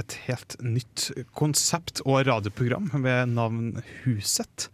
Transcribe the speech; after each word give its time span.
et 0.00 0.16
helt 0.26 0.56
nytt 0.64 1.10
konsept 1.36 2.02
og 2.04 2.26
radioprogram 2.28 2.90
ved 3.04 3.32
navn 3.32 3.82
Huset. 4.04 4.68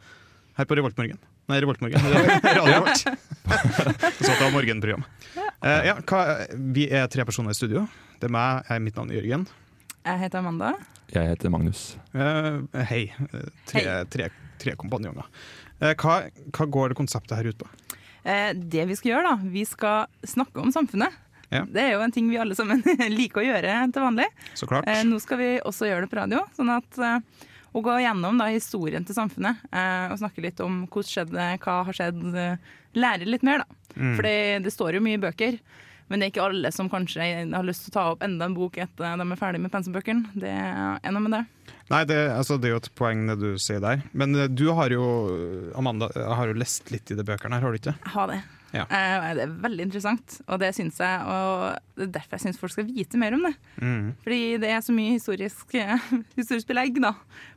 Her 0.58 0.68
på 0.68 0.76
Revoltmorgen. 0.78 1.20
Nei, 1.50 1.58
Revoltmorgen. 1.62 1.98
Radio 2.46 2.64
Revolt. 2.66 3.02
Så 3.02 4.30
det 4.30 4.38
var 4.40 4.52
morgenprogram. 4.54 5.06
Eh, 5.36 5.88
ja, 5.88 5.96
hva, 6.06 6.22
vi 6.74 6.88
er 6.90 7.08
tre 7.12 7.26
personer 7.28 7.54
i 7.54 7.58
studio. 7.58 7.86
Det 8.18 8.28
er 8.28 8.34
meg, 8.34 8.66
jeg, 8.68 8.84
mitt 8.84 8.98
navn 8.98 9.12
er 9.12 9.20
Jørgen. 9.20 9.46
Jeg 10.02 10.22
heter 10.24 10.42
Amanda. 10.42 10.72
Jeg 11.12 11.28
heter 11.32 11.52
Magnus. 11.52 11.82
Eh, 12.14 12.62
hei. 12.90 13.02
Tre, 13.70 13.82
tre, 14.10 14.30
tre 14.62 14.76
kompanjonger. 14.80 15.26
Eh, 15.82 15.94
hva, 15.98 16.22
hva 16.54 16.68
går 16.78 16.92
det 16.92 16.98
konseptet 16.98 17.36
her 17.38 17.50
ut 17.52 17.62
på? 17.62 17.68
Eh, 18.22 18.52
det 18.54 18.86
vi 18.90 18.96
skal 18.98 19.14
gjøre, 19.14 19.32
da, 19.32 19.52
vi 19.54 19.64
skal 19.66 20.10
snakke 20.26 20.62
om 20.62 20.72
samfunnet. 20.74 21.14
Ja. 21.52 21.62
Det 21.68 21.82
er 21.84 21.94
jo 21.94 22.02
en 22.04 22.14
ting 22.14 22.30
vi 22.32 22.40
alle 22.40 22.56
sammen 22.58 22.82
liker 23.18 23.42
å 23.42 23.46
gjøre 23.46 23.78
til 23.92 24.06
vanlig. 24.06 24.28
Så 24.58 24.68
klart. 24.70 24.88
Eh, 24.88 25.02
nå 25.08 25.20
skal 25.22 25.40
vi 25.42 25.50
også 25.60 25.88
gjøre 25.90 26.06
det 26.06 26.12
på 26.12 26.20
radio. 26.22 26.42
Sånn 26.56 26.72
at 26.72 27.00
eh, 27.02 27.46
å 27.72 27.84
gå 27.84 27.98
gjennom 28.04 28.40
da, 28.40 28.48
historien 28.52 29.04
til 29.08 29.16
samfunnet 29.16 29.62
eh, 29.70 30.12
og 30.12 30.18
snakke 30.20 30.44
litt 30.44 30.60
om 30.64 30.84
hvordan 30.86 31.12
skjedde, 31.12 31.48
hva 31.64 31.78
har 31.88 31.98
skjedd. 32.00 32.24
Eh, 32.32 32.74
lære 32.92 33.28
litt 33.28 33.44
mer, 33.46 33.64
da. 33.64 33.80
Mm. 33.92 34.12
For 34.16 34.28
det 34.64 34.72
står 34.72 34.96
jo 34.96 35.04
mye 35.04 35.16
i 35.16 35.22
bøker. 35.22 35.56
Men 36.12 36.20
det 36.20 36.26
er 36.26 36.32
ikke 36.34 36.44
alle 36.44 36.68
som 36.74 36.90
kanskje 36.92 37.24
har 37.24 37.64
lyst 37.64 37.86
til 37.86 37.92
å 37.92 37.94
ta 37.94 38.02
opp 38.12 38.24
enda 38.26 38.44
en 38.44 38.56
bok 38.56 38.76
etter 38.82 39.16
de 39.16 39.24
er 39.24 39.38
ferdig 39.40 39.62
med 39.64 39.72
pensumbøkene. 39.72 40.34
Det 40.36 40.50
er 40.52 41.14
noe 41.14 41.24
med 41.24 41.32
det. 41.38 41.42
Nei, 41.88 42.02
det, 42.08 42.18
altså, 42.34 42.58
det 42.60 42.68
er 42.68 42.74
jo 42.74 42.80
et 42.82 42.90
poeng 42.98 43.24
det 43.30 43.38
du 43.40 43.48
sier 43.60 43.80
der. 43.80 44.02
Men 44.12 44.36
eh, 44.36 44.50
du 44.52 44.66
har 44.76 44.92
jo, 44.92 45.06
Amanda, 45.78 46.10
har 46.12 46.52
jo 46.52 46.58
lest 46.60 46.92
litt 46.92 47.08
i 47.12 47.16
de 47.16 47.24
bøkene 47.24 47.56
her, 47.56 47.64
har 47.64 47.72
du 47.72 47.80
ikke? 47.80 47.96
Jeg 47.96 48.14
har 48.16 48.28
det. 48.28 48.42
Ja. 48.72 48.86
Eh, 48.88 49.26
det 49.36 49.42
er 49.46 49.54
veldig 49.66 49.84
interessant, 49.88 50.38
og 50.48 50.60
det 50.62 50.70
syns 50.76 50.98
jeg. 51.02 51.24
Og 51.28 51.78
det 51.98 52.06
er 52.08 52.12
derfor 52.18 52.38
jeg 52.38 52.44
syns 52.46 52.60
folk 52.60 52.72
skal 52.72 52.86
vite 52.88 53.20
mer 53.20 53.36
om 53.36 53.46
det. 53.48 53.54
Mm. 53.82 54.06
Fordi 54.24 54.42
det 54.62 54.70
er 54.72 54.80
så 54.84 54.94
mye 54.96 55.14
historisk, 55.18 55.74
historisk 56.40 56.68
belegg 56.70 56.96
da, 57.04 57.14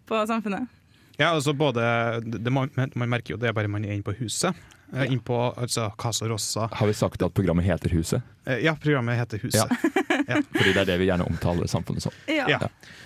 på 0.09 0.19
samfunnet. 0.27 0.67
Ja, 1.15 1.29
altså 1.31 1.53
både 1.55 1.79
det, 2.25 2.41
det, 2.43 2.51
man, 2.51 2.67
man 2.75 3.07
merker 3.07 3.35
jo 3.35 3.39
det 3.39 3.47
er 3.47 3.53
bare 3.55 3.69
man 3.71 3.85
er 3.87 3.93
inne 3.95 4.03
på 4.03 4.11
huset. 4.19 4.51
Ja. 4.93 5.05
Inn 5.09 5.19
på 5.25 5.33
altså, 5.57 5.87
Casa 5.97 6.27
Rossa. 6.29 6.67
Har 6.71 6.87
vi 6.87 6.93
sagt 6.93 7.23
at 7.25 7.33
programmet 7.33 7.65
heter 7.65 7.89
Huset? 7.95 8.21
Eh, 8.45 8.59
Ja, 8.63 8.75
programmet 8.79 9.17
heter 9.17 9.39
Huset. 9.41 9.71
Fordi 10.53 10.73
det 10.75 10.83
er 10.83 10.89
det 10.91 10.97
vi 11.01 11.07
gjerne 11.09 11.25
omtaler 11.25 11.67
samfunnet 11.67 12.03
som. 12.05 12.13
Ja. 12.29 12.45
Ja. 12.51 12.59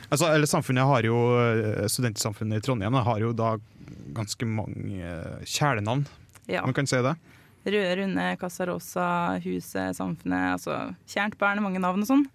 Altså, 0.09 0.27
eller 0.33 0.49
samfunnet 0.49 0.83
har 0.89 1.07
jo 1.07 1.15
eh, 1.39 1.85
Studentsamfunnet 1.89 2.59
i 2.59 2.65
Trondheim 2.65 2.97
har 2.99 3.21
jo 3.23 3.31
da 3.37 3.53
ganske 4.17 4.45
mange 4.49 4.99
eh, 4.99 5.39
kjælenavn, 5.47 6.03
Ja. 6.51 6.65
man 6.65 6.73
kan 6.75 6.87
si 6.89 6.99
det. 7.05 7.15
Røde 7.73 7.95
Runde, 8.01 8.27
Casa 8.41 8.65
Rosa, 8.69 9.07
Huset, 9.43 9.95
Samfunnet. 9.97 10.53
altså 10.57 10.95
Kjernt 11.07 11.37
barn, 11.41 11.61
mange 11.63 11.79
navn 11.83 12.01
og 12.03 12.07
sånn. 12.09 12.25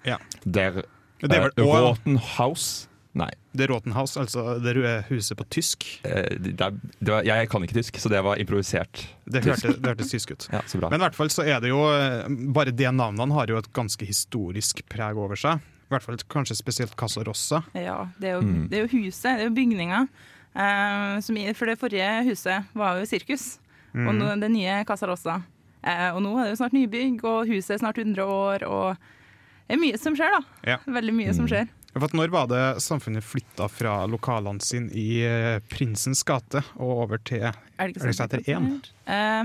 Der 0.44 0.82
Det 1.24 1.38
er 1.38 1.46
eh, 1.50 1.62
også 1.64 1.84
Rotenhaus 1.88 2.66
Nei, 3.14 3.28
det 3.54 3.68
Rotenhaus, 3.70 4.16
altså 4.18 4.56
det 4.58 4.72
røde 4.74 5.04
huset 5.06 5.36
på 5.38 5.44
tysk. 5.54 5.84
eh, 6.02 6.34
det 6.34 6.56
det 6.58 7.12
var, 7.12 7.22
jeg 7.22 7.48
kan 7.48 7.62
ikke 7.62 7.76
tysk, 7.78 8.00
så 8.02 8.10
det 8.10 8.18
var 8.26 8.40
improvisert. 8.42 9.04
Det 9.30 9.38
Tysk. 9.44 9.62
hørtes, 9.62 9.78
det 9.78 9.86
hørtes 9.92 10.10
tysk 10.10 10.30
ut. 10.34 10.48
Ja, 10.52 10.62
så 10.66 10.80
bra. 10.80 10.90
Men 10.90 10.98
i 10.98 11.04
hvert 11.04 11.14
fall 11.14 11.30
så 11.30 11.44
er 11.46 11.60
det 11.62 11.70
jo 11.70 11.78
eh, 11.94 12.26
Bare 12.50 12.72
de 12.74 12.90
navnene 12.90 13.32
har 13.38 13.46
jo 13.46 13.56
et 13.62 13.70
ganske 13.72 14.02
historisk 14.04 14.82
preg 14.90 15.14
over 15.16 15.38
seg. 15.38 15.62
I 15.62 15.94
hvert 15.94 16.02
fall 16.02 16.18
kanskje 16.26 16.56
spesielt 16.58 16.96
Casa 16.98 17.22
Rossa. 17.22 17.62
Ja, 17.78 18.08
det 18.18 18.32
er 18.32 18.34
jo, 18.40 18.42
Mm. 18.42 18.66
det 18.68 18.78
er 18.80 18.82
jo 18.88 18.92
huset, 18.98 19.36
det 19.38 19.44
er 19.44 19.48
jo 19.48 19.54
bygninga. 19.62 20.08
Uh, 20.54 21.20
som 21.22 21.36
i, 21.38 21.46
for 21.54 21.66
det 21.70 21.78
forrige 21.78 22.10
huset 22.28 22.66
var 22.74 22.98
jo 22.98 23.06
sirkus, 23.06 23.58
Mm. 23.94 24.08
og 24.10 24.14
nå, 24.18 24.40
det 24.40 24.50
nye 24.50 24.84
Casa 24.88 25.06
Rosa. 25.06 25.36
Eh, 25.84 26.08
og 26.16 26.22
nå 26.24 26.32
er 26.40 26.48
det 26.48 26.54
jo 26.56 26.60
snart 26.64 26.72
nybygg, 26.74 27.24
og 27.24 27.46
huset 27.46 27.76
er 27.76 27.78
snart 27.84 27.98
100 28.00 28.24
år, 28.24 28.64
og 28.66 28.96
det 29.68 29.76
er 29.76 29.80
mye 29.80 29.98
som 30.00 30.16
skjer, 30.18 30.32
da. 30.34 30.40
Ja. 30.66 30.78
Veldig 30.86 31.14
mye 31.14 31.34
som 31.36 31.44
Mm. 31.46 31.50
skjer. 31.52 31.68
For 31.94 32.04
at 32.08 32.12
når 32.18 32.30
var 32.34 32.46
det 32.50 32.62
samfunnet 32.82 33.22
flytta 33.22 33.68
fra 33.70 34.04
lokalene 34.10 34.60
sine 34.60 34.90
i 34.90 35.22
eh, 35.22 35.60
Prinsens 35.70 36.24
gate 36.26 36.64
og 36.74 37.04
over 37.04 37.18
til 37.22 37.44
Er 37.44 37.52
det 37.78 37.94
ikke 37.94 38.08
Elgseter 38.08 38.42
sånn? 38.42 38.66
1? 38.82 38.88
Eh, 39.06 39.44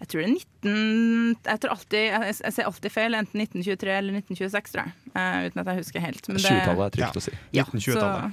jeg 0.00 0.08
tror 0.08 0.20
det 0.22 0.24
er 0.24 0.32
19... 0.32 1.36
Jeg, 1.44 1.60
tror 1.60 1.70
alltid, 1.74 1.98
jeg, 2.08 2.34
jeg 2.40 2.52
ser 2.56 2.64
alltid 2.70 2.90
feil. 2.92 3.14
Enten 3.14 3.40
1923 3.44 3.92
eller 3.98 4.16
1926, 4.16 4.72
tror 4.72 4.82
jeg. 4.84 4.92
Eh, 5.14 5.46
uten 5.50 5.60
at 5.60 5.66
jeg 5.74 5.76
husker 5.82 6.00
helt. 6.00 6.22
20-tallet 6.26 6.86
er 6.86 6.96
trygt 6.96 7.04
Ja. 7.04 7.20
å 7.20 7.22
si. 7.22 7.32
Ja, 7.52 7.64
1920-tallet. 7.68 8.32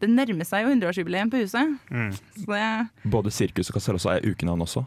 Det 0.00 0.10
nærmer 0.10 0.46
seg 0.48 0.64
jo 0.64 0.74
100-årsjubileum 0.74 1.32
på 1.32 1.42
huset. 1.42 1.74
Mm. 1.90 2.12
Så 2.14 2.46
det 2.48 3.10
Både 3.12 3.32
Sirkus 3.34 3.70
og 3.70 3.78
Casarossa 3.78 4.16
er 4.16 4.28
ukenavn 4.28 4.64
også. 4.66 4.84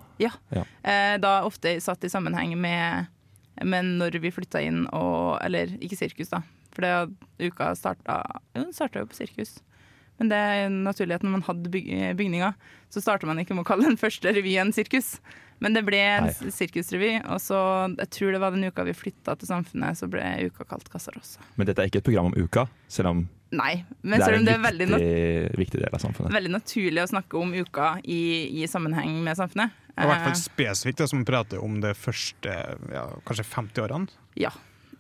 Eh, 0.84 1.16
da 1.24 1.36
ofte 1.48 1.76
satt 1.84 2.04
i 2.06 2.12
sammenheng 2.12 2.56
med, 2.60 3.12
med 3.62 3.94
når 4.00 4.20
vi 4.24 4.34
flytta 4.34 4.64
inn 4.64 4.86
og 4.92 5.38
Eller 5.44 5.76
ikke 5.80 6.00
sirkus, 6.00 6.34
da. 6.34 6.44
For 6.74 6.86
det 6.86 7.52
uka 7.52 7.74
starta 7.78 8.24
Jo, 8.56 8.64
den 8.64 8.74
starta 8.74 9.04
jo 9.04 9.10
på 9.12 9.20
sirkus. 9.20 9.60
Men 10.22 10.30
det 10.30 10.38
er 10.38 10.68
naturlig 10.70 11.18
at 11.18 11.24
når 11.26 11.38
man 11.38 11.46
hadde 11.48 11.72
byg 11.74 11.88
bygninga, 12.20 12.54
så 12.94 13.02
starter 13.02 13.28
man 13.28 13.42
ikke 13.42 13.56
med 13.58 13.66
å 13.66 13.70
kalle 13.72 13.88
den 13.88 13.98
første 14.00 14.30
revyen 14.30 14.74
sirkus. 14.76 15.18
Men 15.64 15.76
det 15.78 15.86
ble 15.88 16.00
en 16.02 16.30
sirkusrevy, 16.52 17.16
og 17.32 17.40
så 17.42 17.58
jeg 17.96 18.10
tror 18.12 18.36
det 18.36 18.42
var 18.44 18.54
den 18.54 18.68
uka 18.68 18.86
vi 18.88 18.96
flytta 18.98 19.38
til 19.40 19.50
Samfunnet, 19.50 19.98
så 19.98 20.10
ble 20.12 20.22
uka 20.50 20.66
kalt 20.68 20.90
Casa 20.92 21.14
Rosa. 21.16 21.44
Men 21.56 21.70
dette 21.70 21.82
er 21.82 21.92
ikke 21.92 22.02
et 22.02 22.10
program 22.10 22.30
om 22.32 22.36
uka, 22.36 22.66
selv 22.92 23.14
om 23.14 23.24
Nei, 23.54 23.84
men 24.02 24.18
det 24.18 24.24
er 24.24 24.32
selv 24.32 24.40
om 24.40 24.46
det 24.48 24.54
er 24.56 24.62
veldig, 24.64 24.88
viktig, 24.90 25.62
viktig 25.62 25.82
del 25.84 25.94
av 25.94 26.02
samfunnet. 26.02 26.34
veldig 26.34 26.52
naturlig 26.56 27.04
å 27.04 27.10
snakke 27.12 27.38
om 27.38 27.54
uka 27.54 27.90
i, 28.02 28.22
i 28.64 28.68
sammenheng 28.70 29.20
med 29.26 29.38
samfunnet. 29.38 29.76
Og 29.94 30.04
I 30.04 30.10
hvert 30.10 30.24
fall 30.26 30.34
Eh, 30.34 30.42
spesifikt 30.42 31.02
det 31.04 31.08
som 31.12 31.22
vi 31.22 31.28
prater 31.30 31.62
om 31.62 31.76
de 31.84 31.92
første 31.94 32.54
ja, 32.94 33.04
kanskje 33.28 33.46
50 33.46 33.84
årene. 33.86 34.24
Ja. 34.42 34.50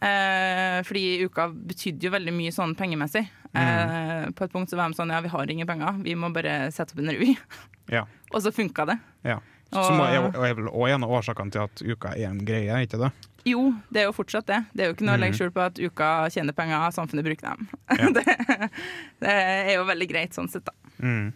Eh, 0.03 0.81
fordi 0.85 1.23
uka 1.25 1.47
betydde 1.49 2.09
jo 2.09 2.13
veldig 2.13 2.35
mye 2.35 2.53
sånn 2.53 2.75
pengemessig. 2.77 3.23
Eh, 3.53 4.29
på 4.33 4.45
et 4.45 4.53
punkt 4.53 4.69
så 4.69 4.77
var 4.77 4.89
de 4.89 4.97
sånn 4.97 5.13
ja, 5.13 5.21
vi 5.23 5.31
har 5.33 5.51
ingen 5.53 5.69
penger, 5.69 5.97
vi 6.05 6.15
må 6.17 6.29
bare 6.33 6.71
sette 6.73 6.93
opp 6.93 7.01
en 7.01 7.13
revy. 7.13 7.33
Ja. 7.93 8.05
Og 8.33 8.41
så 8.45 8.53
funka 8.53 8.85
det. 8.89 8.99
Ja. 9.25 9.39
Og- 9.75 9.85
Som 9.85 9.99
er, 10.01 10.27
er 10.49 10.53
vel 10.55 10.67
også 10.69 10.89
en 10.95 11.03
av 11.03 11.09
årsakene 11.19 11.51
til 11.51 11.61
at 11.65 11.81
uka 11.83 12.13
er 12.15 12.27
en 12.29 12.43
greie, 12.45 12.81
ikke 12.87 12.99
det? 13.01 13.11
Jo, 13.45 13.73
det 13.91 14.01
er 14.01 14.05
jo 14.07 14.13
fortsatt 14.15 14.45
det. 14.47 14.61
Det 14.73 14.83
er 14.83 14.87
jo 14.91 14.93
ikke 14.95 15.05
noe 15.05 15.17
å 15.17 15.19
legge 15.19 15.33
Mhm. 15.35 15.39
skjul 15.41 15.51
på 15.51 15.63
at 15.65 15.79
uka 15.79 16.09
tjener 16.31 16.53
penger, 16.55 16.91
samfunnet 16.95 17.25
bruker 17.25 17.49
dem. 17.49 17.67
Ja. 17.89 18.09
det, 18.15 18.69
det 19.19 19.29
er 19.33 19.73
jo 19.75 19.83
veldig 19.89 20.07
greit 20.09 20.33
sånn 20.37 20.47
sett, 20.49 20.63
da. 20.65 20.71
Mm. 21.03 21.33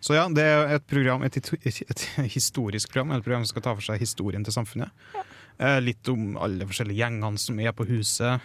Så 0.00 0.14
ja, 0.16 0.24
det 0.32 0.42
er 0.42 0.74
et 0.76 0.86
program, 0.88 1.22
et, 1.22 1.36
et, 1.36 2.00
historisk 2.32 2.90
program, 2.90 3.12
et 3.12 3.22
program 3.22 3.44
som 3.44 3.52
skal 3.54 3.62
ta 3.62 3.74
for 3.76 3.84
seg 3.84 4.00
historien 4.00 4.42
til 4.44 4.52
samfunnet. 4.56 4.90
Eh, 5.60 5.78
litt 5.84 6.08
om 6.08 6.38
alle 6.40 6.64
forskjellige 6.66 6.96
gjengene 7.02 7.38
som 7.38 7.60
er 7.60 7.72
på 7.76 7.84
huset. 7.86 8.40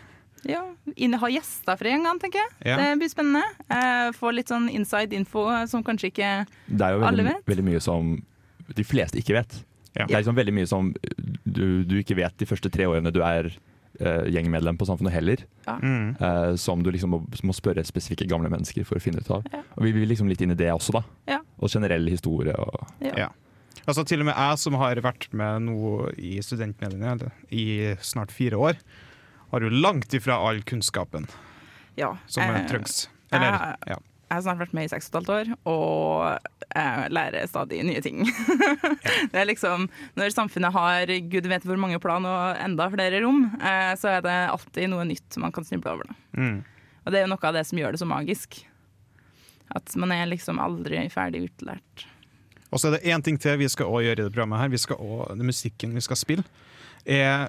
Ja, 0.45 0.61
Ha 0.85 1.27
gjester 1.31 1.77
fra 1.79 1.89
gjengene, 1.89 2.19
tenker 2.21 2.37
jeg. 2.43 2.51
Ja. 2.69 2.75
Det 2.77 2.99
blir 2.99 3.09
spennende. 3.09 3.41
Eh, 3.71 4.11
Få 4.13 4.29
litt 4.35 4.51
sånn 4.51 4.67
inside 4.69 5.13
info 5.17 5.47
som 5.65 5.81
kanskje 5.83 6.11
ikke 6.11 6.29
alle 6.35 6.45
vet. 6.45 6.77
Det 6.77 6.85
er 6.85 6.91
jo 6.93 6.99
veldig, 7.07 7.35
veldig 7.47 7.65
mye 7.71 7.81
som 7.81 8.11
de 8.73 8.83
fleste 8.87 9.19
ikke 9.21 9.35
vet. 9.37 9.55
Ja. 9.95 10.05
Det 10.07 10.15
er 10.15 10.23
liksom 10.23 10.35
veldig 10.35 10.53
mye 10.57 10.67
som 10.67 10.89
du, 11.45 11.83
du 11.87 11.95
ikke 12.01 12.17
vet 12.19 12.35
de 12.41 12.47
første 12.49 12.71
tre 12.73 12.87
årene 12.89 13.13
du 13.15 13.21
er 13.23 13.47
uh, 14.01 14.25
gjengmedlem 14.27 14.75
på 14.79 14.87
Samfunnet 14.89 15.13
heller. 15.15 15.45
Mm. 15.67 16.17
Uh, 16.19 16.55
som 16.59 16.83
du 16.83 16.89
liksom 16.91 17.13
må, 17.15 17.21
må 17.47 17.55
spørre 17.55 17.85
spesifikke 17.87 18.27
gamle 18.27 18.51
mennesker 18.51 18.83
for 18.87 18.99
å 18.99 19.03
finne 19.03 19.23
ut 19.23 19.31
av. 19.31 19.47
Ja. 19.53 19.61
Og 19.77 19.87
vi 19.87 19.93
vil 19.95 20.09
liksom 20.11 20.27
litt 20.31 20.43
inn 20.43 20.51
i 20.51 20.59
det 20.59 20.67
også, 20.73 20.97
da. 20.97 21.03
Ja. 21.37 21.39
Og 21.61 21.71
generell 21.71 22.07
historie. 22.11 22.55
Og, 22.59 22.85
Ja. 23.15 23.31
Altså 23.85 24.01
Til 24.07 24.23
og 24.23 24.25
med 24.31 24.33
jeg 24.33 24.57
som 24.57 24.73
har 24.81 24.97
vært 25.05 25.27
med 25.37 25.67
nå 25.67 26.07
i 26.17 26.39
studentmediene 26.41 27.11
eller, 27.11 27.33
i 27.53 27.93
snart 28.01 28.31
fire 28.33 28.57
år, 28.57 28.79
har 29.51 29.61
jo 29.61 29.69
langt 29.69 30.15
ifra 30.17 30.39
all 30.41 30.63
kunnskapen 30.65 31.27
Ja. 31.99 32.15
som 32.25 32.49
eh, 32.49 32.63
trengs. 32.67 33.03
Eller, 33.35 33.75
ja. 33.85 33.99
Jeg 34.25 34.33
har 34.33 34.41
snart 34.41 34.61
vært 34.63 34.73
med 34.73 34.87
i 34.87 34.89
seks 34.89 35.07
og 35.11 35.11
et 35.11 35.17
halvt 35.19 35.33
år, 35.35 35.49
og 35.69 36.69
jeg 36.75 37.11
lærer 37.13 37.49
stadig 37.49 37.83
nye 37.85 38.01
ting. 38.01 38.23
det 39.31 39.37
er 39.37 39.45
liksom, 39.45 39.85
Når 40.17 40.33
samfunnet 40.33 40.73
har 40.73 41.11
gud 41.29 41.49
vet 41.51 41.67
hvor 41.67 41.77
mange 41.77 41.99
plan 42.01 42.25
og 42.25 42.57
enda 42.57 42.87
flere 42.89 43.21
rom, 43.21 43.43
eh, 43.59 43.91
så 44.01 44.15
er 44.15 44.25
det 44.25 44.33
alltid 44.49 44.89
noe 44.89 45.05
nytt 45.05 45.37
man 45.41 45.53
kan 45.53 45.67
snuble 45.67 45.93
over. 45.93 46.15
Mm. 46.33 46.63
Og 47.05 47.13
det 47.13 47.21
er 47.21 47.27
jo 47.27 47.33
noe 47.35 47.51
av 47.51 47.59
det 47.59 47.63
som 47.69 47.79
gjør 47.79 47.93
det 47.93 48.01
så 48.01 48.09
magisk. 48.09 48.63
At 49.77 49.93
man 49.99 50.13
er 50.15 50.25
liksom 50.29 50.57
aldri 50.61 51.05
ferdig 51.13 51.45
utlært. 51.45 52.07
Og 52.73 52.81
så 52.81 52.89
er 52.89 52.97
det 52.97 53.13
én 53.13 53.23
ting 53.23 53.37
til 53.39 53.59
vi 53.61 53.69
skal 53.71 53.87
også 53.87 54.07
gjøre 54.07 54.17
i 54.17 54.23
det 54.23 54.33
programmet. 54.33 54.59
her 54.59 54.73
Vi 54.73 54.81
skal 54.81 54.97
også, 54.99 55.37
Musikken 55.45 55.93
vi 55.95 56.01
skal 56.01 56.17
spille, 56.19 56.45
er 57.05 57.47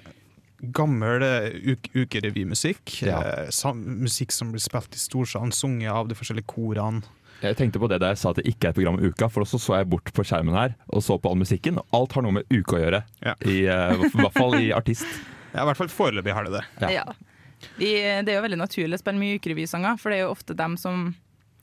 gammel 0.61 1.21
eh, 1.23 1.73
uk 1.73 1.89
ukerevymusikk. 1.93 3.01
Ja. 3.05 3.21
Eh, 3.47 3.73
musikk 3.75 4.31
som 4.35 4.51
blir 4.51 4.63
spilt 4.63 4.95
i 4.95 5.01
storsalen, 5.01 5.51
sunget 5.53 5.91
av 5.93 6.07
de 6.09 6.15
forskjellige 6.17 6.47
korene. 6.49 7.03
Jeg 7.43 7.53
tenkte 7.59 7.77
på 7.77 7.85
det 7.91 7.99
da 8.01 8.09
jeg 8.09 8.17
sa 8.17 8.31
at 8.31 8.39
det 8.39 8.47
ikke 8.49 8.65
er 8.65 8.73
et 8.73 8.77
program 8.79 8.95
om 8.97 9.03
uka, 9.11 9.27
for 9.29 9.45
så 9.45 9.59
så 9.61 9.75
jeg 9.77 9.89
bort 9.91 10.09
på 10.09 10.23
skjermen 10.25 10.55
her 10.57 10.73
og 10.89 11.03
så 11.05 11.19
på 11.21 11.29
all 11.29 11.37
musikken. 11.37 11.77
og 11.77 11.85
Alt 11.93 12.15
har 12.17 12.25
noe 12.25 12.33
med 12.39 12.47
uka 12.49 12.79
å 12.79 12.81
gjøre, 12.81 13.03
Ja. 13.21 13.35
I, 13.45 13.57
eh, 13.69 13.93
i 13.93 14.09
hvert 14.17 14.33
fall 14.33 14.57
i 14.61 14.71
artist. 14.73 15.05
Ja, 15.55 15.63
I 15.63 15.69
hvert 15.69 15.77
fall 15.79 15.87
foreløpig 15.89 16.33
har 16.35 16.43
det 16.43 16.51
det. 16.57 16.63
Ja. 16.81 16.89
Ja. 16.91 17.03
Vi, 17.79 17.87
det 18.21 18.29
er 18.29 18.35
jo 18.35 18.43
veldig 18.43 18.57
naturlig 18.59 18.97
å 18.97 19.01
spille 19.01 19.17
mye 19.17 19.37
ukerevysanger, 19.39 19.95
for 19.97 20.11
det 20.11 20.17
er 20.19 20.25
jo 20.27 20.33
ofte 20.35 20.53
dem 20.53 20.75
som 20.77 21.15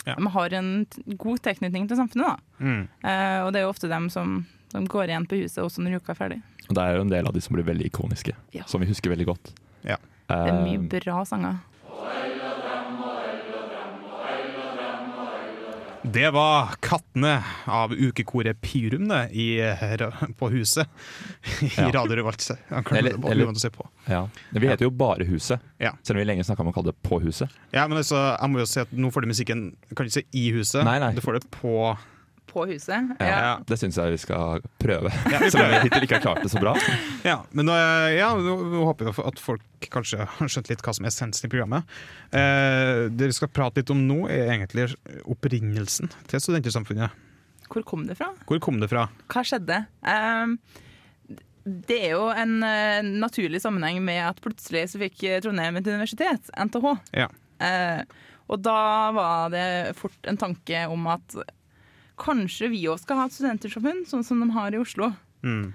Ja. 0.06 0.14
de 0.16 0.26
har 0.34 0.54
en 0.56 0.86
god 1.20 1.42
tilknytning 1.44 1.86
til 1.88 1.96
samfunnet. 2.00 2.26
da. 2.26 2.64
Mm. 2.64 2.88
Uh, 3.04 3.46
og 3.46 3.52
det 3.52 3.60
er 3.60 3.64
jo 3.66 3.70
ofte 3.74 3.88
dem 3.88 4.08
som, 4.10 4.46
som 4.72 4.88
går 4.90 5.12
igjen 5.12 5.26
på 5.30 5.38
huset 5.42 5.62
også 5.62 5.84
når 5.84 6.00
uka 6.00 6.12
er 6.12 6.18
ferdig. 6.18 6.40
Og 6.68 6.74
det 6.74 6.82
er 6.82 6.94
jo 6.96 7.00
en 7.04 7.12
del 7.12 7.26
av 7.28 7.32
de 7.36 7.40
som 7.44 7.54
blir 7.56 7.64
veldig 7.66 7.86
ikoniske, 7.90 8.32
Ja. 8.56 8.64
som 8.66 8.80
vi 8.80 8.86
husker 8.88 9.10
veldig 9.12 9.26
godt. 9.26 9.52
Ja. 9.84 9.96
Det 10.28 10.36
er 10.38 10.48
Eh, 10.48 10.64
mye 10.64 10.88
bra 10.88 11.24
sanger. 11.24 11.58
Det 16.06 16.30
var 16.34 16.74
Kattene 16.84 17.38
av 17.66 17.90
ukekoret 17.92 18.58
Pyrum 18.60 19.08
det, 19.08 19.30
i, 19.32 19.46
på 20.38 20.50
huset 20.52 20.86
i 21.64 21.70
Ja. 21.78 21.88
Radio 21.96 22.16
Revolt. 22.20 22.50
Eller- 22.92 23.16
eller- 23.30 23.54
ja. 24.06 24.28
Vi 24.52 24.66
heter 24.68 24.84
jo 24.84 24.90
bare 24.90 25.24
Huset, 25.24 25.60
Ja. 25.80 25.92
selv 26.02 26.18
om 26.18 26.20
vi 26.20 26.24
lenge 26.26 26.44
snakka 26.44 26.60
om 26.60 26.68
å 26.68 26.74
kalle 26.74 26.92
det 26.92 27.02
På 27.02 27.20
huset. 27.22 27.48
Ja, 27.72 27.86
men 27.88 27.96
altså, 27.98 28.38
jeg 28.38 28.50
må 28.50 28.58
jo 28.58 28.66
si 28.66 28.80
at 28.80 28.92
Nå 28.92 29.10
får 29.10 29.22
du 29.22 29.28
musikken 29.28 29.76
kan 29.96 30.06
ikke 30.06 30.12
si 30.12 30.24
i 30.34 30.52
huset, 30.52 30.84
Nei, 30.84 30.98
nei. 30.98 31.12
du 31.14 31.20
får 31.22 31.40
det 31.40 31.50
på 31.50 31.96
På 32.50 32.66
huset. 32.68 33.10
Ja. 33.18 33.26
Ja. 33.26 33.52
Det 33.66 33.78
syns 33.80 33.98
jeg 33.98 34.14
vi 34.14 34.20
skal 34.22 34.62
prøve, 34.78 35.10
Ja, 35.32 35.40
vi 35.42 35.50
selv 35.54 35.66
om 35.66 35.72
vi 35.72 35.80
hittil 35.86 36.06
ikke 36.06 36.18
har 36.20 36.24
klart 36.26 36.42
det 36.44 36.52
så 36.52 36.62
bra. 36.62 36.76
Ja, 37.26 37.40
men 37.56 37.68
nå, 37.68 37.74
ja, 38.14 38.30
nå, 38.38 38.54
håper 38.90 39.10
jeg 39.10 39.18
at 39.32 39.42
folk 39.42 39.90
kanskje 39.92 40.28
har 40.36 40.50
skjønt 40.52 40.70
litt 40.70 40.84
hva 40.84 40.94
som 40.96 41.08
er 41.08 41.12
essensen 41.12 41.48
i 41.48 41.52
programmet. 41.52 41.96
Eh, 42.30 43.08
det 43.10 43.32
vi 43.32 43.36
skal 43.36 43.52
prate 43.52 43.82
litt 43.82 43.92
om 43.94 44.06
nå, 44.06 44.24
er 44.32 44.54
egentlig 44.54 44.90
opprinnelsen 45.24 46.12
til 46.30 46.42
Studentersamfunnet. 46.42 47.22
Hvor 47.72 47.84
kom 47.88 48.04
det 48.06 48.18
fra? 48.20 48.30
Hvor 48.46 48.60
kom 48.62 48.78
det 48.82 48.92
fra? 48.92 49.08
Hva 49.32 49.44
skjedde? 49.46 49.84
Um 50.04 50.58
det 51.64 51.96
er 51.96 52.12
jo 52.12 52.26
en 52.28 52.58
uh, 52.60 53.00
naturlig 53.24 53.62
sammenheng 53.64 54.02
med 54.04 54.20
at 54.20 54.40
plutselig 54.44 54.84
så 54.92 55.00
fikk 55.00 55.22
eh, 55.24 55.40
Trondheim 55.40 55.78
et 55.80 55.88
universitet, 55.88 56.50
NTH. 56.52 56.90
Ja. 57.16 57.30
Uh, 57.56 58.02
og 58.52 58.60
da 58.60 58.80
var 59.16 59.52
det 59.54 59.66
fort 59.96 60.28
en 60.28 60.36
tanke 60.40 60.84
om 60.92 61.06
at 61.08 61.38
kanskje 62.20 62.70
vi 62.72 62.82
òg 62.90 62.98
skal 63.02 63.16
ha 63.20 63.26
et 63.26 63.32
studentersamfunn, 63.36 64.04
sånn 64.06 64.24
som 64.24 64.40
de 64.44 64.50
har 64.54 64.74
i 64.74 64.78
Oslo. 64.82 65.12
Mm. 65.42 65.72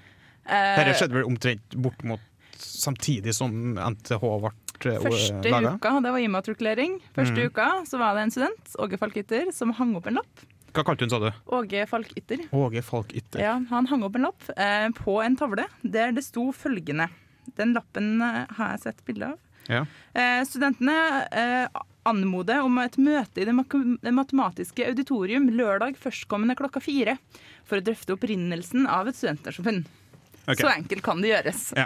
Eh, 0.49 0.75
Dette 0.79 0.95
skjedde 0.99 1.13
vel 1.19 1.27
omtrent 1.29 1.75
bort 1.77 2.03
mot 2.03 2.19
samtidig 2.59 3.33
som 3.37 3.51
NTH 3.77 4.19
ble 4.19 4.51
eh, 4.95 5.01
Første 5.03 5.51
laga? 5.51 5.75
uka, 5.77 5.91
det 6.03 6.11
var 6.15 6.23
immatrikulering. 6.23 6.99
Første 7.15 7.35
Mm. 7.43 7.49
uka 7.51 7.67
så 7.85 7.97
var 7.99 8.15
det 8.15 8.23
en 8.23 8.31
student, 8.31 8.75
Åge 8.79 8.97
Falkytter, 8.97 9.51
som 9.53 9.71
hang 9.73 9.95
opp 9.95 10.07
en 10.07 10.15
lapp. 10.21 10.45
Hva 10.73 10.83
kalte 10.85 11.01
hun, 11.05 11.09
sa 11.09 11.19
du? 11.19 11.31
Åge 11.49 11.85
Falkytter. 11.89 12.43
Åge 12.53 12.83
Falk 12.85 13.11
Ytter. 13.17 13.39
Ja, 13.41 13.55
han 13.71 13.87
hang 13.89 14.03
opp 14.05 14.15
en 14.15 14.21
lapp 14.27 14.49
eh, 14.55 14.89
på 14.93 15.15
en 15.25 15.35
tavle 15.35 15.65
der 15.83 16.11
det 16.13 16.23
sto 16.23 16.51
følgende. 16.53 17.09
Den 17.57 17.73
lappen 17.73 18.21
eh, 18.21 18.45
har 18.57 18.75
jeg 18.75 18.79
sett 18.83 19.05
bilde 19.05 19.31
av. 19.33 19.39
Ja. 19.67 19.85
Eh, 20.13 20.43
studentene 20.45 21.27
eh, 21.31 21.67
anmoder 22.09 22.61
om 22.65 22.77
et 22.83 22.97
møte 23.01 23.41
i 23.41 23.45
det, 23.47 23.53
matematiske 23.55 24.87
auditorium 24.89 25.47
lørdag 25.55 25.95
førstkommende 25.99 26.55
klokka 26.59 26.81
fire 26.83 27.17
for 27.67 27.79
å 27.79 27.85
drøfte 27.85 28.15
opprinnelsen 28.17 28.87
av 28.89 29.07
et 29.11 29.15
studentersamfunn. 29.19 29.83
Okay. 30.49 30.63
Så 30.63 30.69
enkelt 30.71 31.03
kan 31.05 31.19
det 31.21 31.29
gjøres. 31.29 31.63
Ja. 31.77 31.85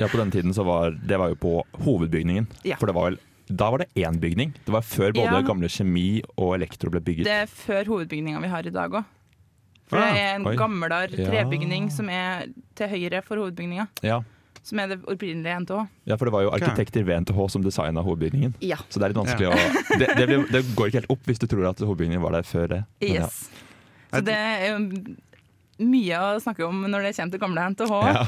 Ja, 0.00 0.08
På 0.10 0.18
den 0.18 0.30
tiden 0.34 0.54
så 0.54 0.64
var 0.66 0.96
det 0.98 1.18
var 1.20 1.30
jo 1.30 1.36
på 1.38 1.52
hovedbygningen. 1.84 2.48
Ja. 2.66 2.76
For 2.80 2.90
det 2.90 2.94
var 2.96 3.10
vel, 3.12 3.18
da 3.48 3.68
var 3.70 3.84
det 3.84 3.88
én 4.02 4.18
bygning. 4.20 4.50
Det 4.66 4.74
var 4.74 4.82
før 4.82 5.12
både 5.14 5.36
Ja. 5.38 5.44
gamle 5.46 5.68
kjemi 5.70 6.20
og 6.36 6.56
elektro 6.56 6.90
ble 6.90 7.00
bygget. 7.00 7.24
Det 7.28 7.36
er 7.44 7.46
før 7.46 7.84
hovedbygninga 7.92 8.42
vi 8.42 8.50
har 8.50 8.66
i 8.66 8.74
dag 8.74 8.90
òg. 8.98 9.04
For 9.88 9.96
det 9.96 10.08
er 10.20 10.34
en 10.36 10.44
Ja. 10.44 11.30
trebygning 11.30 11.90
som 11.90 12.10
er 12.10 12.48
til 12.76 12.88
høyre 12.88 13.22
for 13.24 13.36
hovedbygninga. 13.40 13.88
Ja. 14.02 14.20
Som 14.68 14.82
er 14.82 14.90
det 14.92 14.98
opprinnelige 15.08 15.60
NTH. 15.64 15.84
ja, 16.10 16.16
for 16.20 16.28
det 16.28 16.34
var 16.34 16.44
jo 16.44 16.50
arkitekter 16.52 17.06
ved 17.08 17.24
NTH 17.24 17.38
som 17.54 17.62
designa 17.64 18.04
hovedbygningen. 18.04 18.58
Ja. 18.60 18.76
Så 18.88 19.00
det 19.00 19.08
er 19.08 19.14
litt 19.14 19.22
vanskelig 19.22 19.48
å 19.48 19.54
det, 20.00 20.10
det, 20.18 20.26
blir, 20.28 20.44
det 20.52 20.64
går 20.76 20.90
ikke 20.90 21.00
helt 21.02 21.14
opp 21.14 21.30
hvis 21.30 21.40
du 21.40 21.46
tror 21.48 21.70
at 21.70 21.80
hovedbygningen 21.80 22.24
var 22.24 22.36
der 22.36 22.48
før 22.48 22.68
det. 22.74 22.82
Men 23.00 23.16
ja. 23.16 23.24
Yes. 23.28 23.40
Så 24.08 24.20
det 24.24 24.36
er 24.36 24.70
jo 24.72 24.78
mye 25.78 26.18
å 26.18 26.40
snakke 26.42 26.66
om 26.66 26.80
når 26.90 27.06
det 27.06 27.12
kommer 27.14 27.34
til 27.34 27.42
gamle 27.42 27.66
NTH. 27.74 27.92
Ja. 28.10 28.24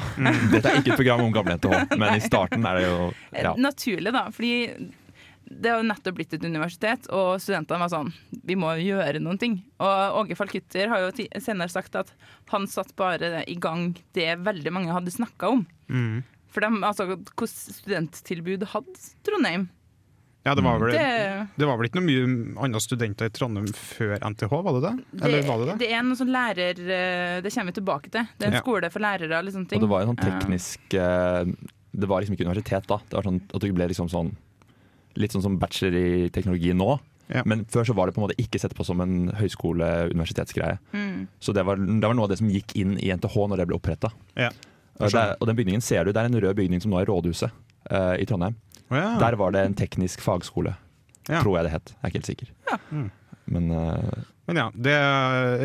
Dette 0.53 0.71
er 0.71 0.81
ikke 0.81 0.95
et 0.95 1.01
program 1.01 1.25
om 1.25 1.33
gamle 1.35 1.57
NTH, 1.59 1.97
men 1.99 2.15
i 2.15 2.23
starten 2.23 2.67
er 2.69 2.79
det 2.79 2.85
jo 2.87 2.97
ja. 3.35 3.55
Naturlig, 3.59 4.13
da. 4.15 4.29
Fordi 4.35 4.53
det 5.51 5.71
har 5.73 5.81
jo 5.83 5.89
nettopp 5.89 6.15
blitt 6.15 6.33
et 6.37 6.45
universitet, 6.47 7.09
og 7.11 7.41
studentene 7.43 7.81
var 7.83 7.91
sånn 7.91 8.13
Vi 8.47 8.55
må 8.55 8.71
gjøre 8.79 9.19
noen 9.21 9.39
ting. 9.41 9.57
Og 9.83 10.21
Åge 10.23 10.37
Falkutter 10.39 10.89
har 10.93 11.03
jo 11.09 11.27
senere 11.43 11.69
sagt 11.73 11.97
at 11.99 12.13
han 12.53 12.69
satt 12.71 12.95
bare 12.97 13.43
i 13.51 13.57
gang 13.59 13.97
det 14.15 14.37
veldig 14.47 14.73
mange 14.73 14.95
hadde 14.95 15.11
snakka 15.11 15.51
om. 15.51 15.67
Mm. 15.91 16.23
For 16.51 16.61
dem, 16.65 16.81
altså, 16.87 17.07
hvilket 17.11 17.51
studenttilbud 17.51 18.65
hadde 18.73 18.95
Trondheim? 19.27 19.69
Ja, 20.47 20.55
det 20.57 20.63
var, 20.65 20.79
vel, 20.81 20.95
Det, 20.97 21.49
det 21.61 21.67
var 21.69 21.77
vel 21.77 21.91
ikke 21.91 22.01
noe 22.01 22.07
mye 22.09 22.61
andre 22.65 22.81
studenter 22.81 23.29
i 23.29 23.33
Trondheim 23.37 23.67
før 23.77 24.15
NTH, 24.25 24.49
var 24.65 24.73
det 24.79 24.81
det? 24.87 24.93
det, 25.13 25.25
Eller 25.27 25.43
var 25.51 25.59
det 25.61 25.67
det? 25.69 25.75
det 25.83 25.91
er 25.93 26.07
noe 26.07 26.17
sånn 26.17 26.33
lærer... 26.33 26.81
eh, 26.81 27.41
Det 27.45 27.53
kommer 27.53 27.69
vi 27.75 27.77
tilbake 27.77 28.09
til. 28.15 28.25
Det 28.39 28.47
er 28.47 28.55
en 28.55 28.57
Ja. 28.57 28.63
skole 28.65 28.89
for 28.95 29.05
lærere. 29.05 29.35
Eller 29.37 29.53
sånne 29.53 29.69
ting. 29.69 29.83
Og 29.83 29.85
det 29.85 29.91
var 29.93 30.07
en 30.07 30.15
sånn 30.15 30.23
teknisk 30.25 30.95
eh, 30.97 31.45
Det 31.93 32.09
var 32.09 32.23
liksom 32.25 32.39
ikke 32.39 32.47
universitet 32.49 32.89
da. 32.89 32.99
Det 33.05 33.19
var 33.19 33.29
sånn 33.29 33.43
at 33.53 33.61
det 33.61 33.75
ble 33.77 33.91
liksom 33.93 34.09
sånn 34.09 34.33
Litt 35.19 35.35
sånn 35.35 35.43
som 35.43 35.59
bachelor 35.59 35.97
i 35.97 36.29
teknologi 36.35 36.75
nå. 36.77 36.99
Ja. 37.31 37.43
Men 37.47 37.63
før 37.71 37.87
så 37.87 37.95
var 37.95 38.09
det 38.09 38.17
på 38.17 38.21
en 38.23 38.27
måte 38.27 38.39
ikke 38.43 38.59
sett 38.59 38.75
på 38.75 38.85
som 38.87 39.01
en 39.03 39.31
høyskole-universitetsgreie. 39.39 40.81
Mm. 40.93 41.29
Så 41.43 41.55
det 41.55 41.63
var, 41.67 41.79
det 41.79 42.07
var 42.07 42.17
noe 42.19 42.27
av 42.27 42.33
det 42.33 42.41
som 42.41 42.51
gikk 42.51 42.75
inn 42.79 42.97
i 42.99 43.13
NTH 43.15 43.37
når 43.51 43.63
det 43.63 43.69
ble 43.71 43.79
oppretta. 43.79 44.11
Ja. 44.39 44.51
Og, 45.01 45.47
den 45.49 45.57
bygningen 45.57 45.83
ser 45.85 46.05
du, 46.05 46.13
det 46.13 46.21
er 46.21 46.29
en 46.29 46.41
rød 46.43 46.59
bygning 46.59 46.83
som 46.83 46.93
nå 46.93 46.99
er 47.01 47.09
Rådhuset 47.09 47.55
uh, 47.93 48.17
i 48.21 48.27
Trondheim. 48.29 48.59
Oh, 48.91 48.99
ja. 48.99 49.15
Der 49.23 49.39
var 49.41 49.55
det 49.55 49.63
en 49.65 49.77
teknisk 49.79 50.21
fagskole, 50.25 50.75
Ja. 51.29 51.41
tror 51.41 51.57
jeg 51.59 51.69
det 51.69 51.73
het. 51.77 51.95
Jeg 51.95 52.03
er 52.03 52.11
ikke 52.11 52.21
helt 52.21 52.33
sikker. 52.33 52.51
Ja. 52.69 52.79
Mm. 52.91 53.09
Men 53.51 53.71
uh, 53.71 54.25
Men 54.51 54.59
ja, 54.59 54.67
det, 54.75 54.97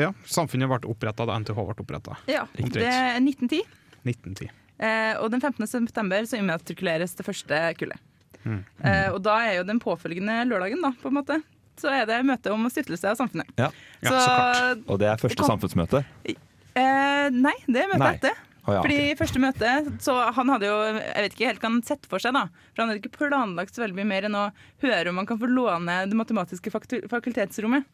ja, 0.06 0.12
samfunnet 0.30 0.70
ble 0.70 0.92
oppretta 0.94 1.26
da 1.26 1.40
NTH 1.42 1.58
ble 1.58 1.74
oppretta. 1.82 2.20
Ja, 2.30 2.46
det 2.54 2.86
er 2.86 3.18
1910. 3.18 3.66
1910. 4.06 4.52
Eh, 4.76 5.16
og 5.24 5.32
den 5.32 5.42
15. 5.42 5.66
september 5.72 6.26
så 6.28 6.38
immatrikuleres 6.38 7.16
det 7.18 7.26
første 7.26 7.60
kullet. 7.80 8.02
Mm. 8.46 8.62
Eh, 8.86 9.10
og 9.12 9.20
da 9.26 9.36
er 9.44 9.60
jo 9.60 9.68
den 9.68 9.82
påfølgende 9.82 10.40
lørdagen, 10.50 10.82
da, 10.86 10.94
på 11.02 11.12
en 11.12 11.18
måte, 11.20 11.40
så 11.82 11.92
er 11.92 12.06
det 12.08 12.22
møte 12.28 12.54
om 12.54 12.70
stiftelse 12.72 13.10
av 13.12 13.20
samfunnet. 13.20 13.50
Ja. 13.60 13.72
Ja, 14.00 14.10
så 14.10 14.18
klart. 14.22 14.84
Og 14.88 15.00
det 15.02 15.10
er 15.12 15.22
første 15.22 15.42
kom- 15.42 15.56
samfunnsmøte. 15.56 16.04
Eh, 16.26 17.30
nei, 17.34 17.56
det 17.68 17.84
er 17.84 17.92
møtet 17.92 18.20
etter. 18.20 18.44
Oh, 18.66 18.74
ja, 18.74 18.82
Fordi 18.82 18.96
okay. 18.98 19.16
første 19.20 19.38
møte 19.38 19.72
Så 20.02 20.14
han 20.34 20.50
hadde 20.50 20.66
jo 20.66 20.78
Jeg 20.98 21.22
vet 21.22 21.34
ikke 21.36 21.50
helt 21.52 21.60
hva 21.62 21.70
han 21.70 21.84
sett 21.86 22.08
for 22.10 22.18
seg, 22.18 22.34
da. 22.34 22.48
For 22.74 22.82
han 22.82 22.90
hadde 22.90 23.02
ikke 23.04 23.14
planlagt 23.20 23.76
så 23.78 23.84
veldig 23.84 24.00
mye 24.00 24.10
mer 24.10 24.26
enn 24.26 24.38
å 24.40 24.48
høre 24.82 25.12
om 25.12 25.20
han 25.22 25.28
kan 25.30 25.38
få 25.38 25.46
låne 25.52 26.00
det 26.10 26.18
matematiske 26.18 26.74
fakultetsrommet. 26.74 27.86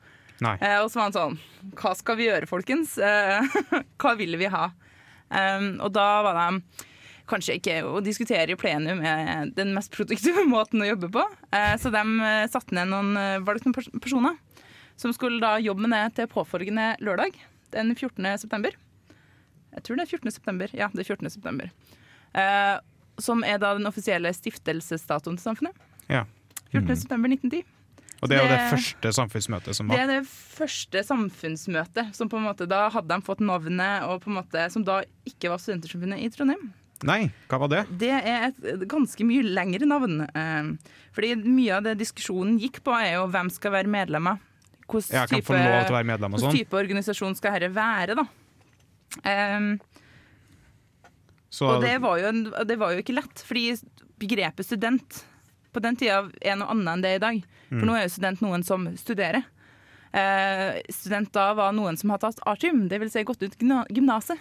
Eh, 0.42 0.78
og 0.80 0.88
så 0.90 1.02
var 1.02 1.10
han 1.10 1.18
sånn 1.18 1.36
Hva 1.76 1.92
skal 2.00 2.18
vi 2.22 2.30
gjøre, 2.30 2.48
folkens? 2.50 2.96
Eh, 2.98 3.60
hva 4.02 4.16
vil 4.18 4.40
vi 4.40 4.48
ha? 4.54 4.70
Um, 5.32 5.68
og 5.84 5.92
da 5.96 6.08
var 6.26 6.40
det 6.40 6.48
kanskje 7.30 7.56
ikke 7.60 7.76
å 7.88 8.02
diskutere 8.04 8.54
i 8.54 8.58
plenum 8.60 9.02
er 9.06 9.50
den 9.56 9.74
mest 9.76 9.92
produktive 9.94 10.44
måten 10.56 10.82
å 10.84 10.88
jobbe 10.90 11.10
på. 11.14 11.26
Eh, 11.54 11.76
så 11.82 11.92
de 11.94 12.02
eh, 12.28 12.46
satte 12.52 12.76
ned 12.78 12.92
noen 12.92 13.12
eh, 13.18 13.40
valgte 13.46 13.70
noen 13.70 14.02
personer 14.02 14.38
som 15.00 15.14
skulle 15.16 15.42
da 15.42 15.56
jobbe 15.62 15.88
med 15.88 15.96
det 15.96 16.04
til 16.20 16.30
påfølgende 16.30 16.96
lørdag, 17.02 17.38
den 17.74 17.94
14. 17.96 18.26
september. 18.38 18.76
Jeg 19.72 19.84
tror 19.88 19.98
det 19.98 20.04
er 20.06 20.12
14. 20.18 20.32
september. 20.36 20.74
Ja, 20.78 20.90
det 20.94 21.06
er 21.06 21.16
14. 21.16 21.30
september. 21.32 21.72
Som 23.22 23.42
er 23.48 23.58
da 23.62 23.72
den 23.78 23.88
offisielle 23.90 24.30
stiftelsesdatoen 24.36 25.40
til 25.40 25.46
samfunnet. 25.48 25.80
Ja. 26.12 26.26
14. 26.74 26.92
september 27.00 27.32
1910. 27.32 27.64
Og 28.22 28.30
det 28.30 28.38
er 28.38 28.44
jo 28.44 28.50
det 28.52 28.58
Det- 28.60 28.72
første 28.76 29.14
samfunnsmøtet 29.18 29.76
som 29.76 29.88
var? 29.88 29.96
Det 29.98 30.04
er 30.04 30.20
det 30.20 30.28
første 30.28 31.04
samfunnsmøtet 31.08 32.14
som 32.16 32.30
på 32.30 32.38
en 32.38 32.46
måte 32.46 32.68
da 32.70 32.90
hadde 32.90 33.08
de 33.08 33.22
fått 33.26 33.40
navnet, 33.42 34.04
og 34.04 34.22
på 34.22 34.30
en 34.30 34.38
måte 34.44 34.72
som 34.72 34.84
da 34.84 35.02
ikke 35.26 35.50
var 35.50 35.58
Studentersamfunnet 35.58 36.22
i 36.22 36.30
Trondheim. 36.30 36.74
Nei, 37.04 37.32
hva 37.50 37.58
var 37.64 37.70
det? 37.72 37.82
Det 38.02 38.12
er 38.14 38.50
et 38.52 38.84
ganske 38.92 39.26
mye 39.26 39.42
lengre 39.48 39.88
navn. 39.90 40.20
Eh, 40.30 40.94
fordi 41.16 41.32
mye 41.44 41.78
av 41.80 41.84
det 41.88 41.96
diskusjonen 42.02 42.60
gikk 42.62 42.82
på, 42.86 42.94
er 42.94 43.16
jo 43.16 43.28
hvem 43.34 43.50
skal 43.54 43.72
være 43.74 43.90
medlemmer. 43.92 44.38
Hvilken 44.92 45.16
Jeg 45.16 45.30
kan 45.32 45.42
få 45.48 45.56
lov 45.56 45.86
til 45.88 45.94
å 45.96 45.98
være 45.98 46.10
medlem 46.10 46.34
og 46.34 46.40
hvordan 46.40 46.52
sånn. 46.52 46.60
type 46.60 46.78
organisasjon 46.82 47.36
skal 47.40 47.56
dette 47.60 47.72
være, 47.74 48.16
da. 48.20 48.26
Um, 49.58 49.80
Så, 51.52 51.68
og 51.68 51.82
det 51.84 51.98
var, 52.00 52.20
jo 52.22 52.28
en, 52.30 52.44
det 52.68 52.78
var 52.80 52.94
jo 52.96 53.02
ikke 53.04 53.16
lett, 53.18 53.42
fordi 53.44 53.74
begrepet 54.22 54.64
student 54.68 55.18
på 55.76 55.82
den 55.84 55.98
tida 56.00 56.22
er 56.44 56.56
noe 56.60 56.72
annet 56.72 56.94
enn 56.94 57.02
det 57.04 57.10
er 57.12 57.18
i 57.20 57.24
dag. 57.24 57.42
Mm. 57.72 57.80
For 57.80 57.88
nå 57.90 57.96
er 57.98 58.06
jo 58.06 58.14
student 58.14 58.44
noen 58.44 58.64
som 58.68 58.86
studerer. 59.00 59.44
Eh, 60.16 60.80
student 60.92 61.32
da 61.36 61.50
var 61.56 61.74
noen 61.76 61.98
som 62.00 62.12
har 62.14 62.20
tatt 62.24 62.40
artium, 62.48 62.86
dvs. 62.92 63.12
Si 63.16 63.24
gått 63.28 63.44
ut 63.44 63.58
gymna- 63.60 63.88
gymnaset. 63.92 64.40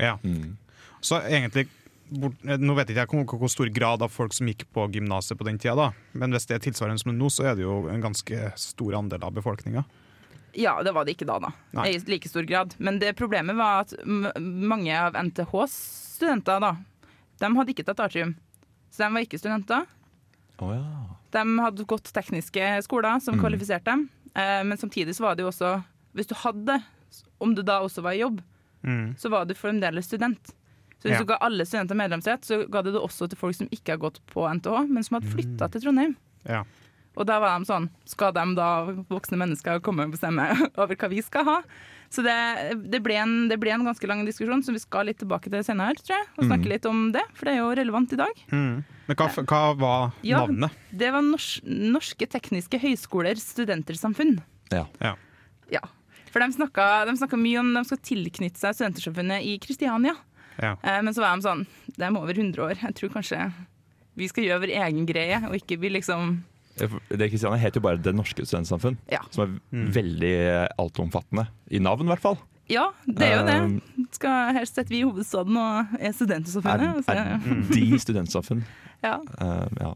ja. 0.00 0.18
Mm. 0.24 0.56
så 1.04 1.18
egentlig 1.28 1.68
bort, 2.10 2.34
eh, 2.46 2.56
Nå 2.60 2.74
vet 2.76 2.90
ikke 2.90 3.04
jeg 3.04 3.08
hvor, 3.26 3.38
hvor 3.38 3.48
stor 3.52 3.68
grad 3.72 4.02
av 4.02 4.10
folk 4.12 4.32
som 4.32 4.46
gikk 4.46 4.64
på 4.72 4.86
gymnaset 4.92 5.38
på 5.38 5.44
den 5.44 5.58
tida, 5.58 5.74
da. 5.74 5.92
men 6.12 6.30
hvis 6.32 6.46
det 6.46 6.56
er 6.56 6.64
tilsvarende 6.70 7.00
som 7.00 7.12
nå, 7.16 7.30
så 7.30 7.44
er 7.50 7.54
det 7.56 7.62
jo 7.64 7.88
en 7.88 8.00
ganske 8.02 8.52
stor 8.56 8.94
andel 8.94 9.22
av 9.24 9.32
befolkninga. 9.32 9.84
Ja, 10.54 10.76
det 10.86 10.92
var 10.94 11.04
det 11.04 11.16
ikke 11.16 11.26
da, 11.26 11.38
da. 11.42 11.50
Nei. 11.74 11.88
I 11.96 11.98
like 12.06 12.28
stor 12.30 12.42
grad. 12.46 12.76
Men 12.78 13.00
det 13.00 13.16
problemet 13.18 13.56
var 13.58 13.80
at 13.82 13.94
m 14.06 14.28
mange 14.38 14.94
av 14.94 15.14
NTHs 15.18 15.72
studenter, 16.14 16.60
da, 16.62 16.76
de 17.42 17.50
hadde 17.56 17.74
ikke 17.74 17.84
tatt 17.88 17.98
atrium. 18.04 18.36
Så 18.94 19.02
de 19.02 19.08
var 19.16 19.24
ikke 19.26 19.40
studenter. 19.42 19.86
Oh, 20.62 20.70
ja. 20.70 20.84
De 21.34 21.42
hadde 21.58 21.84
gått 21.90 22.12
tekniske 22.14 22.62
skoler 22.86 23.18
som 23.20 23.34
Mm. 23.34 23.40
kvalifiserte 23.42 23.84
dem. 23.90 24.08
Eh, 24.36 24.62
men 24.62 24.78
samtidig 24.78 25.16
så 25.16 25.22
var 25.26 25.34
det 25.34 25.42
jo 25.42 25.50
også 25.50 25.82
Hvis 26.14 26.28
du 26.30 26.34
hadde, 26.38 26.76
om 27.40 27.54
du 27.56 27.62
da 27.66 27.80
også 27.82 28.00
var 28.02 28.12
i 28.14 28.20
jobb, 28.22 28.40
Mm. 28.84 29.16
så 29.18 29.28
var 29.30 29.44
du 29.46 29.54
fremdeles 29.54 30.06
student. 30.06 30.54
Så 31.00 31.08
hvis 31.08 31.18
Ja. 31.18 31.24
du 31.24 31.26
ga 31.26 31.36
alle 31.40 31.64
studenter 31.66 31.94
medlemsrett, 31.96 32.44
så 32.44 32.62
ga 32.70 32.80
du 32.82 32.90
det 32.92 33.00
også 33.00 33.28
til 33.28 33.36
folk 33.36 33.54
som 33.54 33.68
ikke 33.70 33.92
har 33.92 33.98
gått 33.98 34.20
på 34.26 34.46
NTH, 34.48 34.86
men 34.88 35.02
som 35.04 35.20
hadde 35.20 35.32
flytta 35.34 35.70
til 35.70 35.80
Trondheim. 35.82 36.16
Ja. 36.48 36.62
Og 37.16 37.26
da 37.26 37.38
var 37.38 37.58
de 37.60 37.64
sånn 37.64 37.88
Skal 38.10 38.32
de 38.32 38.54
da, 38.56 38.86
voksne 39.08 39.36
mennesker, 39.38 39.78
komme 39.80 40.02
og 40.04 40.10
bestemme 40.16 40.48
over 40.80 40.96
hva 40.96 41.08
vi 41.08 41.20
skal 41.22 41.44
ha? 41.44 41.62
Så 42.10 42.22
det, 42.22 42.90
det, 42.90 43.02
ble 43.02 43.14
en, 43.18 43.48
det 43.48 43.58
ble 43.58 43.70
en 43.74 43.84
ganske 43.84 44.06
lang 44.06 44.24
diskusjon, 44.24 44.62
så 44.62 44.72
vi 44.72 44.78
skal 44.78 45.06
litt 45.06 45.18
tilbake 45.18 45.50
til 45.50 45.62
senere, 45.66 45.94
tror 45.98 46.14
jeg. 46.16 46.26
Og 46.38 46.44
snakke 46.46 46.68
litt 46.70 46.86
om 46.86 47.10
det, 47.12 47.22
for 47.34 47.44
det 47.46 47.54
er 47.54 47.58
jo 47.62 47.70
relevant 47.74 48.12
i 48.14 48.16
dag. 48.20 48.42
Mm. 48.52 48.84
Men 49.08 49.16
hva, 49.16 49.28
hva 49.44 49.62
var 49.78 50.12
Ja. 50.22 50.44
navnet? 50.46 50.70
Det 50.94 51.10
var 51.12 51.22
Nors 51.22 51.60
Norske 51.64 52.26
tekniske 52.30 52.78
høyskoler 52.80 53.34
studentersamfunn. 53.36 54.40
ja. 54.70 54.86
Ja. 55.00 55.14
Ja. 55.70 55.80
For 56.30 56.40
de 56.40 56.50
snakka, 56.52 57.06
de 57.06 57.12
snakka 57.16 57.38
mye 57.38 57.58
om 57.60 57.72
de 57.74 57.84
skal 57.84 57.98
tilknytte 57.98 58.58
seg 58.58 58.74
Studentersamfunnet 58.74 59.42
i 59.46 59.58
Kristiania. 59.62 60.14
Ja. 60.62 60.76
Eh, 60.82 61.00
men 61.02 61.14
så 61.14 61.20
var 61.24 61.36
de 61.36 61.42
sånn 61.42 61.66
De 61.96 62.04
er 62.04 62.16
over 62.16 62.34
100 62.34 62.62
år. 62.62 62.74
Jeg 62.82 62.94
tror 62.94 63.10
kanskje 63.16 63.52
vi 64.16 64.28
skal 64.30 64.44
gjøre 64.44 64.60
vår 64.62 64.72
egen 64.78 65.06
greie, 65.06 65.40
og 65.48 65.54
ikke 65.58 65.78
bli 65.82 65.90
liksom 65.96 66.36
Det 66.78 67.30
Kristiania 67.30 67.58
heter 67.58 67.80
jo 67.80 67.84
bare 67.88 67.98
Det 68.02 68.12
norske 68.14 68.44
studentsamfunn, 68.46 68.96
Ja. 69.10 69.18
som 69.30 69.42
er 69.44 69.76
Mm. 69.76 69.90
veldig 69.92 70.68
altomfattende. 70.78 71.48
I 71.70 71.78
navn, 71.78 72.06
i 72.06 72.10
hvert 72.14 72.20
fall. 72.22 72.38
Ja, 72.68 72.92
det 73.06 73.22
er 73.22 73.36
jo 73.40 73.46
det. 73.46 73.60
Um, 73.60 74.06
Skal 74.12 74.54
helst 74.54 74.74
sette 74.74 74.88
vi 74.88 75.00
i 75.00 75.04
hovedstaden 75.04 75.56
og 75.56 75.86
er 76.00 76.12
studentsamfunnet. 76.12 77.04
Er, 77.08 77.14
er 77.14 77.70
de 77.70 77.98
studentsamfunn. 77.98 78.64
ja. 79.02 79.18
Uh, 79.40 79.68
ja. 79.80 79.94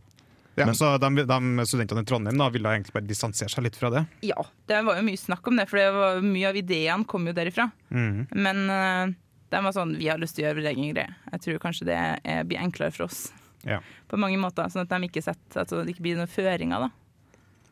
Ja, 0.58 0.64
Men- 0.66 0.74
så 0.74 0.98
de, 0.98 1.08
de 1.24 1.66
studentene 1.66 2.02
i 2.02 2.04
Trondheim 2.04 2.36
da, 2.36 2.48
ville 2.50 2.66
egentlig 2.68 2.92
bare 2.92 3.06
distansere 3.06 3.48
seg 3.48 3.62
litt 3.62 3.76
fra 3.76 3.90
det? 3.90 4.06
ja, 4.22 4.34
det 4.66 4.84
var 4.84 4.96
jo 4.96 5.02
mye 5.06 5.16
snakk 5.16 5.46
om 5.46 5.54
det, 5.56 5.68
for 5.70 5.76
det 5.78 5.92
var, 5.94 6.20
mye 6.20 6.48
av 6.48 6.56
ideene 6.56 7.06
kom 7.06 7.24
jo 7.26 7.32
derifra. 7.32 7.70
Mm. 7.92 8.26
Men 8.34 8.68
eh, 8.68 9.14
de 9.50 9.60
var 9.64 9.72
sånn 9.72 9.96
Vi 9.98 10.08
har 10.08 10.18
lyst 10.18 10.36
til 10.36 10.44
å 10.44 10.48
gjøre 10.48 10.60
vår 10.62 10.70
egen 10.74 10.94
greie. 10.94 11.14
Jeg 11.32 11.40
tror 11.40 11.58
kanskje 11.62 11.86
det 11.88 11.96
er, 12.24 12.44
blir 12.44 12.58
enklere 12.60 12.92
for 12.92 13.04
oss 13.08 13.32
Ja. 13.64 13.80
på 14.08 14.16
mange 14.18 14.38
måter, 14.38 14.68
sånn 14.70 14.82
at 14.84 14.88
de 14.92 15.08
ikke 15.08 15.22
setter, 15.22 15.60
at 15.62 15.68
det 15.68 15.88
ikke 15.94 16.02
blir 16.04 16.16
noen 16.16 16.28
føringer. 16.30 16.78
da. 16.86 16.90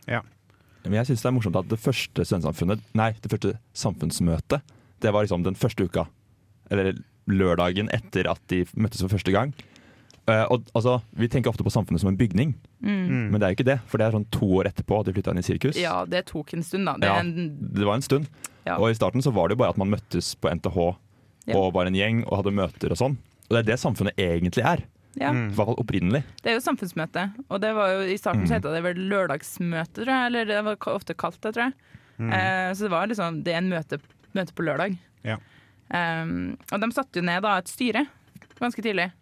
Ja. 0.08 0.20
Men 0.84 0.92
jeg 1.04 1.06
syns 1.06 1.22
det 1.22 1.28
er 1.30 1.34
morsomt 1.34 1.56
at 1.58 1.68
det 1.68 1.78
første 1.82 2.24
studentsamfunnet, 2.24 2.80
nei, 2.94 3.12
det 3.20 3.30
første 3.30 3.58
samfunnsmøtet, 3.74 4.62
det 5.00 5.12
var 5.12 5.24
liksom 5.26 5.42
den 5.44 5.54
første 5.58 5.84
uka. 5.88 6.06
Eller 6.70 6.94
lørdagen 7.26 7.88
etter 7.92 8.28
at 8.30 8.40
de 8.48 8.64
møttes 8.76 9.00
for 9.02 9.08
første 9.16 9.32
gang. 9.34 9.52
Uh, 10.28 10.42
og 10.50 10.64
altså, 10.74 11.02
Vi 11.14 11.28
tenker 11.30 11.50
ofte 11.52 11.62
på 11.62 11.70
samfunnet 11.70 12.00
som 12.02 12.08
en 12.10 12.16
bygning, 12.18 12.54
Mm. 12.82 13.30
men 13.30 13.40
det 13.40 13.42
er 13.42 13.50
jo 13.54 13.56
ikke 13.56 13.64
det. 13.72 13.80
For 13.86 13.98
det 13.98 14.06
er 14.06 14.12
sånn 14.18 14.30
to 14.30 14.46
år 14.58 14.66
etterpå 14.68 15.00
at 15.00 15.06
de 15.06 15.12
flytta 15.14 15.30
inn 15.32 15.38
i 15.38 15.42
sirkus. 15.42 15.76
Ja, 15.80 16.04
det 16.04 16.26
tok 16.26 16.52
en 16.54 16.62
stund, 16.62 16.84
da. 16.86 16.94
Det 16.98 17.06
Ja, 17.08 17.18
en, 17.20 17.72
Det 17.72 17.84
var 17.86 17.94
en 17.94 18.02
stund. 18.02 18.26
Ja. 18.66 18.76
Og 18.78 18.90
i 18.90 18.94
starten 18.94 19.22
så 19.22 19.32
var 19.32 19.48
det 19.48 19.56
jo 19.56 19.62
bare 19.64 19.70
at 19.70 19.78
man 19.78 19.90
møttes 19.90 20.34
på 20.36 20.50
NTH 20.50 20.96
Ja. 21.46 21.56
og 21.56 21.72
var 21.74 21.86
en 21.86 21.94
gjeng 21.94 22.24
og 22.26 22.38
hadde 22.42 22.52
møter 22.54 22.90
og 22.90 22.98
sånn. 22.98 23.16
Og 23.46 23.50
det 23.54 23.58
er 23.62 23.68
det 23.72 23.78
samfunnet 23.80 24.16
egentlig 24.18 24.64
er. 24.66 24.80
ja. 25.16 25.30
Mm. 25.32 25.50
I 25.52 25.54
hvert 25.54 25.66
fall 25.70 25.78
opprinnelig. 25.80 26.22
Det 26.42 26.50
er 26.50 26.56
jo 26.58 26.64
samfunnsmøte, 26.64 27.22
og 27.48 27.60
det 27.62 27.70
var 27.74 27.92
jo 27.94 28.00
i 28.10 28.16
starten 28.18 28.42
Mm. 28.42 28.48
så 28.48 28.54
het 28.58 28.62
det 28.66 28.82
vel 28.82 28.98
lørdagsmøte, 29.08 29.94
tror 30.02 30.10
jeg. 30.12 30.26
Eller 30.26 30.44
det 30.44 30.64
var 30.64 30.76
ofte 30.94 31.14
kalt 31.14 31.40
det, 31.40 31.54
tror 31.54 31.64
jeg. 31.70 31.72
Mm. 32.18 32.32
Eh, 32.32 32.70
så 32.74 32.80
det 32.86 32.90
var 32.90 33.06
liksom 33.06 33.42
Det 33.44 33.52
er 33.54 33.58
en 33.58 33.68
møte, 33.70 33.98
møte 34.34 34.52
på 34.54 34.64
lørdag. 34.66 34.98
Ja. 35.24 35.36
Um, 35.88 36.56
og 36.72 36.80
de 36.82 36.88
satte 36.92 37.20
jo 37.20 37.22
ned 37.22 37.42
da 37.46 37.58
et 37.60 37.68
styre 37.70 38.06
ganske 38.58 38.82
tidlig. 38.82 39.12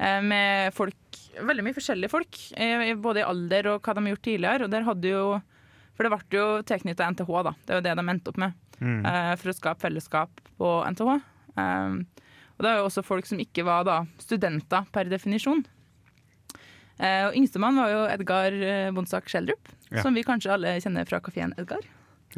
eh, 0.00 0.20
med 0.20 0.74
folk, 0.74 0.96
veldig 1.38 1.62
mye 1.62 1.74
forskjellige 1.76 2.10
folk, 2.10 2.38
eh, 2.56 2.94
både 2.98 3.20
i 3.22 3.28
alder 3.28 3.68
og 3.74 3.82
hva 3.82 3.94
de 3.94 4.00
har 4.02 4.16
gjort 4.16 4.22
tidligere. 4.26 4.64
Og 4.64 4.70
der 4.70 4.82
hadde 4.82 5.04
jo 5.08 5.42
For 5.96 6.02
det 6.02 6.10
ble 6.10 6.38
jo 6.40 6.62
tilknytta 6.66 7.06
NTH, 7.14 7.28
da. 7.44 7.52
Det 7.64 7.70
er 7.70 7.76
jo 7.78 7.82
det 7.86 7.94
de 7.94 8.10
endte 8.10 8.28
opp 8.32 8.36
med. 8.42 8.52
Mm. 8.80 9.06
eh, 9.06 9.36
for 9.36 9.50
å 9.50 9.54
skape 9.54 9.78
fellesskap 9.80 10.28
på 10.58 10.82
NTH. 10.90 11.22
Um, 11.56 12.06
og 12.56 12.62
det 12.64 12.70
er 12.70 12.76
jo 12.80 12.86
også 12.88 13.02
folk 13.06 13.26
som 13.26 13.40
ikke 13.42 13.64
var 13.66 13.84
da 13.86 14.00
studenter 14.22 14.86
per 14.94 15.08
definisjon. 15.10 15.64
Uh, 16.94 17.28
og 17.28 17.36
Yngstemann 17.38 17.78
var 17.80 17.90
jo 17.90 18.02
Edgar 18.06 18.54
eh, 18.54 18.90
Bonsak 18.94 19.26
Schjelderup, 19.30 19.72
Ja. 19.90 20.02
som 20.02 20.14
vi 20.14 20.22
kanskje 20.26 20.52
alle 20.54 20.76
kjenner 20.82 21.06
fra 21.06 21.18
kafeen 21.22 21.54
Edgar. 21.58 21.82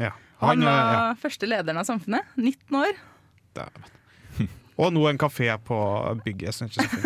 ja. 0.00 0.12
Han 0.38 0.60
han, 0.60 0.66
var 0.68 0.92
ja. 0.92 1.04
første 1.16 1.46
lederen 1.48 1.78
av 1.80 1.84
Samfunnet. 1.88 2.20
19 2.36 2.76
år. 2.76 2.98
Dæven. 3.56 3.86
Og 4.76 4.90
nå 4.92 5.06
en 5.08 5.16
kafé 5.16 5.46
på 5.64 5.78
bygget. 6.26 6.58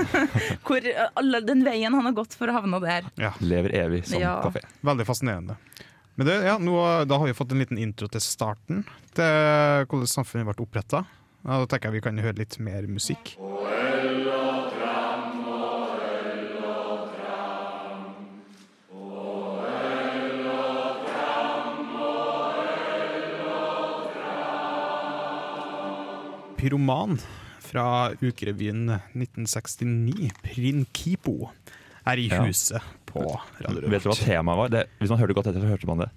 Hvor 0.66 0.82
eh, 0.82 1.04
alle, 1.14 1.38
den 1.46 1.62
veien 1.62 1.94
han 1.94 2.08
har 2.08 2.16
gått 2.16 2.34
for 2.34 2.50
å 2.50 2.56
havne 2.56 2.80
der. 2.82 3.06
ja, 3.22 3.30
Lever 3.38 3.70
evig 3.84 4.00
som 4.10 4.18
Ja. 4.18 4.40
kafé. 4.42 4.64
veldig 4.82 5.06
fascinerende. 5.06 5.54
Men 6.18 6.26
det, 6.26 6.34
ja, 6.42 6.56
nå, 6.58 6.74
da 7.06 7.18
har 7.22 7.26
vi 7.30 7.36
fått 7.38 7.52
en 7.54 7.62
liten 7.62 7.78
intro 7.78 8.08
til 8.10 8.20
starten 8.20 8.82
til 9.14 9.86
hvordan 9.86 10.10
samfunnet 10.10 10.50
ble 10.50 10.66
oppretta. 10.66 11.04
Da 11.44 11.64
tenker 11.66 11.88
jeg 11.88 11.92
vi 11.98 12.04
kan 12.04 12.18
høre 12.20 12.36
litt 12.36 12.58
mer 12.60 12.86
musikk. 12.90 13.36
Pyroman 26.60 27.16
fra 27.64 28.10
ukerevyen 28.20 28.90
1969, 29.14 30.30
Prinkipo, 30.44 31.50
er 32.06 32.16
i 32.18 32.28
Ja. 32.28 32.42
huset 32.44 32.82
på 33.06 33.22
Radio 33.60 33.88
Vet 33.88 34.02
du 34.02 34.08
hva 34.10 34.16
temaet 34.16 34.56
var? 34.58 34.68
Det, 34.68 34.86
hvis 34.98 35.10
man 35.10 35.18
hørte 35.18 35.34
godt 35.34 35.46
etter, 35.46 35.60
så 35.60 35.68
hørte 35.68 35.86
man 35.86 35.98
det. 36.04 36.10